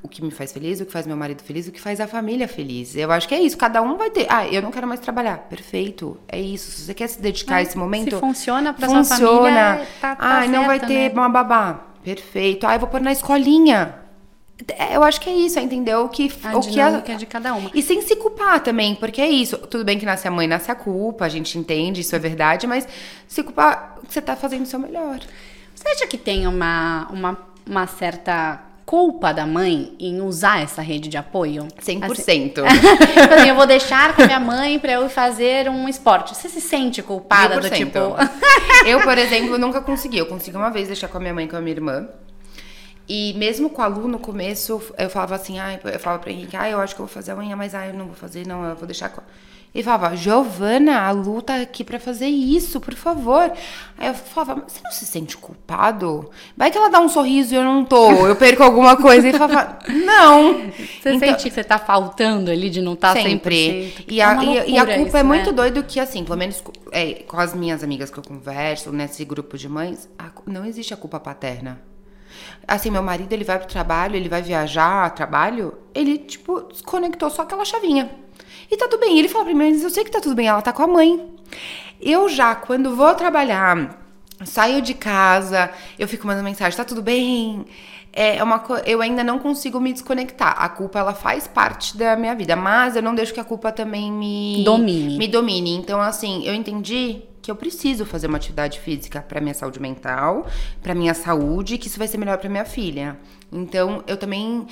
o 0.03 0.07
que 0.07 0.23
me 0.23 0.31
faz 0.31 0.51
feliz, 0.53 0.79
o 0.79 0.85
que 0.85 0.91
faz 0.91 1.07
meu 1.07 1.17
marido 1.17 1.41
feliz, 1.41 1.67
o 1.67 1.71
que 1.71 1.81
faz 1.81 1.99
a 1.99 2.07
família 2.07 2.47
feliz. 2.47 2.95
Eu 2.95 3.11
acho 3.11 3.27
que 3.27 3.35
é 3.35 3.41
isso. 3.41 3.57
Cada 3.57 3.81
um 3.81 3.97
vai 3.97 4.09
ter. 4.09 4.27
Ah, 4.29 4.47
eu 4.47 4.61
não 4.61 4.71
quero 4.71 4.87
mais 4.87 4.99
trabalhar. 4.99 5.37
Perfeito. 5.49 6.17
É 6.27 6.39
isso. 6.39 6.71
Se 6.71 6.81
você 6.83 6.93
quer 6.93 7.07
se 7.07 7.21
dedicar 7.21 7.57
a 7.57 7.61
esse 7.61 7.77
momento. 7.77 8.15
Se 8.15 8.19
funciona 8.19 8.73
pra 8.73 8.87
funciona. 8.87 9.03
sua 9.03 9.27
família. 9.27 9.87
Tá, 9.99 10.15
tá 10.15 10.41
ah, 10.41 10.47
não 10.47 10.65
vai 10.65 10.79
ter 10.79 11.09
né? 11.09 11.11
uma 11.13 11.29
babá. 11.29 11.81
Perfeito. 12.03 12.65
Ah, 12.65 12.75
eu 12.75 12.79
vou 12.79 12.87
pôr 12.87 13.01
na 13.01 13.11
escolinha. 13.11 14.06
É, 14.75 14.95
eu 14.95 15.03
acho 15.03 15.21
que 15.21 15.29
é 15.29 15.33
isso, 15.33 15.59
entendeu? 15.59 16.05
O 16.05 16.09
que, 16.09 16.31
a 16.43 16.57
o 16.57 16.61
que 16.61 16.79
a... 16.79 16.87
é 16.89 17.15
de 17.15 17.25
cada 17.25 17.53
uma. 17.53 17.69
E 17.73 17.81
sem 17.81 18.01
se 18.01 18.15
culpar 18.15 18.59
também, 18.61 18.95
porque 18.95 19.21
é 19.21 19.29
isso. 19.29 19.57
Tudo 19.57 19.83
bem 19.83 19.99
que 19.99 20.05
nasce 20.05 20.27
a 20.27 20.31
mãe, 20.31 20.47
nasce 20.47 20.71
a 20.71 20.75
culpa, 20.75 21.25
a 21.25 21.29
gente 21.29 21.57
entende, 21.57 22.01
isso 22.01 22.15
é 22.15 22.19
verdade, 22.19 22.65
mas 22.65 22.87
se 23.27 23.43
culpar, 23.43 23.97
você 24.07 24.19
tá 24.19 24.35
fazendo 24.35 24.63
o 24.63 24.65
seu 24.65 24.79
melhor. 24.79 25.19
Você 25.75 25.87
acha 25.89 26.07
que 26.07 26.17
tem 26.17 26.47
uma, 26.47 27.07
uma, 27.11 27.37
uma 27.67 27.85
certa 27.85 28.63
culpa 28.83 29.31
da 29.31 29.45
mãe 29.45 29.93
em 29.99 30.21
usar 30.21 30.63
essa 30.63 30.81
rede 30.81 31.07
de 31.07 31.17
apoio? 31.17 31.67
100%. 31.79 32.63
Assim, 32.65 33.45
eu 33.49 33.55
vou 33.55 33.67
deixar 33.67 34.15
com 34.15 34.23
a 34.23 34.25
minha 34.25 34.39
mãe 34.39 34.79
para 34.79 34.93
eu 34.93 35.07
fazer 35.07 35.69
um 35.69 35.87
esporte. 35.87 36.35
Você 36.35 36.49
se 36.49 36.61
sente 36.61 37.03
culpada 37.03 37.57
100%. 37.57 37.61
do 37.61 37.69
tipo... 37.69 37.99
eu, 38.87 39.01
por 39.01 39.17
exemplo, 39.19 39.57
nunca 39.59 39.81
consegui. 39.81 40.17
Eu 40.17 40.25
consegui 40.25 40.57
uma 40.57 40.71
vez 40.71 40.87
deixar 40.87 41.09
com 41.09 41.17
a 41.17 41.19
minha 41.19 41.33
mãe 41.33 41.45
e 41.45 41.47
com 41.47 41.57
a 41.57 41.61
minha 41.61 41.75
irmã. 41.75 42.07
E 43.07 43.33
mesmo 43.35 43.69
com 43.69 43.81
a 43.81 43.87
Lu, 43.87 44.07
no 44.07 44.19
começo, 44.19 44.81
eu 44.97 45.09
falava 45.09 45.35
assim, 45.35 45.59
ah, 45.59 45.79
eu 45.81 45.99
falava 45.99 46.21
pra 46.21 46.31
Henrique, 46.31 46.57
ah, 46.57 46.69
eu 46.69 46.79
acho 46.79 46.93
que 46.93 47.01
eu 47.01 47.05
vou 47.05 47.13
fazer 47.13 47.31
amanhã, 47.31 47.55
mas 47.55 47.73
ah, 47.73 47.87
eu 47.87 47.93
não 47.93 48.05
vou 48.05 48.15
fazer, 48.15 48.45
não, 48.45 48.65
eu 48.65 48.75
vou 48.75 48.85
deixar 48.85 49.09
com... 49.09 49.21
Ele 49.75 49.83
falava, 49.83 50.15
Giovana, 50.15 51.01
a 51.01 51.11
Lu 51.11 51.41
tá 51.41 51.57
aqui 51.57 51.83
para 51.83 51.99
fazer 51.99 52.25
isso, 52.25 52.79
por 52.79 52.95
favor. 52.95 53.51
Aí 53.97 54.07
eu 54.07 54.13
falava, 54.13 54.63
você 54.67 54.79
não 54.83 54.91
se 54.91 55.05
sente 55.05 55.37
culpado? 55.37 56.31
Vai 56.55 56.71
que 56.71 56.77
ela 56.77 56.89
dá 56.89 56.99
um 56.99 57.07
sorriso 57.07 57.53
e 57.53 57.57
eu 57.57 57.63
não 57.63 57.85
tô, 57.85 58.25
eu 58.25 58.35
perco 58.35 58.63
alguma 58.63 58.97
coisa. 58.97 59.27
Ele 59.27 59.37
falava, 59.37 59.77
não. 59.87 60.53
Você 60.71 61.09
então, 61.09 61.19
sente 61.19 61.43
que 61.43 61.51
você 61.51 61.63
tá 61.63 61.77
faltando 61.77 62.49
ali 62.49 62.71
de 62.71 62.81
não 62.81 62.93
estar 62.93 63.13
tá 63.13 63.21
sempre. 63.21 63.93
100%? 63.99 64.05
E 64.07 64.21
a, 64.21 64.33
é 64.33 64.67
e, 64.67 64.71
e 64.71 64.77
a 64.79 64.85
culpa 64.85 65.09
isso, 65.09 65.17
é 65.17 65.23
muito 65.23 65.51
né? 65.51 65.55
doido 65.55 65.83
que, 65.83 65.99
assim, 65.99 66.23
pelo 66.23 66.37
menos 66.37 66.63
é, 66.91 67.13
com 67.27 67.39
as 67.39 67.53
minhas 67.53 67.83
amigas 67.83 68.09
que 68.09 68.17
eu 68.17 68.23
converso, 68.23 68.91
nesse 68.91 69.23
grupo 69.25 69.57
de 69.57 69.69
mães, 69.69 70.09
a, 70.17 70.31
não 70.47 70.65
existe 70.65 70.91
a 70.93 70.97
culpa 70.97 71.19
paterna. 71.19 71.79
Assim, 72.67 72.89
meu 72.89 73.03
marido, 73.03 73.31
ele 73.33 73.43
vai 73.43 73.57
pro 73.57 73.67
trabalho, 73.67 74.15
ele 74.15 74.29
vai 74.29 74.41
viajar 74.41 75.05
a 75.05 75.09
trabalho, 75.09 75.73
ele, 75.93 76.17
tipo, 76.17 76.61
desconectou 76.61 77.29
só 77.29 77.43
aquela 77.43 77.65
chavinha. 77.65 78.09
E 78.69 78.75
tá 78.75 78.87
tudo 78.87 78.99
bem. 78.99 79.17
Ele 79.17 79.27
fala 79.27 79.45
pra 79.45 79.53
mim, 79.53 79.71
mas 79.71 79.83
eu 79.83 79.89
sei 79.89 80.03
que 80.03 80.11
tá 80.11 80.19
tudo 80.19 80.35
bem, 80.35 80.47
ela 80.47 80.61
tá 80.61 80.73
com 80.73 80.83
a 80.83 80.87
mãe. 80.87 81.25
Eu 81.99 82.29
já, 82.29 82.53
quando 82.53 82.95
vou 82.95 83.13
trabalhar, 83.15 83.97
saio 84.45 84.81
de 84.81 84.93
casa, 84.93 85.71
eu 85.97 86.07
fico 86.07 86.27
mandando 86.27 86.45
mensagem, 86.45 86.77
tá 86.77 86.83
tudo 86.83 87.01
bem? 87.01 87.65
É 88.13 88.43
uma 88.43 88.63
eu 88.85 88.99
ainda 88.99 89.23
não 89.23 89.37
consigo 89.37 89.79
me 89.79 89.93
desconectar. 89.93 90.55
A 90.57 90.67
culpa 90.69 90.97
ela 90.97 91.13
faz 91.13 91.47
parte 91.47 91.95
da 91.95 92.15
minha 92.15 92.33
vida, 92.33 92.55
mas 92.55 92.95
eu 92.95 93.01
não 93.01 93.13
deixo 93.13 93.31
que 93.31 93.39
a 93.39 93.43
culpa 93.43 93.71
também 93.71 94.11
me 94.11 94.63
domine. 94.65 95.17
Me 95.19 95.27
domine. 95.27 95.75
Então 95.75 96.01
assim, 96.01 96.43
eu 96.43 96.55
entendi 96.55 97.21
que 97.47 97.51
eu 97.51 97.55
preciso 97.55 98.05
fazer 98.05 98.27
uma 98.27 98.35
atividade 98.35 98.77
física 98.77 99.21
para 99.21 99.39
minha 99.39 99.53
saúde 99.53 99.79
mental, 99.79 100.45
para 100.83 100.93
minha 100.93 101.13
saúde, 101.13 101.77
que 101.77 101.87
isso 101.87 101.97
vai 101.97 102.05
ser 102.05 102.17
melhor 102.17 102.37
para 102.37 102.49
minha 102.49 102.65
filha. 102.65 103.17
Então, 103.49 104.03
eu 104.05 104.17
também 104.17 104.67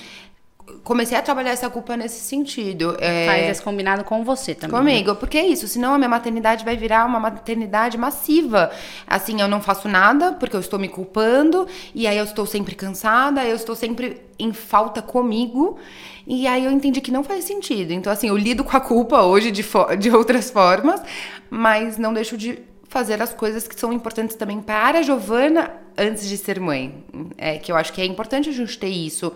comecei 0.82 1.16
a 1.16 1.22
trabalhar 1.22 1.50
essa 1.50 1.70
culpa 1.70 1.96
nesse 1.96 2.20
sentido. 2.20 2.96
É... 3.00 3.26
Faz 3.26 3.50
esse 3.50 3.62
combinado 3.62 4.04
com 4.04 4.24
você 4.24 4.54
também. 4.54 4.72
Né? 4.72 4.78
Comigo, 4.78 5.10
né? 5.10 5.16
porque 5.18 5.38
é 5.38 5.46
isso. 5.46 5.68
Senão 5.68 5.94
a 5.94 5.98
minha 5.98 6.08
maternidade 6.08 6.64
vai 6.64 6.76
virar 6.76 7.04
uma 7.04 7.20
maternidade 7.20 7.96
massiva. 7.96 8.70
Assim, 9.06 9.40
eu 9.40 9.48
não 9.48 9.60
faço 9.60 9.88
nada 9.88 10.32
porque 10.32 10.56
eu 10.56 10.60
estou 10.60 10.78
me 10.78 10.88
culpando. 10.88 11.66
E 11.94 12.06
aí 12.06 12.16
eu 12.16 12.24
estou 12.24 12.46
sempre 12.46 12.74
cansada, 12.74 13.44
eu 13.44 13.56
estou 13.56 13.74
sempre 13.74 14.20
em 14.38 14.52
falta 14.52 15.00
comigo. 15.00 15.78
E 16.26 16.46
aí 16.46 16.64
eu 16.64 16.72
entendi 16.72 17.00
que 17.00 17.12
não 17.12 17.22
faz 17.22 17.44
sentido. 17.44 17.92
Então, 17.92 18.12
assim, 18.12 18.28
eu 18.28 18.36
lido 18.36 18.64
com 18.64 18.76
a 18.76 18.80
culpa 18.80 19.22
hoje 19.22 19.50
de, 19.50 19.64
de 19.98 20.10
outras 20.10 20.50
formas, 20.50 21.00
mas 21.48 21.96
não 21.96 22.12
deixo 22.12 22.36
de 22.36 22.58
fazer 22.88 23.20
as 23.20 23.32
coisas 23.34 23.66
que 23.68 23.78
são 23.78 23.92
importantes 23.92 24.36
também 24.36 24.60
para 24.60 25.00
a 25.00 25.02
Giovana 25.02 25.70
antes 25.96 26.28
de 26.28 26.36
ser 26.36 26.58
mãe. 26.60 27.04
É 27.36 27.58
que 27.58 27.70
eu 27.70 27.76
acho 27.76 27.92
que 27.92 28.00
é 28.00 28.04
importante 28.04 28.48
a 28.48 28.52
gente 28.52 28.78
ter 28.78 28.88
isso 28.88 29.32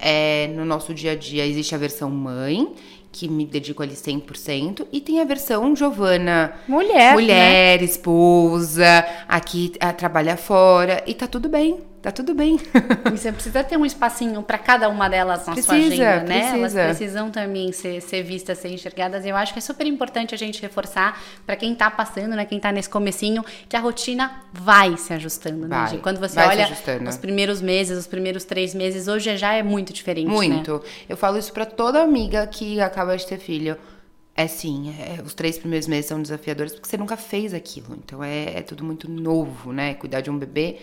é, 0.00 0.48
no 0.48 0.64
nosso 0.64 0.94
dia 0.94 1.12
a 1.12 1.16
dia 1.16 1.46
existe 1.46 1.74
a 1.74 1.78
versão 1.78 2.10
mãe, 2.10 2.72
que 3.12 3.28
me 3.28 3.44
dedico 3.44 3.82
ali 3.82 3.94
100%, 3.94 4.86
e 4.92 5.00
tem 5.00 5.20
a 5.20 5.24
versão 5.24 5.74
Giovana. 5.74 6.52
Mulher. 6.66 7.12
Mulher, 7.12 7.78
né? 7.78 7.84
esposa, 7.84 9.04
aqui 9.28 9.72
a, 9.80 9.92
trabalha 9.92 10.36
fora, 10.36 11.02
e 11.06 11.14
tá 11.14 11.26
tudo 11.26 11.48
bem. 11.48 11.78
Tá 12.02 12.10
tudo 12.10 12.34
bem. 12.34 12.58
E 13.12 13.18
você 13.18 13.30
precisa 13.30 13.62
ter 13.62 13.76
um 13.76 13.84
espacinho 13.84 14.42
para 14.42 14.56
cada 14.56 14.88
uma 14.88 15.06
delas 15.08 15.46
na 15.46 15.52
precisa, 15.52 15.66
sua 15.66 15.76
agenda, 15.76 16.24
né? 16.24 16.50
Precisa. 16.50 16.80
Elas 16.80 16.96
precisam 16.96 17.30
também 17.30 17.72
ser, 17.72 18.00
ser 18.00 18.22
vistas, 18.22 18.56
ser 18.56 18.68
enxergadas. 18.68 19.26
Eu 19.26 19.36
acho 19.36 19.52
que 19.52 19.58
é 19.58 19.62
super 19.62 19.86
importante 19.86 20.34
a 20.34 20.38
gente 20.38 20.62
reforçar 20.62 21.20
para 21.44 21.56
quem 21.56 21.74
tá 21.74 21.90
passando, 21.90 22.34
né? 22.34 22.46
Quem 22.46 22.58
tá 22.58 22.72
nesse 22.72 22.88
comecinho, 22.88 23.44
que 23.68 23.76
a 23.76 23.80
rotina 23.80 24.44
vai 24.50 24.96
se 24.96 25.12
ajustando, 25.12 25.68
né, 25.68 25.76
vai, 25.76 25.92
né, 25.92 25.98
Quando 26.02 26.18
você 26.18 26.40
olha 26.40 26.70
os 27.06 27.18
primeiros 27.18 27.60
meses, 27.60 27.98
os 27.98 28.06
primeiros 28.06 28.44
três 28.44 28.74
meses, 28.74 29.06
hoje 29.06 29.36
já 29.36 29.52
é 29.52 29.62
muito 29.62 29.92
diferente, 29.92 30.28
né? 30.28 30.34
Muito. 30.34 30.72
Né? 30.72 30.80
Eu 31.06 31.18
falo 31.18 31.36
isso 31.36 31.52
para 31.52 31.66
toda 31.66 32.02
amiga 32.02 32.46
que 32.46 32.80
acaba 32.80 33.14
de 33.14 33.26
ter 33.26 33.38
filho. 33.38 33.76
É 34.34 34.46
sim, 34.46 34.94
é, 34.98 35.20
os 35.22 35.34
três 35.34 35.58
primeiros 35.58 35.86
meses 35.86 36.06
são 36.06 36.22
desafiadores 36.22 36.72
porque 36.72 36.88
você 36.88 36.96
nunca 36.96 37.16
fez 37.16 37.52
aquilo. 37.52 37.94
Então 38.02 38.24
é, 38.24 38.58
é 38.58 38.62
tudo 38.62 38.82
muito 38.84 39.10
novo, 39.10 39.70
né? 39.70 39.92
Cuidar 39.92 40.22
de 40.22 40.30
um 40.30 40.38
bebê 40.38 40.78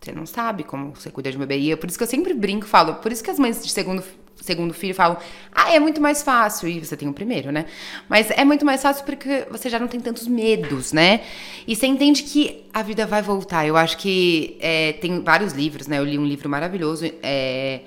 Você 0.00 0.12
não 0.12 0.26
sabe 0.26 0.62
como 0.62 0.94
você 0.94 1.10
cuida 1.10 1.30
de 1.30 1.36
um 1.36 1.40
bebê. 1.40 1.58
E 1.58 1.72
é 1.72 1.76
por 1.76 1.88
isso 1.88 1.98
que 1.98 2.04
eu 2.04 2.08
sempre 2.08 2.32
brinco 2.32 2.66
falo, 2.66 2.94
por 2.96 3.10
isso 3.10 3.22
que 3.22 3.30
as 3.30 3.38
mães 3.38 3.62
de 3.62 3.70
segundo, 3.70 4.02
segundo 4.36 4.72
filho 4.72 4.94
falam, 4.94 5.18
ah, 5.52 5.72
é 5.72 5.80
muito 5.80 6.00
mais 6.00 6.22
fácil. 6.22 6.68
E 6.68 6.84
você 6.84 6.96
tem 6.96 7.08
o 7.08 7.12
primeiro, 7.12 7.50
né? 7.50 7.66
Mas 8.08 8.30
é 8.30 8.44
muito 8.44 8.64
mais 8.64 8.80
fácil 8.80 9.04
porque 9.04 9.46
você 9.50 9.68
já 9.68 9.78
não 9.78 9.88
tem 9.88 10.00
tantos 10.00 10.28
medos, 10.28 10.92
né? 10.92 11.22
E 11.66 11.74
você 11.74 11.86
entende 11.86 12.22
que 12.22 12.64
a 12.72 12.82
vida 12.82 13.06
vai 13.06 13.22
voltar. 13.22 13.66
Eu 13.66 13.76
acho 13.76 13.98
que 13.98 14.56
é, 14.60 14.92
tem 14.94 15.20
vários 15.22 15.52
livros, 15.52 15.86
né? 15.88 15.98
Eu 15.98 16.04
li 16.04 16.18
um 16.18 16.26
livro 16.26 16.48
maravilhoso 16.48 17.10
é, 17.22 17.82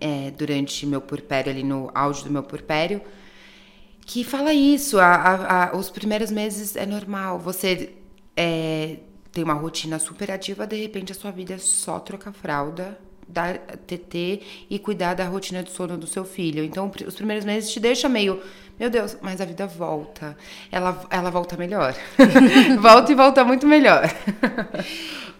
é, 0.00 0.32
durante 0.36 0.84
meu 0.84 1.00
porpério, 1.00 1.52
ali 1.52 1.62
no 1.62 1.90
áudio 1.94 2.24
do 2.24 2.30
meu 2.30 2.42
porpério, 2.42 3.00
que 4.04 4.24
fala 4.24 4.52
isso. 4.52 4.98
A, 4.98 5.14
a, 5.14 5.70
a, 5.70 5.76
os 5.76 5.90
primeiros 5.90 6.32
meses 6.32 6.74
é 6.74 6.84
normal. 6.84 7.38
Você 7.38 7.90
é, 8.36 8.96
tem 9.32 9.42
uma 9.42 9.54
rotina 9.54 9.98
super 9.98 10.30
ativa, 10.30 10.66
de 10.66 10.76
repente 10.76 11.12
a 11.12 11.14
sua 11.14 11.30
vida 11.30 11.54
é 11.54 11.58
só 11.58 11.98
trocar 11.98 12.32
fralda, 12.32 12.98
dar 13.26 13.58
TT 13.86 14.42
e 14.68 14.78
cuidar 14.78 15.14
da 15.14 15.24
rotina 15.24 15.62
de 15.62 15.70
sono 15.70 15.96
do 15.96 16.06
seu 16.06 16.24
filho. 16.24 16.62
Então, 16.62 16.90
os 17.06 17.14
primeiros 17.14 17.44
meses 17.44 17.72
te 17.72 17.80
deixa 17.80 18.08
meio, 18.08 18.42
meu 18.78 18.90
Deus, 18.90 19.16
mas 19.22 19.40
a 19.40 19.44
vida 19.44 19.66
volta. 19.66 20.36
Ela, 20.70 21.04
ela 21.08 21.30
volta 21.30 21.56
melhor. 21.56 21.94
volta 22.80 23.12
e 23.12 23.14
volta 23.14 23.44
muito 23.44 23.66
melhor. 23.66 24.02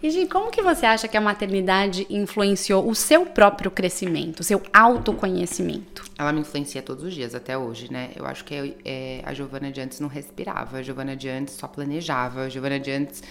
E, 0.01 0.09
Gi, 0.09 0.27
como 0.27 0.51
que 0.51 0.61
você 0.61 0.85
acha 0.85 1.07
que 1.07 1.15
a 1.15 1.21
maternidade 1.21 2.05
influenciou 2.09 2.89
o 2.89 2.93
seu 2.93 3.25
próprio 3.25 3.71
crescimento, 3.71 4.41
o 4.41 4.43
seu 4.43 4.61
autoconhecimento? 4.73 6.03
Ela 6.17 6.33
me 6.33 6.41
influencia 6.41 6.81
todos 6.81 7.05
os 7.05 7.13
dias, 7.13 7.33
até 7.33 7.57
hoje, 7.57 7.91
né? 7.91 8.09
Eu 8.15 8.25
acho 8.25 8.43
que 8.43 8.75
é, 8.83 9.21
a 9.23 9.33
Giovana 9.33 9.71
de 9.71 9.79
antes 9.79 10.01
não 10.01 10.09
respirava, 10.09 10.77
a 10.77 10.81
Giovana 10.81 11.15
de 11.15 11.29
antes 11.29 11.53
só 11.53 11.67
planejava, 11.67 12.41
a 12.41 12.49
Giovana 12.49 12.79
de 12.81 12.91
antes 12.91 13.23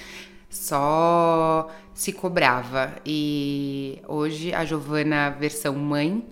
só 0.53 1.71
se 1.95 2.13
cobrava. 2.13 2.95
E 3.07 4.01
hoje, 4.07 4.53
a 4.53 4.65
Giovana, 4.65 5.31
versão 5.31 5.75
mãe, 5.75 6.29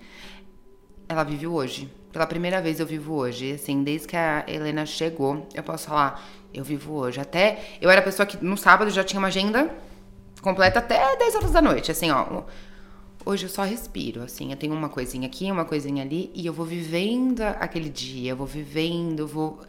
ela 1.09 1.25
vive 1.25 1.47
hoje. 1.47 1.91
Pela 2.13 2.27
primeira 2.27 2.61
vez 2.61 2.79
eu 2.79 2.87
vivo 2.87 3.15
hoje. 3.15 3.53
Assim, 3.53 3.83
desde 3.83 4.07
que 4.07 4.17
a 4.17 4.45
Helena 4.47 4.85
chegou, 4.85 5.49
eu 5.55 5.63
posso 5.63 5.89
falar, 5.89 6.23
eu 6.53 6.63
vivo 6.63 6.93
hoje. 6.95 7.19
Até 7.19 7.79
eu 7.81 7.89
era 7.89 8.03
pessoa 8.03 8.27
que 8.27 8.45
no 8.45 8.59
sábado 8.59 8.91
já 8.91 9.03
tinha 9.03 9.19
uma 9.19 9.29
agenda 9.29 9.75
completa 10.43 10.81
até 10.81 11.17
10 11.17 11.35
horas 11.37 11.53
da 11.53 11.63
noite, 11.63 11.91
assim, 11.91 12.11
ó. 12.11 12.43
Hoje 13.25 13.47
eu 13.47 13.51
só 13.51 13.63
respiro, 13.63 14.23
assim, 14.23 14.51
eu 14.51 14.57
tenho 14.57 14.73
uma 14.75 14.89
coisinha 14.89 15.27
aqui, 15.27 15.51
uma 15.51 15.65
coisinha 15.65 16.03
ali, 16.03 16.31
e 16.35 16.47
eu 16.47 16.55
vou 16.55 16.65
vivendo 16.65 17.43
aquele 17.43 17.91
dia, 17.91 18.33
eu 18.33 18.37
vou 18.37 18.47
vivendo, 18.47 19.21
eu 19.21 19.27
vou 19.27 19.61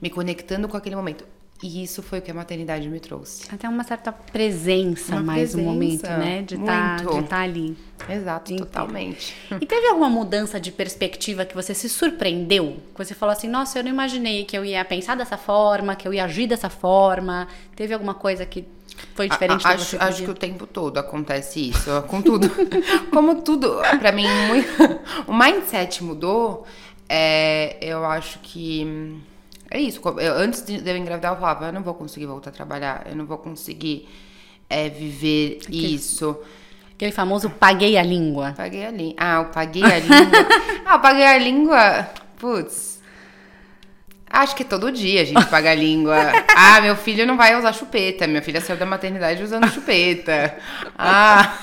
me 0.00 0.08
conectando 0.08 0.66
com 0.68 0.76
aquele 0.76 0.96
momento. 0.96 1.26
E 1.62 1.82
isso 1.82 2.02
foi 2.02 2.18
o 2.18 2.22
que 2.22 2.30
a 2.30 2.34
maternidade 2.34 2.88
me 2.88 3.00
trouxe. 3.00 3.46
Até 3.50 3.68
uma 3.68 3.84
certa 3.84 4.12
presença, 4.12 5.12
uma 5.12 5.22
mais 5.22 5.52
presença, 5.52 5.58
no 5.58 5.64
momento, 5.64 6.02
né? 6.02 6.42
De 6.42 6.56
estar 6.56 7.02
tá, 7.02 7.22
tá 7.22 7.38
ali. 7.40 7.76
Exato, 8.08 8.56
totalmente. 8.56 9.34
E 9.60 9.64
teve 9.64 9.86
alguma 9.86 10.10
mudança 10.10 10.60
de 10.60 10.72
perspectiva 10.72 11.44
que 11.44 11.54
você 11.54 11.72
se 11.72 11.88
surpreendeu? 11.88 12.78
Que 12.94 13.04
você 13.04 13.14
falou 13.14 13.32
assim, 13.32 13.48
nossa, 13.48 13.78
eu 13.78 13.84
não 13.84 13.90
imaginei 13.90 14.44
que 14.44 14.58
eu 14.58 14.64
ia 14.64 14.84
pensar 14.84 15.16
dessa 15.16 15.38
forma, 15.38 15.94
que 15.94 16.06
eu 16.06 16.12
ia 16.12 16.24
agir 16.24 16.46
dessa 16.46 16.68
forma. 16.68 17.48
Teve 17.74 17.94
alguma 17.94 18.14
coisa 18.14 18.44
que 18.44 18.66
foi 19.14 19.28
diferente 19.28 19.66
a, 19.66 19.70
acho, 19.70 19.96
acho 19.98 20.22
que 20.22 20.30
o 20.30 20.34
tempo 20.34 20.66
todo 20.66 20.98
acontece 20.98 21.70
isso, 21.70 21.90
com 22.08 22.20
tudo. 22.20 22.50
Como 23.10 23.42
tudo, 23.42 23.76
para 23.98 24.12
mim, 24.12 24.26
muito, 24.48 24.68
o 25.26 25.32
mindset 25.32 26.02
mudou. 26.02 26.66
É, 27.08 27.76
eu 27.80 28.04
acho 28.04 28.38
que 28.40 29.22
é 29.74 29.80
isso. 29.80 30.00
Eu, 30.20 30.34
antes 30.34 30.62
de 30.62 30.88
eu 30.88 30.96
engravidar, 30.96 31.32
eu 31.32 31.36
falava, 31.36 31.66
eu 31.66 31.72
não 31.72 31.82
vou 31.82 31.94
conseguir 31.94 32.26
voltar 32.26 32.50
a 32.50 32.52
trabalhar, 32.52 33.02
eu 33.06 33.16
não 33.16 33.26
vou 33.26 33.38
conseguir 33.38 34.08
é, 34.70 34.88
viver 34.88 35.58
Aquele, 35.62 35.94
isso. 35.94 36.38
Aquele 36.94 37.10
famoso 37.10 37.50
paguei 37.50 37.98
a 37.98 38.02
língua. 38.04 38.54
Paguei 38.56 38.86
a 38.86 38.92
língua. 38.92 39.16
Ah, 39.18 39.34
eu 39.34 39.46
paguei 39.46 39.82
a 39.82 39.98
língua. 39.98 40.46
ah, 40.86 40.94
eu 40.94 41.00
paguei 41.00 41.26
a 41.26 41.38
língua. 41.38 42.08
Putz. 42.38 43.02
Acho 44.30 44.54
que 44.54 44.64
todo 44.64 44.92
dia 44.92 45.22
a 45.22 45.24
gente 45.24 45.44
paga 45.46 45.72
a 45.72 45.74
língua. 45.74 46.16
Ah, 46.56 46.80
meu 46.80 46.94
filho 46.94 47.26
não 47.26 47.36
vai 47.36 47.58
usar 47.58 47.72
chupeta. 47.72 48.28
Minha 48.28 48.42
filha 48.42 48.60
saiu 48.60 48.78
da 48.78 48.86
maternidade 48.86 49.42
usando 49.42 49.68
chupeta. 49.72 50.56
Ah, 50.96 51.58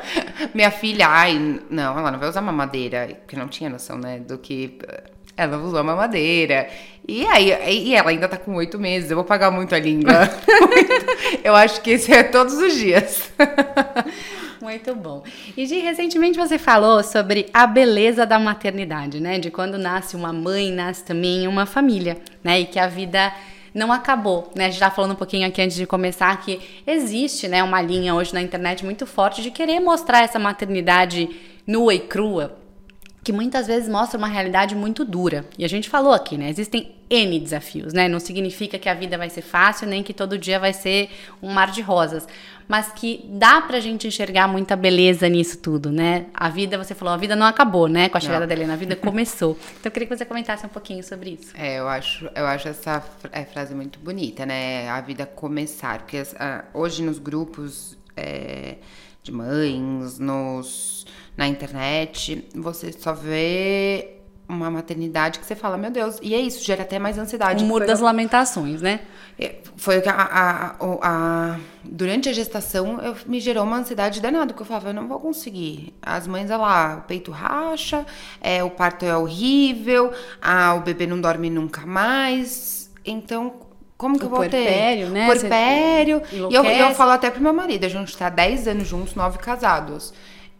minha 0.54 0.70
filha, 0.70 1.08
ai, 1.08 1.60
não, 1.70 1.98
ela 1.98 2.10
não 2.10 2.18
vai 2.18 2.28
usar 2.28 2.42
mamadeira, 2.42 3.18
porque 3.22 3.36
não 3.36 3.48
tinha 3.48 3.70
noção, 3.70 3.96
né, 3.96 4.18
do 4.18 4.36
que 4.36 4.78
ela 5.36 5.58
usou 5.58 5.78
a 5.78 5.82
mamadeira. 5.82 6.68
E 7.06 7.26
aí, 7.26 7.52
e 7.70 7.94
ela 7.94 8.10
ainda 8.10 8.28
tá 8.28 8.36
com 8.36 8.54
oito 8.54 8.78
meses, 8.78 9.10
eu 9.10 9.16
vou 9.16 9.24
pagar 9.24 9.50
muito 9.50 9.74
a 9.74 9.78
língua. 9.78 10.12
eu 11.44 11.54
acho 11.54 11.80
que 11.82 11.90
esse 11.90 12.12
é 12.12 12.22
todos 12.22 12.54
os 12.54 12.74
dias. 12.74 13.32
Muito 14.60 14.94
bom. 14.94 15.22
E 15.54 15.66
de 15.66 15.78
recentemente 15.80 16.38
você 16.38 16.56
falou 16.56 17.02
sobre 17.02 17.46
a 17.52 17.66
beleza 17.66 18.24
da 18.24 18.38
maternidade, 18.38 19.20
né? 19.20 19.38
De 19.38 19.50
quando 19.50 19.76
nasce 19.76 20.16
uma 20.16 20.32
mãe, 20.32 20.72
nasce 20.72 21.04
também 21.04 21.46
uma 21.46 21.66
família, 21.66 22.16
né? 22.42 22.60
E 22.60 22.64
que 22.64 22.78
a 22.78 22.86
vida 22.86 23.30
não 23.74 23.92
acabou, 23.92 24.50
né? 24.54 24.66
A 24.66 24.70
gente 24.70 24.80
tá 24.80 24.90
falando 24.90 25.10
um 25.10 25.16
pouquinho 25.16 25.46
aqui 25.46 25.60
antes 25.60 25.76
de 25.76 25.84
começar 25.84 26.34
que 26.40 26.60
existe, 26.86 27.48
né, 27.48 27.62
uma 27.62 27.82
linha 27.82 28.14
hoje 28.14 28.32
na 28.32 28.40
internet 28.40 28.84
muito 28.84 29.04
forte 29.04 29.42
de 29.42 29.50
querer 29.50 29.80
mostrar 29.80 30.22
essa 30.22 30.38
maternidade 30.38 31.28
nua 31.66 31.92
e 31.92 31.98
crua, 31.98 32.56
que 33.24 33.32
muitas 33.32 33.66
vezes 33.66 33.88
mostra 33.88 34.18
uma 34.18 34.28
realidade 34.28 34.74
muito 34.74 35.02
dura. 35.02 35.46
E 35.58 35.64
a 35.64 35.68
gente 35.68 35.88
falou 35.88 36.12
aqui, 36.12 36.36
né? 36.36 36.50
Existem 36.50 36.94
N 37.08 37.40
desafios, 37.40 37.94
né? 37.94 38.06
Não 38.06 38.20
significa 38.20 38.78
que 38.78 38.86
a 38.86 38.92
vida 38.92 39.16
vai 39.16 39.30
ser 39.30 39.40
fácil, 39.40 39.88
nem 39.88 40.02
que 40.02 40.12
todo 40.12 40.36
dia 40.36 40.60
vai 40.60 40.74
ser 40.74 41.08
um 41.42 41.50
mar 41.50 41.70
de 41.70 41.80
rosas. 41.80 42.28
Mas 42.68 42.92
que 42.92 43.24
dá 43.26 43.62
pra 43.62 43.80
gente 43.80 44.06
enxergar 44.06 44.46
muita 44.46 44.76
beleza 44.76 45.26
nisso 45.26 45.58
tudo, 45.58 45.90
né? 45.90 46.26
A 46.34 46.50
vida, 46.50 46.76
você 46.76 46.94
falou, 46.94 47.14
a 47.14 47.16
vida 47.16 47.34
não 47.34 47.46
acabou, 47.46 47.88
né? 47.88 48.10
Com 48.10 48.18
a 48.18 48.20
chegada 48.20 48.40
não. 48.40 48.46
da 48.46 48.54
Helena, 48.54 48.74
a 48.74 48.76
vida 48.76 48.94
começou. 48.94 49.56
Então 49.84 49.90
eu 49.90 49.90
queria 49.90 50.08
que 50.08 50.16
você 50.16 50.24
comentasse 50.24 50.64
um 50.66 50.68
pouquinho 50.68 51.02
sobre 51.02 51.30
isso. 51.30 51.52
É, 51.56 51.78
eu 51.78 51.88
acho, 51.88 52.28
eu 52.34 52.46
acho 52.46 52.68
essa 52.68 53.02
é, 53.32 53.44
frase 53.44 53.74
muito 53.74 53.98
bonita, 53.98 54.44
né? 54.44 54.88
A 54.88 55.00
vida 55.00 55.24
começar. 55.24 55.98
Porque 56.00 56.22
hoje 56.74 57.02
nos 57.02 57.18
grupos 57.18 57.96
é, 58.16 58.76
de 59.22 59.32
mães, 59.32 60.18
nos 60.18 61.06
na 61.36 61.46
internet, 61.46 62.48
você 62.54 62.92
só 62.92 63.12
vê 63.12 64.14
uma 64.48 64.70
maternidade 64.70 65.38
que 65.38 65.46
você 65.46 65.54
fala, 65.54 65.76
meu 65.76 65.90
Deus, 65.90 66.18
e 66.22 66.34
é 66.34 66.38
isso, 66.38 66.64
gera 66.64 66.82
até 66.82 66.98
mais 66.98 67.18
ansiedade. 67.18 67.64
O 67.64 67.66
muro 67.66 67.86
das 67.86 68.00
lamentações, 68.00 68.82
né? 68.82 69.00
É, 69.38 69.56
foi 69.76 69.98
o 69.98 70.02
que 70.02 70.08
a, 70.08 70.14
a, 70.14 70.66
a, 70.66 70.76
a, 71.02 71.58
durante 71.82 72.28
a 72.28 72.32
gestação 72.32 73.00
eu, 73.00 73.16
me 73.26 73.40
gerou 73.40 73.64
uma 73.64 73.78
ansiedade 73.78 74.20
danada, 74.20 74.52
porque 74.52 74.62
eu 74.62 74.66
falava, 74.66 74.90
eu 74.90 74.94
não 74.94 75.08
vou 75.08 75.18
conseguir. 75.18 75.94
As 76.00 76.26
mães, 76.26 76.50
olha 76.50 76.58
lá, 76.58 76.96
o 76.98 77.08
peito 77.08 77.30
racha, 77.30 78.04
é, 78.40 78.62
o 78.62 78.70
parto 78.70 79.04
é 79.04 79.16
horrível, 79.16 80.12
ah, 80.40 80.74
o 80.74 80.80
bebê 80.80 81.06
não 81.06 81.20
dorme 81.20 81.48
nunca 81.48 81.86
mais. 81.86 82.92
Então, 83.04 83.54
como 83.96 84.18
que 84.18 84.24
o 84.24 84.26
eu 84.26 84.30
vou 84.30 84.38
puerpério, 84.40 85.06
ter? 85.06 85.12
Né? 85.12 85.26
Puerpério, 85.26 86.18
né? 86.18 86.26
E 86.50 86.54
eu, 86.54 86.64
eu 86.64 86.94
falo 86.94 87.12
até 87.12 87.30
pro 87.30 87.42
meu 87.42 87.52
marido, 87.52 87.84
a 87.84 87.88
gente 87.88 88.16
tá 88.16 88.28
10 88.28 88.68
anos 88.68 88.86
juntos, 88.86 89.14
9 89.14 89.38
casados. 89.38 90.12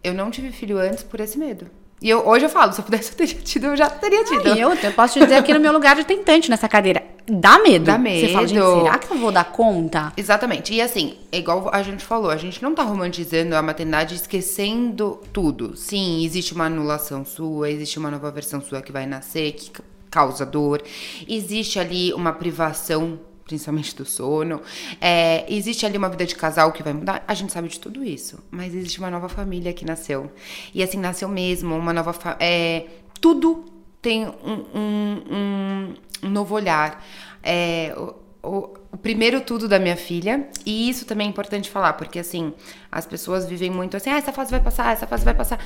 Eu 0.05 0.13
não 0.15 0.31
tive 0.31 0.53
filho 0.53 0.79
antes 0.79 1.03
por 1.03 1.19
esse 1.19 1.39
medo. 1.39 1.67
E 2.03 2.11
eu, 2.11 2.27
hoje 2.29 2.45
eu 2.45 2.51
falo, 2.51 2.71
se 2.73 2.81
eu 2.81 2.85
pudesse 2.85 3.11
eu 3.13 3.17
teria 3.17 3.35
tido, 3.43 3.67
eu 3.69 3.77
já 3.77 3.89
teria 3.89 4.23
tido. 4.25 4.53
Ah, 4.53 4.59
eu, 4.59 4.75
eu 4.75 4.93
posso 4.93 5.15
te 5.15 5.21
dizer 5.21 5.37
aqui 5.37 5.55
no 5.55 5.61
meu 5.61 5.73
lugar 5.73 5.97
de 5.97 6.05
tentante 6.05 6.51
nessa 6.51 6.69
cadeira. 6.69 7.03
Dá 7.27 7.59
medo. 7.59 7.87
Dá 7.87 7.97
medo. 7.97 8.27
Você 8.27 8.33
fala, 8.35 8.47
gente, 8.47 8.61
será 8.63 8.99
que 8.99 9.11
eu 9.11 9.17
vou 9.17 9.33
dar 9.33 9.45
conta? 9.45 10.13
Exatamente. 10.15 10.75
E 10.75 10.83
assim, 10.83 11.17
é 11.33 11.39
igual 11.39 11.71
a 11.73 11.83
gente 11.83 12.05
falou, 12.05 12.31
a 12.31 12.37
gente 12.37 12.63
não 12.63 12.75
tá 12.75 12.83
romantizando 12.83 13.57
a 13.57 13.63
maternidade 13.63 14.15
esquecendo 14.15 15.19
tudo. 15.33 15.75
Sim, 15.75 16.23
existe 16.23 16.53
uma 16.53 16.67
anulação 16.67 17.25
sua, 17.25 17.71
existe 17.71 17.99
uma 17.99 18.11
nova 18.11 18.31
versão 18.31 18.61
sua 18.61 18.83
que 18.83 18.93
vai 18.93 19.07
nascer, 19.07 19.53
que 19.53 19.71
causa 20.11 20.45
dor. 20.45 20.83
Existe 21.27 21.79
ali 21.79 22.13
uma 22.13 22.35
privação 22.35 23.19
principalmente 23.45 23.95
do 23.95 24.05
sono. 24.05 24.61
É, 25.01 25.45
existe 25.53 25.85
ali 25.85 25.97
uma 25.99 26.09
vida 26.09 26.25
de 26.25 26.35
casal 26.35 26.73
que 26.73 26.83
vai 26.83 26.93
mudar, 26.93 27.23
a 27.27 27.35
gente 27.35 27.53
sabe 27.53 27.69
de 27.69 27.79
tudo 27.79 28.03
isso. 28.03 28.43
Mas 28.51 28.75
existe 28.75 28.99
uma 28.99 29.11
nova 29.11 29.29
família 29.29 29.73
que 29.73 29.85
nasceu. 29.85 30.31
E 30.75 30.83
assim, 30.83 30.99
nasceu 30.99 31.29
mesmo, 31.29 31.77
uma 31.77 31.93
nova. 31.93 32.15
É, 32.41 32.87
tudo 33.21 33.65
tem 34.01 34.27
um, 34.27 34.65
um, 34.75 35.95
um, 36.23 36.29
novo 36.29 36.55
olhar. 36.55 37.05
É, 37.43 37.95
o, 37.97 38.15
o, 38.47 38.75
o, 38.93 38.97
primeiro 38.99 39.41
tudo 39.41 39.67
da 39.69 39.79
minha 39.79 39.97
filha, 39.97 40.49
e 40.65 40.89
isso 40.89 41.07
também 41.07 41.27
é 41.27 41.31
importante 41.31 41.71
falar, 41.71 41.95
porque 41.95 42.19
assim, 42.19 42.53
as 42.93 43.07
pessoas 43.07 43.47
vivem 43.47 43.71
muito 43.71 43.97
assim, 43.97 44.11
ah, 44.11 44.19
essa 44.19 44.33
fase 44.33 44.51
vai 44.51 44.61
passar, 44.61 44.93
essa 44.93 45.07
fase 45.07 45.25
vai 45.25 45.35
passar. 45.35 45.59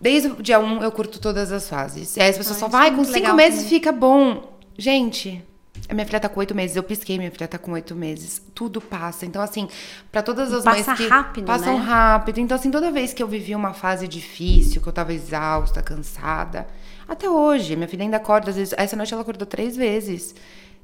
Desde 0.00 0.28
o 0.28 0.42
dia 0.42 0.60
1 0.60 0.64
um, 0.64 0.82
eu 0.82 0.92
curto 0.92 1.20
todas 1.20 1.50
as 1.50 1.68
fases. 1.68 2.16
E 2.16 2.22
aí 2.22 2.30
as 2.30 2.38
pessoas 2.38 2.56
Ai, 2.56 2.60
só 2.60 2.68
vai, 2.68 2.94
com 2.94 3.04
cinco 3.04 3.34
meses 3.34 3.68
fica 3.68 3.90
bom. 3.90 4.56
Gente, 4.78 5.44
a 5.88 5.94
minha 5.94 6.04
filha 6.04 6.20
tá 6.20 6.28
com 6.28 6.38
oito 6.40 6.54
meses, 6.54 6.76
eu 6.76 6.82
pisquei, 6.82 7.16
minha 7.16 7.30
filha 7.30 7.48
tá 7.48 7.56
com 7.58 7.72
oito 7.72 7.94
meses. 7.94 8.42
Tudo 8.54 8.80
passa. 8.80 9.24
Então, 9.24 9.40
assim, 9.40 9.68
para 10.12 10.22
todas 10.22 10.52
as 10.52 10.62
Passa 10.62 10.90
mães 10.90 10.98
que 10.98 11.08
rápido, 11.08 11.46
passam 11.46 11.78
né? 11.78 11.84
rápido. 11.84 12.40
Então, 12.40 12.56
assim, 12.56 12.70
toda 12.70 12.90
vez 12.90 13.14
que 13.14 13.22
eu 13.22 13.26
vivi 13.28 13.54
uma 13.54 13.72
fase 13.72 14.06
difícil, 14.06 14.82
que 14.82 14.88
eu 14.88 14.92
tava 14.92 15.14
exausta, 15.14 15.80
cansada, 15.82 16.66
até 17.08 17.28
hoje, 17.28 17.74
minha 17.74 17.88
filha 17.88 18.02
ainda 18.02 18.18
acorda, 18.18 18.50
às 18.50 18.56
vezes, 18.56 18.74
essa 18.76 18.94
noite 18.94 19.14
ela 19.14 19.22
acordou 19.22 19.46
três 19.46 19.76
vezes. 19.76 20.34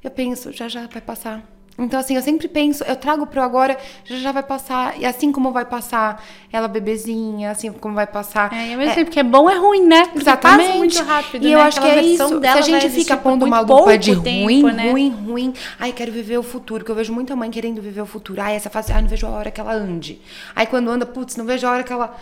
Eu 0.03 0.09
penso, 0.09 0.51
já 0.51 0.67
já 0.67 0.87
vai 0.87 1.01
passar. 1.01 1.43
Então, 1.77 1.99
assim, 1.99 2.15
eu 2.15 2.21
sempre 2.21 2.47
penso, 2.47 2.83
eu 2.85 2.95
trago 2.95 3.27
pro 3.27 3.41
agora, 3.41 3.77
já 4.05 4.17
já 4.17 4.31
vai 4.31 4.43
passar. 4.43 4.97
E 4.99 5.05
assim 5.05 5.31
como 5.31 5.51
vai 5.51 5.65
passar 5.65 6.23
ela 6.51 6.69
bebezinha, 6.69 7.51
assim 7.51 7.71
como 7.71 7.93
vai 7.93 8.07
passar. 8.07 8.53
É, 8.53 8.71
ao 8.71 8.77
mesmo 8.77 8.91
é, 8.93 8.95
tempo 8.95 9.11
que 9.11 9.19
é 9.19 9.23
bom, 9.23 9.49
é 9.49 9.57
ruim, 9.57 9.85
né? 9.85 10.05
Porque 10.05 10.19
Exatamente. 10.19 10.67
Passa 10.67 10.77
muito 10.77 11.03
rápido, 11.03 11.43
e 11.45 11.49
né? 11.49 11.55
eu 11.55 11.59
acho 11.59 11.79
Aquela 11.79 11.93
que 11.93 11.99
é 11.99 12.03
isso. 12.03 12.39
Se 12.39 12.47
a 12.47 12.61
gente 12.61 12.89
fica 12.89 13.17
pondo 13.17 13.45
uma 13.45 13.59
lupa 13.59 13.97
de 13.97 14.15
tempo, 14.21 14.43
ruim, 14.45 14.63
né? 14.63 14.91
ruim, 14.91 15.09
ruim. 15.09 15.53
Ai, 15.77 15.91
quero 15.91 16.11
viver 16.11 16.37
o 16.37 16.43
futuro, 16.43 16.85
que 16.85 16.91
eu 16.91 16.95
vejo 16.95 17.11
muita 17.11 17.35
mãe 17.35 17.51
querendo 17.51 17.81
viver 17.81 18.01
o 18.01 18.05
futuro. 18.05 18.41
Ai, 18.41 18.55
essa 18.55 18.69
fase, 18.69 18.93
ai, 18.93 19.01
não 19.01 19.09
vejo 19.09 19.27
a 19.27 19.31
hora 19.31 19.51
que 19.51 19.59
ela 19.59 19.73
ande. 19.73 20.21
Aí 20.55 20.65
quando 20.65 20.89
anda, 20.89 21.05
putz, 21.05 21.35
não 21.35 21.45
vejo 21.45 21.67
a 21.67 21.71
hora 21.71 21.83
que 21.83 21.91
ela. 21.91 22.15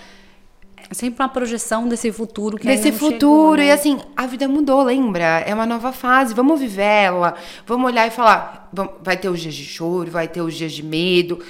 É 0.90 0.94
sempre 0.94 1.24
uma 1.24 1.30
projeção 1.30 1.88
desse 1.88 2.12
futuro 2.12 2.58
que 2.58 2.68
Desse 2.68 2.92
futuro. 2.92 3.18
chegou, 3.20 3.58
né? 3.58 3.66
E 3.68 3.72
assim, 3.72 4.00
a 4.16 4.28
vida 4.28 4.48
mudou, 4.48 4.84
lembra? 4.84 5.40
É 5.42 5.54
uma 5.54 5.66
nova 5.66 5.92
fase. 5.92 6.34
Vamos 6.34 6.60
viver 6.60 6.82
ela. 6.84 7.36
Vamos 7.66 7.86
olhar 7.88 8.08
e 8.08 8.12
falar. 8.12 8.70
Vai 9.02 9.18
ter 9.18 9.30
os 9.30 9.40
dias 9.40 9.56
de 9.56 9.66
choro, 9.66 10.12
vai 10.12 10.28
ter 10.28 10.42
os 10.42 10.54
dias 10.54 10.72
de 10.72 10.84
medo. 10.84 11.44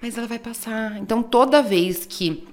Mas 0.00 0.16
ela 0.16 0.26
vai 0.26 0.38
passar. 0.38 0.98
Então, 0.98 1.22
toda 1.22 1.62
vez 1.62 2.06
que 2.06 2.46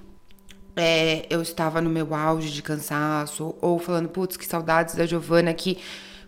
é, 0.76 1.26
eu 1.28 1.42
estava 1.42 1.80
no 1.80 1.90
meu 1.90 2.14
auge 2.14 2.50
de 2.50 2.62
cansaço, 2.62 3.54
ou 3.60 3.78
falando, 3.78 4.08
putz, 4.08 4.36
que 4.36 4.46
saudades 4.46 4.94
da 4.94 5.06
Giovana 5.06 5.52
que 5.52 5.78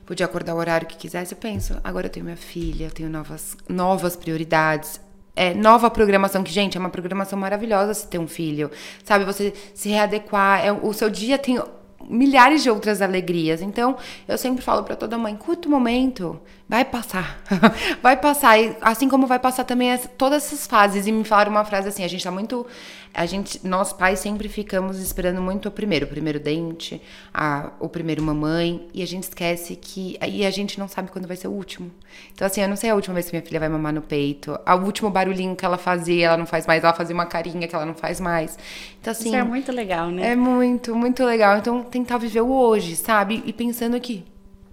podia 0.05 0.27
acordar 0.27 0.55
o 0.55 0.59
horário 0.59 0.87
que 0.87 0.97
quisesse, 0.97 1.33
eu 1.33 1.39
penso, 1.39 1.79
agora 1.83 2.07
eu 2.07 2.11
tenho 2.11 2.25
minha 2.25 2.37
filha, 2.37 2.85
eu 2.85 2.91
tenho 2.91 3.09
novas, 3.09 3.57
novas 3.69 4.17
prioridades. 4.17 5.01
É, 5.37 5.53
nova 5.53 5.91
programação, 5.91 6.45
que, 6.45 6.53
gente, 6.53 6.77
é 6.77 6.81
uma 6.81 6.91
programação 6.91 7.39
maravilhosa 7.39 7.93
se 7.93 8.07
ter 8.07 8.19
um 8.19 8.29
filho. 8.29 8.71
Sabe, 9.03 9.25
você 9.25 9.53
se 9.75 9.89
readequar. 9.89 10.65
É, 10.65 10.73
o 10.73 10.93
seu 10.93 11.11
dia 11.11 11.37
tem 11.39 11.61
milhares 12.09 12.63
de 12.63 12.71
outras 12.71 13.03
alegrias. 13.03 13.61
Então, 13.63 13.97
eu 14.29 14.39
sempre 14.39 14.63
falo 14.63 14.85
pra 14.85 14.97
toda 14.97 15.19
mãe, 15.19 15.35
curta 15.37 15.69
o 15.69 15.71
momento, 15.71 16.41
vai 16.69 16.85
passar. 16.85 17.41
vai 18.03 18.17
passar. 18.17 18.59
E 18.59 18.77
assim 18.81 19.09
como 19.09 19.27
vai 19.27 19.39
passar 19.39 19.65
também 19.65 19.97
todas 20.17 20.45
essas 20.45 20.67
fases. 20.67 21.07
E 21.07 21.13
me 21.13 21.25
falaram 21.25 21.51
uma 21.51 21.65
frase 21.65 21.89
assim, 21.89 22.05
a 22.05 22.09
gente 22.09 22.23
tá 22.23 22.31
muito... 22.31 22.67
A 23.15 23.27
gente, 23.27 23.65
nós 23.65 23.93
pais 23.93 24.19
sempre 24.19 24.49
ficamos 24.49 24.99
esperando 24.99 25.41
muito 25.41 25.69
o 25.69 25.71
primeiro, 25.71 26.05
o 26.05 26.09
primeiro 26.09 26.41
dente, 26.41 27.01
a, 27.33 27.71
o 27.79 27.89
primeiro 27.89 28.21
mamãe, 28.23 28.89
e 28.93 29.03
a 29.03 29.07
gente 29.07 29.23
esquece 29.23 29.77
que. 29.77 30.19
E 30.27 30.45
a 30.45 30.51
gente 30.51 30.79
não 30.79 30.89
sabe 30.89 31.11
quando 31.11 31.29
vai 31.29 31.37
ser 31.37 31.49
o 31.49 31.53
último. 31.53 31.91
Então, 32.33 32.47
assim, 32.47 32.61
eu 32.61 32.69
não 32.69 32.77
sei 32.77 32.91
a 32.91 32.95
última 32.95 33.15
vez 33.15 33.27
que 33.27 33.33
minha 33.37 33.47
filha 33.47 33.61
vai 33.61 33.69
mamar 33.69 33.93
no 33.93 34.03
peito. 34.03 34.59
O 34.67 34.85
último 34.85 35.11
barulhinho 35.11 35.55
que 35.55 35.65
ela 35.65 35.79
fazia, 35.79 36.27
ela 36.27 36.37
não 36.37 36.47
faz 36.47 36.67
mais. 36.67 36.83
Ela 36.83 36.93
fazia 36.93 37.15
uma 37.15 37.27
carinha 37.27 37.69
que 37.69 37.75
ela 37.75 37.87
não 37.87 37.95
faz 37.95 38.21
mais. 38.21 38.59
Então, 39.01 39.13
assim. 39.13 39.29
Isso 39.29 39.37
é 39.37 39.45
muito 39.45 39.71
legal, 39.71 40.11
né? 40.11 40.33
É 40.33 40.37
muito, 40.37 40.95
muito 40.95 41.25
legal. 41.25 41.57
Então, 41.59 41.83
tentar 41.85 42.19
viver 42.19 42.41
o 42.41 42.51
hoje, 42.51 42.97
sabe? 42.97 43.43
E 43.47 43.53
pensando 43.53 43.99
que 44.01 44.25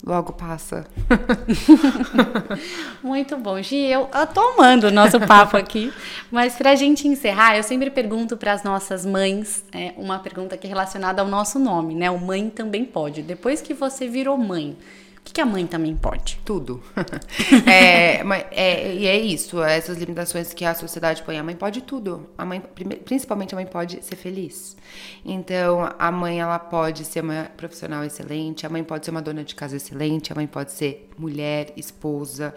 logo 0.03 0.33
passa. 0.33 0.85
Muito 3.03 3.37
bom, 3.37 3.61
Gi. 3.61 3.77
Eu, 3.77 4.09
eu 4.13 4.27
tô 4.27 4.41
amando 4.41 4.87
o 4.87 4.91
nosso 4.91 5.19
papo 5.19 5.57
aqui. 5.57 5.93
Mas 6.31 6.55
pra 6.55 6.75
gente 6.75 7.07
encerrar, 7.07 7.57
eu 7.57 7.63
sempre 7.63 7.89
pergunto 7.89 8.35
para 8.35 8.53
as 8.53 8.63
nossas 8.63 9.05
mães 9.05 9.63
é, 9.71 9.93
uma 9.97 10.19
pergunta 10.19 10.57
que 10.57 10.67
é 10.67 10.69
relacionada 10.69 11.21
ao 11.21 11.27
nosso 11.27 11.59
nome, 11.59 11.95
né? 11.95 12.09
O 12.09 12.19
mãe 12.19 12.49
também 12.49 12.83
pode. 12.83 13.21
Depois 13.21 13.61
que 13.61 13.73
você 13.73 14.07
virou 14.07 14.37
mãe, 14.37 14.75
o 15.21 15.23
que, 15.23 15.33
que 15.33 15.41
a 15.41 15.45
mãe 15.45 15.67
também 15.67 15.95
pode? 15.95 16.39
Tudo. 16.43 16.81
é, 17.69 18.23
mas 18.23 18.43
é, 18.49 18.95
e 18.95 19.05
é 19.05 19.19
isso, 19.19 19.61
essas 19.61 19.99
limitações 19.99 20.51
que 20.51 20.65
a 20.65 20.73
sociedade 20.73 21.21
põe. 21.21 21.37
A 21.37 21.43
mãe 21.43 21.55
pode 21.55 21.81
tudo. 21.81 22.27
A 22.35 22.43
mãe, 22.43 22.59
principalmente 23.05 23.53
a 23.53 23.55
mãe 23.55 23.67
pode 23.67 24.03
ser 24.03 24.15
feliz. 24.15 24.75
Então, 25.23 25.93
a 25.99 26.11
mãe 26.11 26.41
ela 26.41 26.57
pode 26.57 27.05
ser 27.05 27.23
uma 27.23 27.43
profissional 27.55 28.03
excelente, 28.03 28.65
a 28.65 28.69
mãe 28.69 28.83
pode 28.83 29.05
ser 29.05 29.11
uma 29.11 29.21
dona 29.21 29.43
de 29.43 29.53
casa 29.53 29.77
excelente, 29.77 30.33
a 30.33 30.35
mãe 30.35 30.47
pode 30.47 30.71
ser 30.71 31.07
mulher, 31.15 31.71
esposa, 31.77 32.55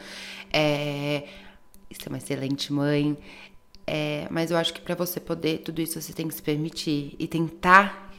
é, 0.50 1.24
ser 1.92 2.08
uma 2.08 2.18
excelente 2.18 2.72
mãe. 2.72 3.16
É, 3.86 4.26
mas 4.30 4.50
eu 4.50 4.56
acho 4.56 4.72
que 4.72 4.80
para 4.80 4.94
você 4.94 5.20
poder 5.20 5.58
tudo 5.58 5.82
isso, 5.82 6.00
você 6.00 6.14
tem 6.14 6.26
que 6.26 6.34
se 6.34 6.42
permitir 6.42 7.14
e 7.18 7.28
tentar, 7.28 8.10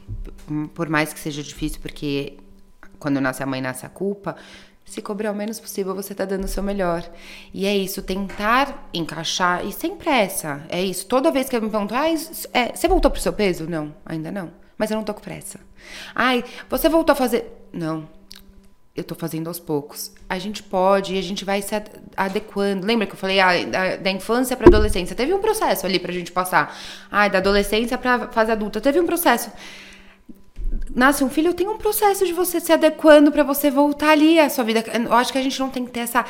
por 0.72 0.88
mais 0.88 1.12
que 1.12 1.18
seja 1.18 1.42
difícil, 1.42 1.80
porque 1.82 2.38
quando 2.98 3.20
nasce 3.20 3.42
a 3.42 3.46
mãe, 3.46 3.60
nasce 3.60 3.84
a 3.86 3.88
culpa. 3.88 4.36
Se 4.84 5.02
cobrar 5.02 5.32
o 5.32 5.34
menos 5.34 5.58
possível, 5.58 5.94
você 5.96 6.14
tá 6.14 6.24
dando 6.24 6.44
o 6.44 6.48
seu 6.48 6.62
melhor. 6.62 7.02
E 7.52 7.66
é 7.66 7.76
isso, 7.76 8.02
tentar 8.02 8.88
encaixar, 8.94 9.66
e 9.66 9.72
sem 9.72 9.96
pressa. 9.96 10.62
É 10.68 10.80
isso. 10.80 11.06
Toda 11.06 11.32
vez 11.32 11.48
que 11.48 11.56
eu 11.56 11.62
me 11.62 11.68
pergunto, 11.68 11.92
ai, 11.94 12.12
s- 12.12 12.48
é, 12.52 12.74
você 12.74 12.86
voltou 12.86 13.10
pro 13.10 13.20
seu 13.20 13.32
peso? 13.32 13.68
Não, 13.68 13.92
ainda 14.04 14.30
não. 14.30 14.50
Mas 14.78 14.90
eu 14.90 14.96
não 14.96 15.02
tô 15.02 15.12
com 15.12 15.20
pressa. 15.20 15.58
Ai, 16.14 16.44
você 16.70 16.88
voltou 16.88 17.12
a 17.14 17.16
fazer. 17.16 17.66
Não. 17.72 18.08
Eu 18.94 19.02
tô 19.04 19.14
fazendo 19.14 19.48
aos 19.48 19.58
poucos. 19.58 20.12
A 20.28 20.38
gente 20.38 20.62
pode 20.62 21.14
e 21.14 21.18
a 21.18 21.22
gente 21.22 21.44
vai 21.44 21.60
se 21.62 21.74
ad- 21.74 21.90
adequando. 22.16 22.86
Lembra 22.86 23.06
que 23.06 23.12
eu 23.12 23.18
falei 23.18 23.40
ah, 23.40 23.64
da, 23.66 23.96
da 23.96 24.10
infância 24.10 24.56
pra 24.56 24.68
adolescência? 24.68 25.14
Teve 25.16 25.34
um 25.34 25.40
processo 25.40 25.84
ali 25.84 25.98
pra 25.98 26.12
gente 26.12 26.30
passar. 26.32 26.74
Ai, 27.10 27.28
da 27.28 27.38
adolescência 27.38 27.98
pra 27.98 28.28
fase 28.28 28.52
adulta. 28.52 28.80
Teve 28.80 28.98
um 29.00 29.04
processo 29.06 29.50
nasce 30.94 31.22
um 31.24 31.28
filho, 31.30 31.52
tem 31.54 31.68
um 31.68 31.76
processo 31.76 32.24
de 32.26 32.32
você 32.32 32.60
se 32.60 32.72
adequando 32.72 33.30
pra 33.32 33.42
você 33.42 33.70
voltar 33.70 34.10
ali 34.10 34.38
à 34.38 34.48
sua 34.48 34.64
vida. 34.64 34.84
Eu 34.94 35.12
acho 35.14 35.32
que 35.32 35.38
a 35.38 35.42
gente 35.42 35.58
não 35.60 35.68
tem 35.70 35.84
que 35.84 35.90
ter 35.90 36.00
essa 36.00 36.24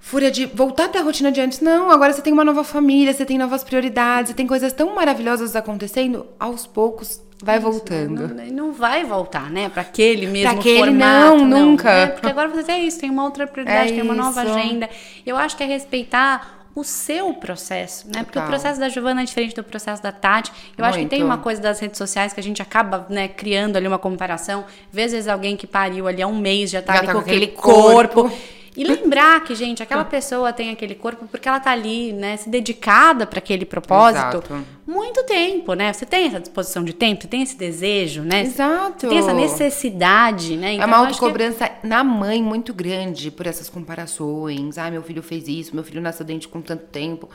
fúria 0.00 0.30
de 0.30 0.46
voltar 0.46 0.86
até 0.86 0.98
a 0.98 1.02
rotina 1.02 1.30
de 1.30 1.40
antes. 1.40 1.60
Não, 1.60 1.90
agora 1.90 2.12
você 2.12 2.22
tem 2.22 2.32
uma 2.32 2.44
nova 2.44 2.64
família, 2.64 3.12
você 3.12 3.24
tem 3.24 3.38
novas 3.38 3.62
prioridades, 3.62 4.30
você 4.30 4.34
tem 4.36 4.46
coisas 4.46 4.72
tão 4.72 4.94
maravilhosas 4.94 5.54
acontecendo. 5.54 6.26
Aos 6.38 6.66
poucos, 6.66 7.20
vai 7.42 7.58
voltando. 7.58 8.28
Não, 8.34 8.46
não 8.46 8.72
vai 8.72 9.04
voltar, 9.04 9.50
né? 9.50 9.68
Para 9.68 9.82
aquele 9.82 10.26
mesmo 10.26 10.50
Pra 10.50 10.58
aquele 10.60 10.78
formato. 10.78 11.36
não, 11.36 11.44
nunca. 11.46 11.92
né? 11.92 12.06
Porque 12.08 12.26
agora 12.28 12.48
você 12.48 12.62
tem 12.64 12.86
isso, 12.86 12.98
tem 13.00 13.10
uma 13.10 13.24
outra 13.24 13.46
prioridade, 13.46 13.92
É 13.92 13.94
tem 13.94 14.02
uma 14.02 14.14
nova 14.14 14.42
isso. 14.42 14.52
agenda. 14.54 14.88
Eu 15.24 15.36
acho 15.36 15.56
que 15.56 15.62
é 15.62 15.66
respeitar 15.66 16.59
o 16.74 16.84
seu 16.84 17.34
processo, 17.34 18.06
né? 18.06 18.22
Porque 18.22 18.38
o 18.38 18.42
Total. 18.42 18.48
processo 18.48 18.78
da 18.78 18.88
Giovana 18.88 19.22
é 19.22 19.24
diferente 19.24 19.54
do 19.54 19.64
processo 19.64 20.02
da 20.02 20.12
Tati. 20.12 20.52
Eu 20.78 20.84
acho 20.84 20.98
que 20.98 21.06
tem 21.06 21.20
Muito. 21.20 21.32
uma 21.32 21.38
coisa 21.38 21.60
das 21.60 21.80
redes 21.80 21.98
sociais 21.98 22.32
que 22.32 22.40
a 22.40 22.42
gente 22.42 22.62
acaba, 22.62 23.06
né, 23.08 23.28
criando 23.28 23.76
ali 23.76 23.88
uma 23.88 23.98
comparação. 23.98 24.60
Às 24.88 24.94
vezes 24.94 25.28
alguém 25.28 25.56
que 25.56 25.66
pariu 25.66 26.06
ali 26.06 26.22
há 26.22 26.26
um 26.26 26.38
mês 26.38 26.70
já 26.70 26.80
tá 26.80 26.94
Já 26.96 27.02
tá 27.04 27.12
com 27.12 27.18
aquele 27.18 27.48
corpo. 27.48 28.22
corpo. 28.22 28.36
E 28.80 28.84
lembrar 28.84 29.44
que, 29.44 29.54
gente, 29.54 29.82
aquela 29.82 30.06
pessoa 30.06 30.54
tem 30.54 30.70
aquele 30.70 30.94
corpo 30.94 31.26
porque 31.26 31.46
ela 31.46 31.60
tá 31.60 31.70
ali, 31.70 32.14
né, 32.14 32.38
se 32.38 32.48
dedicada 32.48 33.26
para 33.26 33.38
aquele 33.38 33.66
propósito 33.66 34.38
Exato. 34.38 34.66
muito 34.86 35.22
tempo, 35.24 35.74
né? 35.74 35.92
Você 35.92 36.06
tem 36.06 36.28
essa 36.28 36.40
disposição 36.40 36.82
de 36.82 36.94
tempo, 36.94 37.20
você 37.20 37.28
tem 37.28 37.42
esse 37.42 37.58
desejo, 37.58 38.22
né? 38.22 38.40
Exato. 38.40 39.00
Você 39.00 39.08
tem 39.08 39.18
essa 39.18 39.34
necessidade, 39.34 40.56
né? 40.56 40.76
é 40.76 40.86
uma 40.86 40.96
eu 40.96 41.02
acho 41.02 41.18
que 41.18 41.24
autocobrança 41.26 41.70
na 41.82 42.02
mãe 42.02 42.42
muito 42.42 42.72
grande 42.72 43.30
por 43.30 43.46
essas 43.46 43.68
comparações. 43.68 44.78
Ah, 44.78 44.90
meu 44.90 45.02
filho 45.02 45.22
fez 45.22 45.46
isso, 45.46 45.74
meu 45.74 45.84
filho 45.84 46.00
nasceu 46.00 46.24
dente 46.24 46.48
com 46.48 46.62
tanto 46.62 46.86
tempo. 46.86 47.28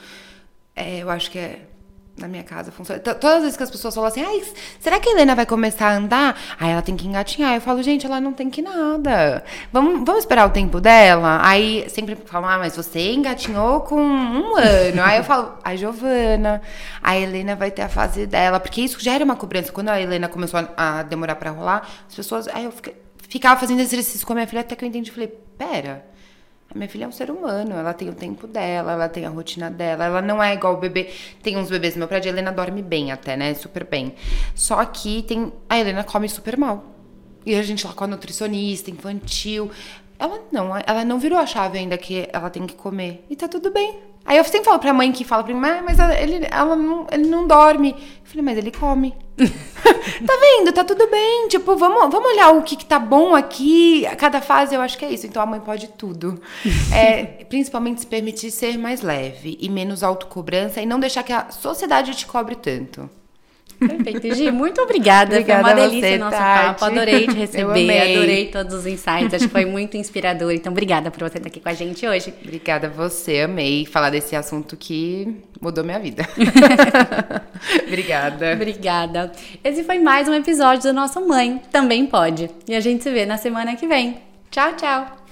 É, 0.76 1.04
eu 1.04 1.12
acho 1.12 1.30
que 1.30 1.38
é. 1.38 1.60
Na 2.18 2.30
minha 2.30 2.44
casa 2.44 2.72
funciona. 2.72 2.98
T- 3.02 3.14
Todas 3.16 3.36
as 3.38 3.42
vezes 3.44 3.58
que 3.58 3.64
as 3.64 3.70
pessoas 3.70 3.94
falam 3.94 4.08
assim, 4.08 4.24
ai, 4.24 4.42
será 4.80 5.02
que 5.02 5.10
a 5.10 5.12
Helena 5.12 5.36
vai 5.36 5.46
começar 5.46 5.88
a 5.90 5.96
andar? 5.98 6.40
Aí 6.58 6.70
ela 6.72 6.82
tem 6.82 6.96
que 6.96 7.06
engatinhar. 7.06 7.54
Eu 7.56 7.60
falo, 7.60 7.84
gente, 7.84 8.06
ela 8.06 8.22
não 8.22 8.32
tem 8.32 8.50
que 8.50 8.62
nada. 8.62 9.44
Vamos, 9.72 9.96
vamos 10.06 10.20
esperar 10.20 10.48
o 10.48 10.50
tempo 10.50 10.80
dela? 10.80 11.40
Aí 11.44 11.90
sempre 11.90 12.16
falam, 12.26 12.50
ah, 12.50 12.58
mas 12.58 12.74
você 12.74 13.12
engatinhou 13.12 13.82
com 13.82 14.00
um 14.02 14.56
ano. 14.56 15.02
Aí 15.04 15.18
eu 15.18 15.26
falo, 15.26 15.58
a 15.62 15.76
Giovana, 15.76 16.62
a 17.04 17.18
Helena 17.18 17.54
vai 17.54 17.70
ter 17.70 17.82
a 17.82 17.90
fase 17.90 18.26
dela. 18.26 18.62
Porque 18.62 18.80
isso 18.80 18.98
gera 19.02 19.26
uma 19.26 19.36
cobrança. 19.36 19.74
Quando 19.74 19.90
a 19.90 20.00
Helena 20.00 20.30
começou 20.30 20.62
a, 20.78 21.00
a 21.00 21.04
demorar 21.04 21.36
pra 21.36 21.52
rolar, 21.52 21.86
as 22.08 22.16
pessoas. 22.16 22.48
Aí 22.48 22.64
eu 22.64 22.72
fiquei- 22.72 22.96
ficava 23.28 23.60
fazendo 23.60 23.82
exercício 23.82 24.26
com 24.26 24.32
a 24.32 24.36
minha 24.36 24.48
filha 24.48 24.62
até 24.62 24.74
que 24.74 24.86
eu 24.86 24.88
entendi. 24.88 25.12
Falei, 25.12 25.28
pera. 25.58 26.06
A 26.70 26.78
minha 26.78 26.90
filha 26.90 27.06
é 27.06 27.08
um 27.08 27.12
ser 27.12 27.32
humano, 27.32 27.74
ela 27.74 27.94
tem 27.94 28.10
o 28.10 28.14
tempo 28.14 28.48
dela, 28.48 28.94
ela 28.94 29.08
tem 29.08 29.26
a 29.26 29.30
rotina 29.30 29.70
dela, 29.70 30.06
ela 30.06 30.22
não 30.22 30.42
é 30.44 30.54
igual 30.54 30.74
o 30.74 30.78
bebê. 30.78 31.10
Tem 31.42 31.58
uns 31.58 31.70
bebês 31.70 31.96
no 31.96 32.00
meu 32.00 32.08
prédio, 32.08 32.30
a 32.30 32.34
Helena 32.34 32.52
dorme 32.52 32.82
bem 32.82 33.12
até, 33.12 33.38
né? 33.38 33.54
Super 33.54 33.86
bem. 33.86 34.16
Só 34.54 34.84
que 34.86 35.22
tem. 35.24 35.54
A 35.70 35.80
Helena 35.80 36.04
come 36.04 36.28
super 36.28 36.58
mal. 36.58 36.84
E 37.46 37.56
a 37.56 37.62
gente 37.62 37.86
lá 37.86 37.94
com 37.94 38.04
a 38.04 38.08
nutricionista, 38.08 38.90
infantil. 38.90 39.70
Ela 40.18 40.42
não, 40.52 40.76
ela 40.76 41.06
não 41.06 41.20
virou 41.20 41.38
a 41.38 41.46
chave 41.46 41.78
ainda 41.78 41.98
que 41.98 42.28
ela 42.34 42.50
tem 42.50 42.66
que 42.66 42.76
comer. 42.76 43.24
E 43.30 43.36
tá 43.36 43.48
tudo 43.48 43.72
bem. 43.72 44.15
Aí 44.26 44.38
eu 44.38 44.44
sempre 44.44 44.64
falo 44.66 44.80
pra 44.80 44.92
mãe 44.94 45.12
que 45.12 45.24
fala 45.24 45.44
pra 45.44 45.54
mim, 45.54 45.60
"Mas- 45.60 45.84
mas 45.84 46.00
ele, 46.20 46.48
ela 46.50 46.76
não, 46.76 47.06
ele 47.12 47.28
não 47.28 47.46
dorme. 47.46 47.92
Eu 47.92 47.98
falei, 48.26 48.44
mas 48.44 48.58
ele 48.58 48.72
come. 48.72 49.14
tá 49.38 50.34
vendo? 50.40 50.72
Tá 50.74 50.84
tudo 50.84 51.08
bem. 51.10 51.48
Tipo, 51.48 51.76
vamos, 51.76 52.12
vamos 52.12 52.32
olhar 52.32 52.50
o 52.52 52.64
que, 52.64 52.76
que 52.76 52.86
tá 52.86 52.98
bom 52.98 53.36
aqui. 53.36 54.06
A 54.08 54.16
cada 54.16 54.42
fase 54.42 54.74
eu 54.74 54.82
acho 54.82 54.98
que 54.98 55.06
é 55.06 55.12
isso. 55.12 55.28
Então 55.28 55.44
a 55.44 55.46
mãe 55.46 55.60
pode 55.60 55.90
tudo. 55.90 56.42
É, 56.94 57.44
principalmente 57.50 58.02
se 58.02 58.08
permitir 58.08 58.50
ser 58.52 58.78
mais 58.78 59.02
leve 59.02 59.58
e 59.62 59.70
menos 59.70 60.02
autocobrança 60.04 60.82
e 60.82 60.86
não 60.86 61.00
deixar 61.00 61.24
que 61.24 61.34
a 61.34 61.50
sociedade 61.52 62.16
te 62.16 62.26
cobre 62.26 62.56
tanto. 62.56 63.10
Perfeito. 63.80 64.36
Gi, 64.36 64.52
muito 64.52 64.82
obrigada. 64.82 65.36
Obrigada 65.36 65.64
foi 65.64 65.74
uma 65.74 65.82
delícia 65.82 66.10
você, 66.10 66.16
o 66.16 66.20
nosso 66.20 66.38
Tati. 66.38 66.66
papo. 66.66 66.86
Adorei 66.86 67.22
te 67.28 67.30
Eu 67.30 67.36
receber, 67.36 67.64
amei. 67.72 68.16
adorei 68.16 68.46
todos 68.48 68.74
os 68.74 68.88
insights. 68.88 69.34
Acho 69.34 69.46
que 69.46 69.52
foi 69.52 69.66
muito 69.66 69.98
inspirador. 69.98 70.52
Então, 70.52 70.72
obrigada 70.72 71.12
por 71.12 71.20
você 71.20 71.38
estar 71.38 71.48
aqui 71.48 71.60
com 71.60 71.70
a 71.70 71.74
gente 71.74 72.08
hoje. 72.08 72.34
Obrigada 72.44 72.88
a 72.88 72.90
você, 72.90 73.42
amei 73.42 73.86
falar 73.86 74.10
desse 74.10 74.36
assunto 74.36 74.76
que 74.78 75.36
mudou 75.62 75.84
minha 75.84 76.00
vida. 76.00 76.26
Obrigada. 77.88 78.54
Obrigada. 78.54 79.32
Esse 79.64 79.84
foi 79.84 80.00
mais 80.00 80.28
um 80.28 80.34
episódio 80.34 80.84
do 80.84 80.94
nosso 80.94 81.26
Mãe 81.28 81.62
Também 81.72 82.06
Pode. 82.06 82.50
E 82.68 82.76
a 82.76 82.80
gente 82.80 83.04
se 83.04 83.12
vê 83.12 83.26
na 83.26 83.38
semana 83.38 83.76
que 83.76 83.88
vem. 83.88 84.18
Tchau, 84.52 84.74
tchau. 84.76 85.25